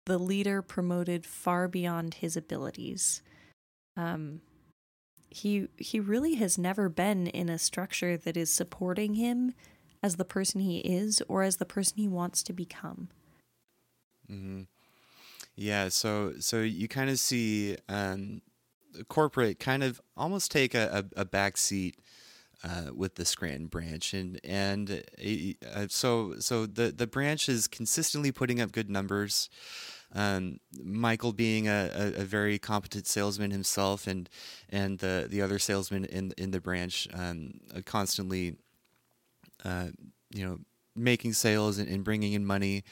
the 0.06 0.18
leader 0.18 0.62
promoted 0.62 1.26
far 1.26 1.66
beyond 1.66 2.14
his 2.14 2.36
abilities. 2.36 3.22
Um, 3.96 4.40
he 5.28 5.68
he 5.76 6.00
really 6.00 6.36
has 6.36 6.56
never 6.56 6.88
been 6.88 7.26
in 7.26 7.48
a 7.48 7.58
structure 7.58 8.16
that 8.16 8.36
is 8.36 8.52
supporting 8.52 9.14
him 9.14 9.52
as 10.02 10.16
the 10.16 10.24
person 10.24 10.60
he 10.60 10.78
is 10.78 11.22
or 11.28 11.42
as 11.42 11.56
the 11.56 11.64
person 11.66 11.98
he 11.98 12.08
wants 12.08 12.42
to 12.44 12.52
become. 12.52 13.08
hmm 14.28 14.62
Yeah, 15.56 15.88
so 15.88 16.34
so 16.38 16.60
you 16.60 16.86
kind 16.86 17.08
of 17.08 17.18
see 17.18 17.76
um, 17.88 18.42
the 18.92 19.04
corporate 19.04 19.58
kind 19.58 19.82
of 19.82 20.00
almost 20.16 20.50
take 20.50 20.74
a, 20.74 21.06
a, 21.16 21.20
a 21.22 21.24
back 21.24 21.56
seat 21.56 21.98
uh, 22.62 22.92
with 22.94 23.14
the 23.14 23.24
Scranton 23.24 23.66
branch, 23.66 24.12
and 24.12 24.38
and 24.44 25.02
uh, 25.74 25.86
so 25.88 26.34
so 26.40 26.66
the 26.66 26.92
the 26.92 27.06
branch 27.06 27.48
is 27.48 27.68
consistently 27.68 28.32
putting 28.32 28.60
up 28.60 28.72
good 28.72 28.90
numbers. 28.90 29.48
Um, 30.14 30.60
Michael 30.82 31.32
being 31.32 31.68
a, 31.68 31.90
a, 31.94 32.20
a 32.20 32.24
very 32.24 32.58
competent 32.58 33.06
salesman 33.06 33.50
himself, 33.50 34.06
and 34.06 34.28
and 34.68 34.98
the 34.98 35.26
the 35.28 35.40
other 35.40 35.58
salesmen 35.58 36.04
in 36.04 36.32
in 36.36 36.50
the 36.50 36.60
branch 36.60 37.08
um, 37.14 37.60
uh, 37.74 37.80
constantly, 37.84 38.56
uh, 39.64 39.88
you 40.30 40.44
know, 40.46 40.58
making 40.94 41.32
sales 41.32 41.78
and, 41.78 41.88
and 41.88 42.04
bringing 42.04 42.34
in 42.34 42.44
money. 42.44 42.84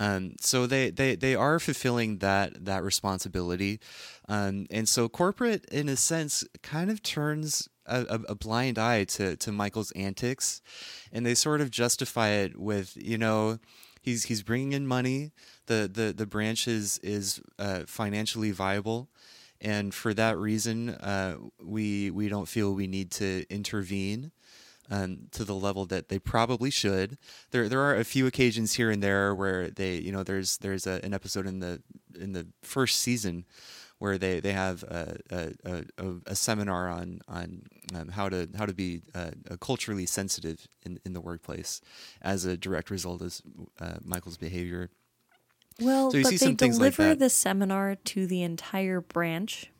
Um, 0.00 0.36
so 0.40 0.66
they, 0.66 0.90
they, 0.90 1.16
they 1.16 1.34
are 1.34 1.58
fulfilling 1.58 2.18
that 2.18 2.64
that 2.64 2.84
responsibility, 2.84 3.80
um, 4.28 4.66
and 4.70 4.88
so 4.88 5.08
corporate, 5.08 5.64
in 5.72 5.88
a 5.88 5.96
sense, 5.96 6.44
kind 6.62 6.90
of 6.90 7.02
turns 7.02 7.68
a, 7.84 8.20
a, 8.28 8.34
blind 8.34 8.78
eye 8.78 9.04
to, 9.04 9.36
to 9.36 9.50
Michael's 9.50 9.90
antics, 9.92 10.60
and 11.12 11.26
they 11.26 11.34
sort 11.34 11.60
of 11.60 11.70
justify 11.70 12.28
it 12.28 12.58
with 12.58 12.96
you 12.96 13.18
know 13.18 13.58
he's 14.00 14.24
he's 14.24 14.42
bringing 14.42 14.72
in 14.72 14.86
money, 14.86 15.32
the 15.66 15.90
the 15.92 16.12
the 16.12 16.26
branch 16.26 16.68
is 16.68 16.98
is 17.02 17.40
uh, 17.58 17.80
financially 17.86 18.50
viable, 18.50 19.08
and 19.60 19.94
for 19.94 20.14
that 20.14 20.38
reason, 20.38 20.90
uh, 20.90 21.36
we 21.62 22.10
we 22.10 22.28
don't 22.28 22.48
feel 22.48 22.74
we 22.74 22.86
need 22.86 23.10
to 23.12 23.44
intervene 23.50 24.32
um, 24.90 25.28
to 25.32 25.44
the 25.44 25.54
level 25.54 25.84
that 25.86 26.08
they 26.08 26.18
probably 26.18 26.70
should. 26.70 27.18
There 27.50 27.68
there 27.68 27.80
are 27.80 27.96
a 27.96 28.04
few 28.04 28.26
occasions 28.26 28.74
here 28.74 28.90
and 28.90 29.02
there 29.02 29.34
where 29.34 29.70
they 29.70 29.96
you 29.96 30.12
know 30.12 30.22
there's 30.22 30.58
there's 30.58 30.86
a, 30.86 31.00
an 31.04 31.14
episode 31.14 31.46
in 31.46 31.60
the 31.60 31.82
in 32.18 32.32
the 32.32 32.46
first 32.62 33.00
season 33.00 33.44
where 33.98 34.16
they 34.18 34.40
they 34.40 34.52
have 34.52 34.82
a 34.84 35.18
a, 35.30 35.84
a, 35.98 36.14
a 36.26 36.34
seminar 36.34 36.88
on 36.88 37.20
on 37.28 37.62
um, 37.94 38.08
how 38.08 38.28
to 38.28 38.48
how 38.56 38.66
to 38.66 38.74
be 38.74 39.02
uh, 39.14 39.30
culturally 39.60 40.06
sensitive 40.06 40.66
in 40.84 40.98
in 41.04 41.12
the 41.12 41.20
workplace 41.20 41.80
as 42.22 42.44
a 42.44 42.56
direct 42.56 42.90
result 42.90 43.22
of 43.22 43.40
uh, 43.80 43.94
Michael's 44.04 44.36
behavior. 44.36 44.90
Well, 45.80 46.10
So 46.10 46.22
but 46.22 46.30
they 46.30 46.36
things 46.38 46.80
like 46.80 46.96
deliver 46.96 47.14
the 47.14 47.30
seminar 47.30 47.94
to 47.94 48.26
the 48.26 48.42
entire 48.42 49.00
branch. 49.00 49.70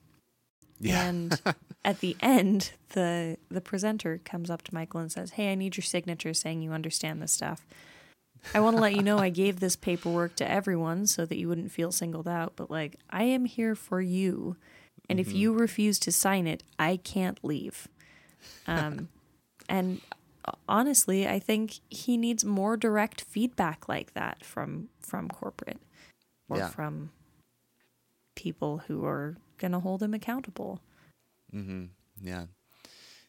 Yeah. 0.80 1.08
And 1.08 1.40
at 1.84 2.00
the 2.00 2.16
end, 2.20 2.72
the 2.90 3.36
the 3.50 3.60
presenter 3.60 4.20
comes 4.24 4.50
up 4.50 4.62
to 4.62 4.74
Michael 4.74 5.00
and 5.00 5.10
says, 5.12 5.32
"Hey, 5.32 5.52
I 5.52 5.54
need 5.54 5.76
your 5.76 5.84
signature 5.84 6.34
saying 6.34 6.62
you 6.62 6.72
understand 6.72 7.20
this 7.22 7.32
stuff. 7.32 7.66
I 8.54 8.60
want 8.60 8.76
to 8.76 8.80
let 8.80 8.94
you 8.94 9.02
know 9.02 9.18
I 9.18 9.28
gave 9.28 9.60
this 9.60 9.76
paperwork 9.76 10.34
to 10.36 10.50
everyone 10.50 11.06
so 11.06 11.26
that 11.26 11.36
you 11.36 11.48
wouldn't 11.48 11.70
feel 11.70 11.92
singled 11.92 12.26
out, 12.28 12.54
but 12.56 12.70
like 12.70 12.96
I 13.10 13.24
am 13.24 13.44
here 13.44 13.74
for 13.74 14.00
you. 14.00 14.56
And 15.10 15.18
if 15.20 15.28
Mhm. 15.28 15.34
you 15.36 15.52
refuse 15.54 15.98
to 16.00 16.12
sign 16.12 16.46
it, 16.46 16.62
I 16.78 16.96
can't 16.96 17.42
leave." 17.44 17.88
Um 18.66 19.08
and 19.68 20.00
uh, 20.44 20.52
honestly, 20.68 21.26
I 21.28 21.38
think 21.38 21.80
he 21.90 22.16
needs 22.16 22.44
more 22.44 22.76
direct 22.76 23.20
feedback 23.20 23.88
like 23.88 24.14
that 24.14 24.44
from 24.44 24.88
from 25.00 25.28
corporate 25.28 25.80
or 26.48 26.58
Yeah. 26.58 26.68
from 26.68 27.10
people 28.36 28.78
who 28.86 29.04
are 29.04 29.36
going 29.58 29.72
to 29.72 29.80
hold 29.80 30.02
him 30.02 30.14
accountable. 30.14 30.80
Mm-hmm. 31.54 31.84
Yeah, 32.22 32.46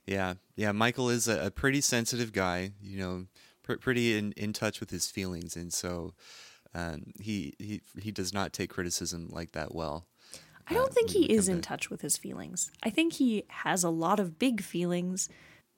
yeah, 0.05 0.36
yeah. 0.55 0.71
Michael 0.71 1.09
is 1.09 1.27
a, 1.27 1.47
a 1.47 1.51
pretty 1.51 1.82
sensitive 1.82 2.32
guy. 2.34 2.71
You 2.82 2.97
know, 2.99 3.25
pr- 3.63 3.75
pretty 3.77 4.17
in, 4.17 4.32
in 4.34 4.53
touch 4.53 4.80
with 4.80 4.89
his 4.89 5.07
feelings, 5.07 5.55
and 5.55 5.71
so 5.73 6.13
Um, 6.75 7.13
he 7.19 7.53
he 7.59 7.82
he 7.99 8.11
does 8.11 8.32
not 8.34 8.53
take 8.53 8.69
criticism 8.69 9.27
like 9.32 9.51
that 9.53 9.73
well. 9.73 10.05
I 10.67 10.75
don't 10.75 10.93
think 10.93 11.09
he 11.09 11.25
is 11.25 11.49
in 11.49 11.55
to- 11.57 11.61
touch 11.61 11.89
with 11.89 12.01
his 12.01 12.15
feelings. 12.17 12.69
I 12.84 12.91
think 12.91 13.13
he 13.13 13.43
has 13.47 13.84
a 13.84 13.89
lot 13.89 14.19
of 14.19 14.38
big 14.38 14.61
feelings, 14.61 15.27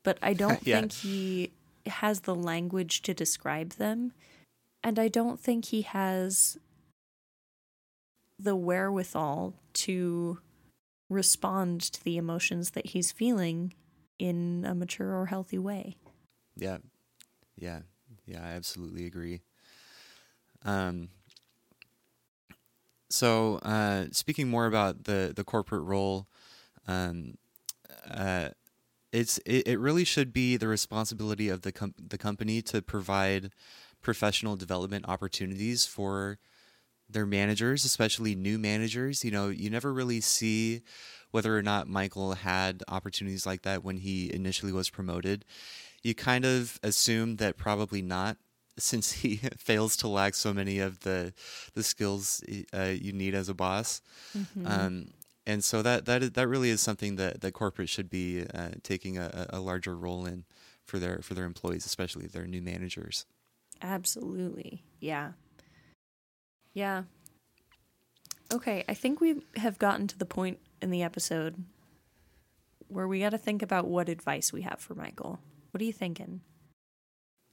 but 0.03 0.17
I 0.21 0.33
don't 0.33 0.59
Yeah. 0.67 0.79
think 0.81 0.91
he 0.91 1.51
has 1.85 2.21
the 2.21 2.35
language 2.35 3.01
to 3.03 3.13
describe 3.13 3.71
them. 3.73 4.11
And 4.83 4.99
I 4.99 5.07
don't 5.07 5.39
think 5.39 5.65
he 5.65 5.83
has 5.83 6.57
the 8.43 8.55
wherewithal 8.55 9.53
to 9.73 10.39
respond 11.09 11.81
to 11.81 12.03
the 12.03 12.17
emotions 12.17 12.71
that 12.71 12.87
he's 12.87 13.11
feeling 13.11 13.73
in 14.17 14.65
a 14.67 14.73
mature 14.73 15.13
or 15.13 15.27
healthy 15.27 15.57
way. 15.57 15.97
Yeah, 16.55 16.77
yeah, 17.55 17.81
yeah. 18.25 18.41
I 18.43 18.51
absolutely 18.51 19.05
agree. 19.05 19.41
Um. 20.63 21.09
So, 23.09 23.57
uh, 23.57 24.05
speaking 24.13 24.47
more 24.47 24.67
about 24.67 25.03
the 25.03 25.33
the 25.35 25.43
corporate 25.43 25.83
role, 25.83 26.27
um, 26.87 27.35
uh, 28.09 28.49
it's 29.11 29.37
it, 29.39 29.67
it 29.67 29.79
really 29.79 30.05
should 30.05 30.31
be 30.31 30.55
the 30.55 30.67
responsibility 30.67 31.49
of 31.49 31.61
the 31.61 31.71
com- 31.71 31.95
the 31.97 32.17
company 32.17 32.61
to 32.63 32.81
provide 32.81 33.51
professional 34.01 34.55
development 34.55 35.05
opportunities 35.07 35.85
for 35.85 36.39
their 37.13 37.25
managers, 37.25 37.85
especially 37.85 38.35
new 38.35 38.57
managers. 38.57 39.23
You 39.23 39.31
know, 39.31 39.49
you 39.49 39.69
never 39.69 39.93
really 39.93 40.21
see 40.21 40.81
whether 41.31 41.57
or 41.57 41.61
not 41.61 41.87
Michael 41.87 42.33
had 42.33 42.83
opportunities 42.87 43.45
like 43.45 43.61
that 43.63 43.83
when 43.83 43.97
he 43.97 44.33
initially 44.33 44.71
was 44.71 44.89
promoted. 44.89 45.45
You 46.03 46.13
kind 46.15 46.45
of 46.45 46.79
assume 46.83 47.37
that 47.37 47.57
probably 47.57 48.01
not, 48.01 48.37
since 48.77 49.11
he 49.11 49.37
fails 49.57 49.95
to 49.97 50.07
lack 50.07 50.33
so 50.33 50.53
many 50.53 50.79
of 50.79 51.01
the 51.01 51.33
the 51.73 51.83
skills 51.83 52.41
uh, 52.73 52.83
you 52.83 53.13
need 53.13 53.35
as 53.35 53.49
a 53.49 53.53
boss. 53.53 54.01
Mhm. 54.35 54.65
Um, 54.65 55.07
and 55.45 55.63
so 55.63 55.81
that 55.81 56.05
that 56.05 56.23
is, 56.23 56.31
that 56.31 56.47
really 56.47 56.69
is 56.69 56.81
something 56.81 57.15
that 57.17 57.41
that 57.41 57.53
corporate 57.53 57.89
should 57.89 58.09
be 58.09 58.45
uh, 58.53 58.69
taking 58.83 59.17
a, 59.17 59.47
a 59.49 59.59
larger 59.59 59.97
role 59.97 60.25
in 60.25 60.45
for 60.85 60.99
their 60.99 61.19
for 61.21 61.33
their 61.33 61.45
employees, 61.45 61.85
especially 61.85 62.27
their 62.27 62.47
new 62.47 62.61
managers. 62.61 63.25
Absolutely. 63.81 64.83
Yeah. 64.99 65.31
Yeah. 66.73 67.03
Okay, 68.53 68.83
I 68.87 68.93
think 68.93 69.21
we 69.21 69.43
have 69.55 69.79
gotten 69.79 70.07
to 70.07 70.17
the 70.17 70.25
point 70.25 70.59
in 70.81 70.91
the 70.91 71.03
episode 71.03 71.63
where 72.87 73.07
we 73.07 73.19
got 73.19 73.29
to 73.29 73.37
think 73.37 73.61
about 73.61 73.87
what 73.87 74.09
advice 74.09 74.51
we 74.51 74.63
have 74.63 74.79
for 74.79 74.93
Michael. 74.93 75.39
What 75.71 75.81
are 75.81 75.85
you 75.85 75.93
thinking? 75.93 76.41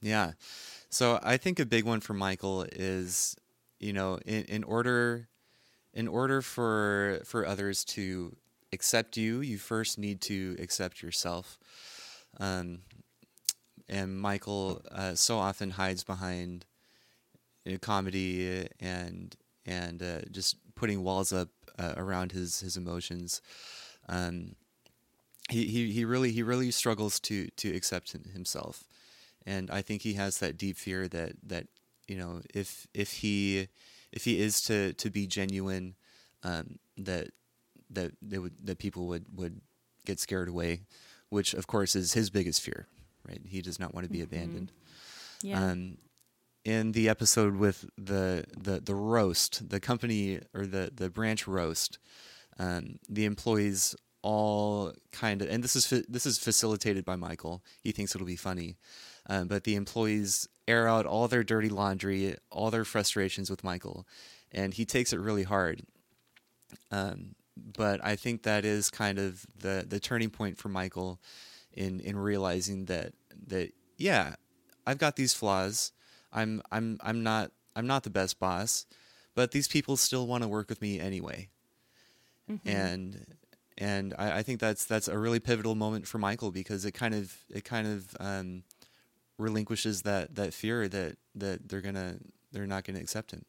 Yeah. 0.01 0.33
So 0.89 1.19
I 1.23 1.37
think 1.37 1.59
a 1.59 1.65
big 1.65 1.85
one 1.85 2.01
for 2.01 2.13
Michael 2.13 2.65
is, 2.71 3.35
you 3.79 3.93
know, 3.93 4.19
in, 4.25 4.43
in 4.45 4.63
order 4.63 5.29
in 5.93 6.07
order 6.07 6.41
for 6.41 7.21
for 7.25 7.45
others 7.45 7.83
to 7.83 8.35
accept 8.71 9.17
you, 9.17 9.41
you 9.41 9.57
first 9.57 9.97
need 9.97 10.21
to 10.21 10.55
accept 10.59 11.01
yourself. 11.01 11.57
Um, 12.39 12.79
and 13.87 14.19
Michael 14.19 14.81
uh, 14.91 15.15
so 15.15 15.37
often 15.39 15.71
hides 15.71 16.03
behind 16.03 16.65
you 17.69 17.75
know, 17.75 17.79
comedy 17.79 18.67
and 18.79 19.35
and 19.65 20.01
uh, 20.01 20.21
just 20.31 20.57
putting 20.75 21.03
walls 21.03 21.31
up 21.31 21.49
uh, 21.77 21.93
around 21.97 22.31
his 22.31 22.59
his 22.59 22.75
emotions. 22.77 23.41
Um, 24.07 24.55
he, 25.49 25.65
he 25.67 25.91
he 25.91 26.05
really 26.05 26.31
he 26.31 26.43
really 26.43 26.71
struggles 26.71 27.19
to 27.21 27.47
to 27.57 27.75
accept 27.75 28.11
himself, 28.33 28.83
and 29.45 29.69
I 29.69 29.81
think 29.81 30.01
he 30.01 30.13
has 30.13 30.39
that 30.39 30.57
deep 30.57 30.77
fear 30.77 31.07
that 31.07 31.33
that 31.43 31.67
you 32.07 32.17
know 32.17 32.41
if 32.53 32.87
if 32.93 33.13
he 33.13 33.67
if 34.11 34.25
he 34.25 34.39
is 34.39 34.61
to 34.63 34.93
to 34.93 35.09
be 35.09 35.27
genuine, 35.27 35.95
um, 36.43 36.79
that 36.97 37.29
that 37.91 38.13
they 38.21 38.39
would 38.39 38.53
that 38.63 38.79
people 38.79 39.07
would 39.07 39.25
would 39.35 39.61
get 40.05 40.19
scared 40.19 40.49
away, 40.49 40.81
which 41.29 41.53
of 41.53 41.67
course 41.67 41.95
is 41.95 42.13
his 42.13 42.29
biggest 42.29 42.61
fear, 42.61 42.87
right? 43.27 43.41
He 43.45 43.61
does 43.61 43.79
not 43.79 43.93
want 43.93 44.07
to 44.07 44.11
be 44.11 44.21
abandoned. 44.21 44.71
Yeah. 45.41 45.63
Um, 45.63 45.97
in 46.69 46.91
the 46.91 47.09
episode 47.09 47.55
with 47.55 47.89
the, 47.97 48.45
the 48.55 48.79
the 48.79 48.95
roast, 48.95 49.69
the 49.69 49.79
company 49.79 50.39
or 50.53 50.65
the 50.65 50.91
the 50.93 51.09
branch 51.09 51.47
roast, 51.47 51.97
um, 52.59 52.99
the 53.09 53.25
employees 53.25 53.95
all 54.21 54.93
kind 55.11 55.41
of, 55.41 55.49
and 55.49 55.63
this 55.63 55.75
is 55.75 55.89
this 56.07 56.25
is 56.25 56.37
facilitated 56.37 57.05
by 57.05 57.15
Michael. 57.15 57.63
He 57.81 57.91
thinks 57.91 58.13
it'll 58.13 58.27
be 58.27 58.35
funny, 58.35 58.77
um, 59.27 59.47
but 59.47 59.63
the 59.63 59.75
employees 59.75 60.47
air 60.67 60.87
out 60.87 61.05
all 61.05 61.27
their 61.27 61.43
dirty 61.43 61.69
laundry, 61.69 62.35
all 62.51 62.69
their 62.69 62.85
frustrations 62.85 63.49
with 63.49 63.63
Michael, 63.63 64.05
and 64.51 64.73
he 64.73 64.85
takes 64.85 65.11
it 65.11 65.19
really 65.19 65.43
hard. 65.43 65.81
Um, 66.91 67.35
but 67.57 68.03
I 68.03 68.15
think 68.15 68.43
that 68.43 68.63
is 68.63 68.89
kind 68.89 69.17
of 69.17 69.45
the 69.57 69.85
the 69.87 69.99
turning 69.99 70.29
point 70.29 70.57
for 70.57 70.69
Michael 70.69 71.19
in 71.73 71.99
in 71.99 72.17
realizing 72.17 72.85
that 72.85 73.13
that 73.47 73.71
yeah, 73.97 74.35
I've 74.85 74.99
got 74.99 75.15
these 75.15 75.33
flaws. 75.33 75.91
I'm 76.31 76.61
I'm 76.71 76.99
I'm 77.01 77.23
not 77.23 77.51
I'm 77.75 77.87
not 77.87 78.03
the 78.03 78.09
best 78.09 78.39
boss, 78.39 78.85
but 79.35 79.51
these 79.51 79.67
people 79.67 79.97
still 79.97 80.27
want 80.27 80.43
to 80.43 80.47
work 80.49 80.69
with 80.69 80.81
me 80.81 80.99
anyway. 80.99 81.49
Mhm. 82.49 82.59
And 82.65 83.25
and 83.77 84.13
I, 84.17 84.39
I 84.39 84.43
think 84.43 84.59
that's 84.59 84.85
that's 84.85 85.07
a 85.07 85.17
really 85.17 85.39
pivotal 85.39 85.75
moment 85.75 86.07
for 86.07 86.17
Michael 86.17 86.51
because 86.51 86.85
it 86.85 86.91
kind 86.93 87.13
of 87.15 87.35
it 87.49 87.63
kind 87.63 87.87
of 87.87 88.15
um, 88.19 88.63
relinquishes 89.37 90.03
that 90.03 90.35
that 90.35 90.53
fear 90.53 90.87
that 90.89 91.17
that 91.35 91.69
they're 91.69 91.81
gonna 91.81 92.17
they're 92.51 92.67
not 92.67 92.83
gonna 92.83 92.99
accept 92.99 93.31
him. 93.31 93.45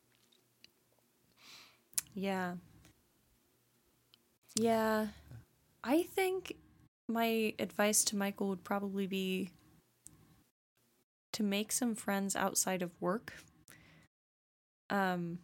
Yeah. 2.15 2.55
Yeah. 4.57 5.09
I 5.83 6.03
think 6.03 6.57
my 7.09 7.55
advice 7.59 8.05
to 8.05 8.17
Michael 8.17 8.49
would 8.49 8.65
probably 8.65 9.07
be 9.07 9.51
to 11.33 11.43
make 11.43 11.73
some 11.73 11.95
friends 11.95 12.35
outside 12.37 12.83
of 12.83 12.91
work. 13.01 13.35
Um 14.89 15.39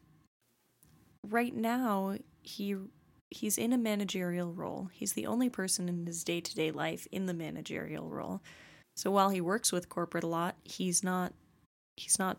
right 1.22 1.54
now 1.54 2.16
he 2.42 2.76
he's 3.30 3.58
in 3.58 3.72
a 3.72 3.78
managerial 3.78 4.52
role. 4.52 4.88
He's 4.92 5.12
the 5.12 5.26
only 5.26 5.48
person 5.48 5.88
in 5.88 6.06
his 6.06 6.22
day-to-day 6.22 6.70
life 6.70 7.06
in 7.10 7.26
the 7.26 7.34
managerial 7.34 8.08
role. 8.08 8.40
So 8.96 9.10
while 9.10 9.30
he 9.30 9.40
works 9.40 9.72
with 9.72 9.88
corporate 9.88 10.24
a 10.24 10.28
lot, 10.28 10.56
he's 10.64 11.02
not 11.02 11.32
he's 11.96 12.18
not 12.18 12.38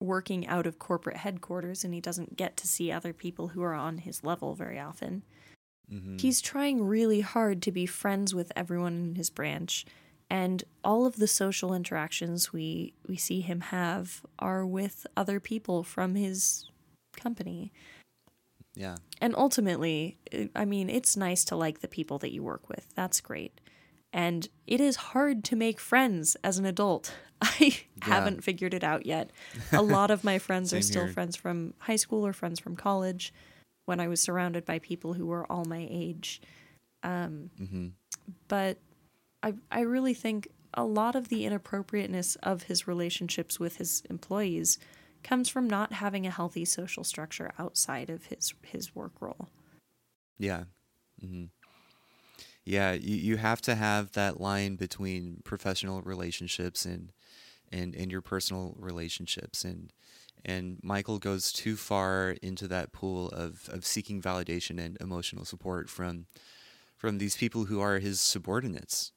working 0.00 0.46
out 0.46 0.66
of 0.66 0.78
corporate 0.78 1.18
headquarters 1.18 1.84
and 1.84 1.94
he 1.94 2.00
doesn't 2.00 2.36
get 2.36 2.56
to 2.58 2.66
see 2.66 2.90
other 2.90 3.12
people 3.12 3.48
who 3.48 3.62
are 3.62 3.74
on 3.74 3.98
his 3.98 4.24
level 4.24 4.54
very 4.54 4.78
often. 4.78 5.22
Mm-hmm. 5.92 6.18
He's 6.18 6.40
trying 6.40 6.84
really 6.84 7.20
hard 7.20 7.62
to 7.62 7.72
be 7.72 7.86
friends 7.86 8.34
with 8.34 8.52
everyone 8.56 8.94
in 8.94 9.14
his 9.14 9.30
branch 9.30 9.84
and 10.30 10.64
all 10.82 11.06
of 11.06 11.16
the 11.16 11.26
social 11.28 11.72
interactions 11.74 12.52
we 12.52 12.94
we 13.06 13.16
see 13.16 13.40
him 13.40 13.60
have 13.60 14.22
are 14.38 14.64
with 14.66 15.06
other 15.16 15.40
people 15.40 15.82
from 15.82 16.14
his 16.14 16.66
company. 17.16 17.72
Yeah. 18.74 18.96
And 19.20 19.34
ultimately, 19.36 20.18
I- 20.56 20.64
mean, 20.64 20.90
it's 20.90 21.16
nice 21.16 21.44
to 21.44 21.56
like 21.56 21.80
the 21.80 21.88
people 21.88 22.18
that 22.18 22.32
you 22.32 22.42
work 22.42 22.68
with. 22.68 22.88
That's 22.96 23.20
great. 23.20 23.60
And 24.12 24.48
it 24.66 24.80
is 24.80 24.96
hard 24.96 25.44
to 25.44 25.56
make 25.56 25.78
friends 25.80 26.36
as 26.42 26.58
an 26.58 26.64
adult. 26.66 27.14
I 27.40 27.80
haven't 28.02 28.42
figured 28.44 28.74
it 28.74 28.82
out 28.84 29.06
yet. 29.06 29.30
A 29.72 29.82
lot 29.82 30.10
of 30.10 30.24
my 30.24 30.38
friends 30.46 30.72
are 30.72 30.82
still 30.82 31.04
here. 31.04 31.12
friends 31.12 31.36
from 31.36 31.74
high 31.78 31.96
school 31.96 32.26
or 32.26 32.32
friends 32.32 32.58
from 32.60 32.74
college 32.76 33.32
when 33.86 34.00
I 34.00 34.08
was 34.08 34.20
surrounded 34.20 34.64
by 34.64 34.78
people 34.78 35.14
who 35.14 35.26
were 35.26 35.50
all 35.50 35.64
my 35.64 35.86
age. 35.90 36.40
Um, 37.02 37.50
Mm-hmm. 37.60 37.88
but 38.48 38.78
I 39.44 39.54
I 39.70 39.80
really 39.80 40.14
think 40.14 40.48
a 40.72 40.84
lot 40.84 41.14
of 41.14 41.28
the 41.28 41.44
inappropriateness 41.44 42.36
of 42.36 42.64
his 42.64 42.88
relationships 42.88 43.60
with 43.60 43.76
his 43.76 44.02
employees 44.10 44.78
comes 45.22 45.48
from 45.48 45.68
not 45.68 45.92
having 45.92 46.26
a 46.26 46.30
healthy 46.30 46.64
social 46.64 47.04
structure 47.04 47.52
outside 47.58 48.10
of 48.10 48.26
his 48.26 48.54
his 48.62 48.94
work 48.94 49.12
role. 49.20 49.48
Yeah. 50.38 50.64
hmm 51.20 51.44
Yeah, 52.64 52.92
you, 52.92 53.16
you 53.16 53.36
have 53.36 53.60
to 53.62 53.74
have 53.74 54.12
that 54.12 54.40
line 54.40 54.76
between 54.76 55.42
professional 55.44 56.00
relationships 56.02 56.84
and 56.86 57.12
and 57.72 57.94
and 57.94 58.10
your 58.10 58.22
personal 58.22 58.74
relationships 58.78 59.64
and 59.64 59.92
and 60.44 60.78
Michael 60.82 61.18
goes 61.18 61.52
too 61.52 61.76
far 61.76 62.36
into 62.42 62.68
that 62.68 62.92
pool 62.92 63.28
of, 63.30 63.68
of 63.72 63.86
seeking 63.86 64.20
validation 64.22 64.78
and 64.78 64.98
emotional 65.00 65.44
support 65.44 65.88
from 65.90 66.26
from 66.96 67.18
these 67.18 67.36
people 67.36 67.66
who 67.66 67.80
are 67.80 67.98
his 67.98 68.20
subordinates. 68.20 69.13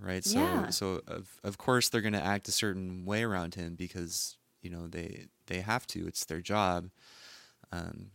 Right? 0.00 0.24
So 0.24 0.38
Yeah. 0.38 0.70
so 0.70 1.00
of 1.06 1.38
of 1.44 1.56
course 1.58 1.88
they're 1.88 2.00
gonna 2.02 2.18
act 2.18 2.48
a 2.48 2.52
certain 2.52 3.04
way 3.04 3.22
around 3.22 3.54
him 3.54 3.74
because, 3.74 4.36
you 4.62 4.70
know, 4.70 4.86
they 4.88 5.26
they 5.46 5.60
have 5.60 5.86
to. 5.88 6.06
It's 6.06 6.24
their 6.24 6.40
job. 6.40 6.90
Um, 7.72 8.10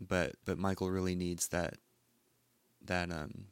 but 0.00 0.34
but 0.44 0.58
Michael 0.58 0.90
really 0.90 1.14
needs 1.14 1.48
that 1.48 1.74
that 2.84 3.10
um 3.10 3.46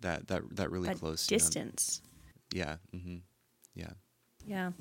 that 0.00 0.28
that 0.28 0.42
that 0.56 0.70
really 0.70 0.88
That 0.88 0.98
close 0.98 1.30
you 1.30 1.36
know, 1.36 1.38
distance. 1.38 2.02
yeah. 2.52 2.76
hmm 2.92 3.16
Yeah. 3.74 3.92
Yeah. 4.46 4.72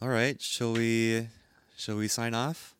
All 0.00 0.08
right, 0.08 0.40
shall 0.40 0.72
we 0.72 1.28
shall 1.76 1.96
we 1.96 2.08
sign 2.08 2.34
off? 2.34 2.74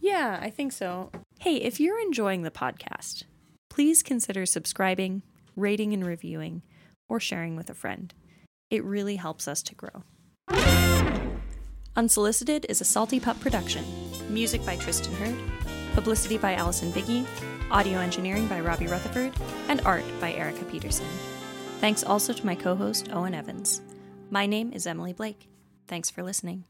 Yeah, 0.00 0.38
I 0.42 0.50
think 0.50 0.72
so. 0.72 1.10
Hey, 1.38 1.56
if 1.56 1.80
you're 1.80 2.00
enjoying 2.00 2.42
the 2.42 2.50
podcast, 2.50 3.24
please 3.74 4.04
consider 4.04 4.46
subscribing, 4.46 5.20
rating 5.56 5.92
and 5.92 6.06
reviewing, 6.06 6.62
or 7.08 7.18
sharing 7.18 7.56
with 7.56 7.68
a 7.68 7.74
friend. 7.74 8.14
It 8.70 8.84
really 8.84 9.16
helps 9.16 9.48
us 9.48 9.64
to 9.64 9.74
grow. 9.74 10.04
Unsolicited 11.96 12.66
is 12.68 12.80
a 12.80 12.84
Salty 12.84 13.18
Pup 13.18 13.40
production. 13.40 13.84
Music 14.32 14.64
by 14.64 14.76
Tristan 14.76 15.12
Hurd, 15.14 15.34
publicity 15.92 16.38
by 16.38 16.54
Allison 16.54 16.92
Biggie, 16.92 17.26
audio 17.68 17.98
engineering 17.98 18.46
by 18.46 18.60
Robbie 18.60 18.86
Rutherford, 18.86 19.32
and 19.66 19.80
art 19.84 20.04
by 20.20 20.32
Erica 20.32 20.64
Peterson. 20.66 21.08
Thanks 21.80 22.04
also 22.04 22.32
to 22.32 22.46
my 22.46 22.54
co 22.54 22.76
host, 22.76 23.08
Owen 23.12 23.34
Evans. 23.34 23.82
My 24.30 24.46
name 24.46 24.72
is 24.72 24.86
Emily 24.86 25.12
Blake. 25.12 25.48
Thanks 25.88 26.10
for 26.10 26.22
listening. 26.22 26.62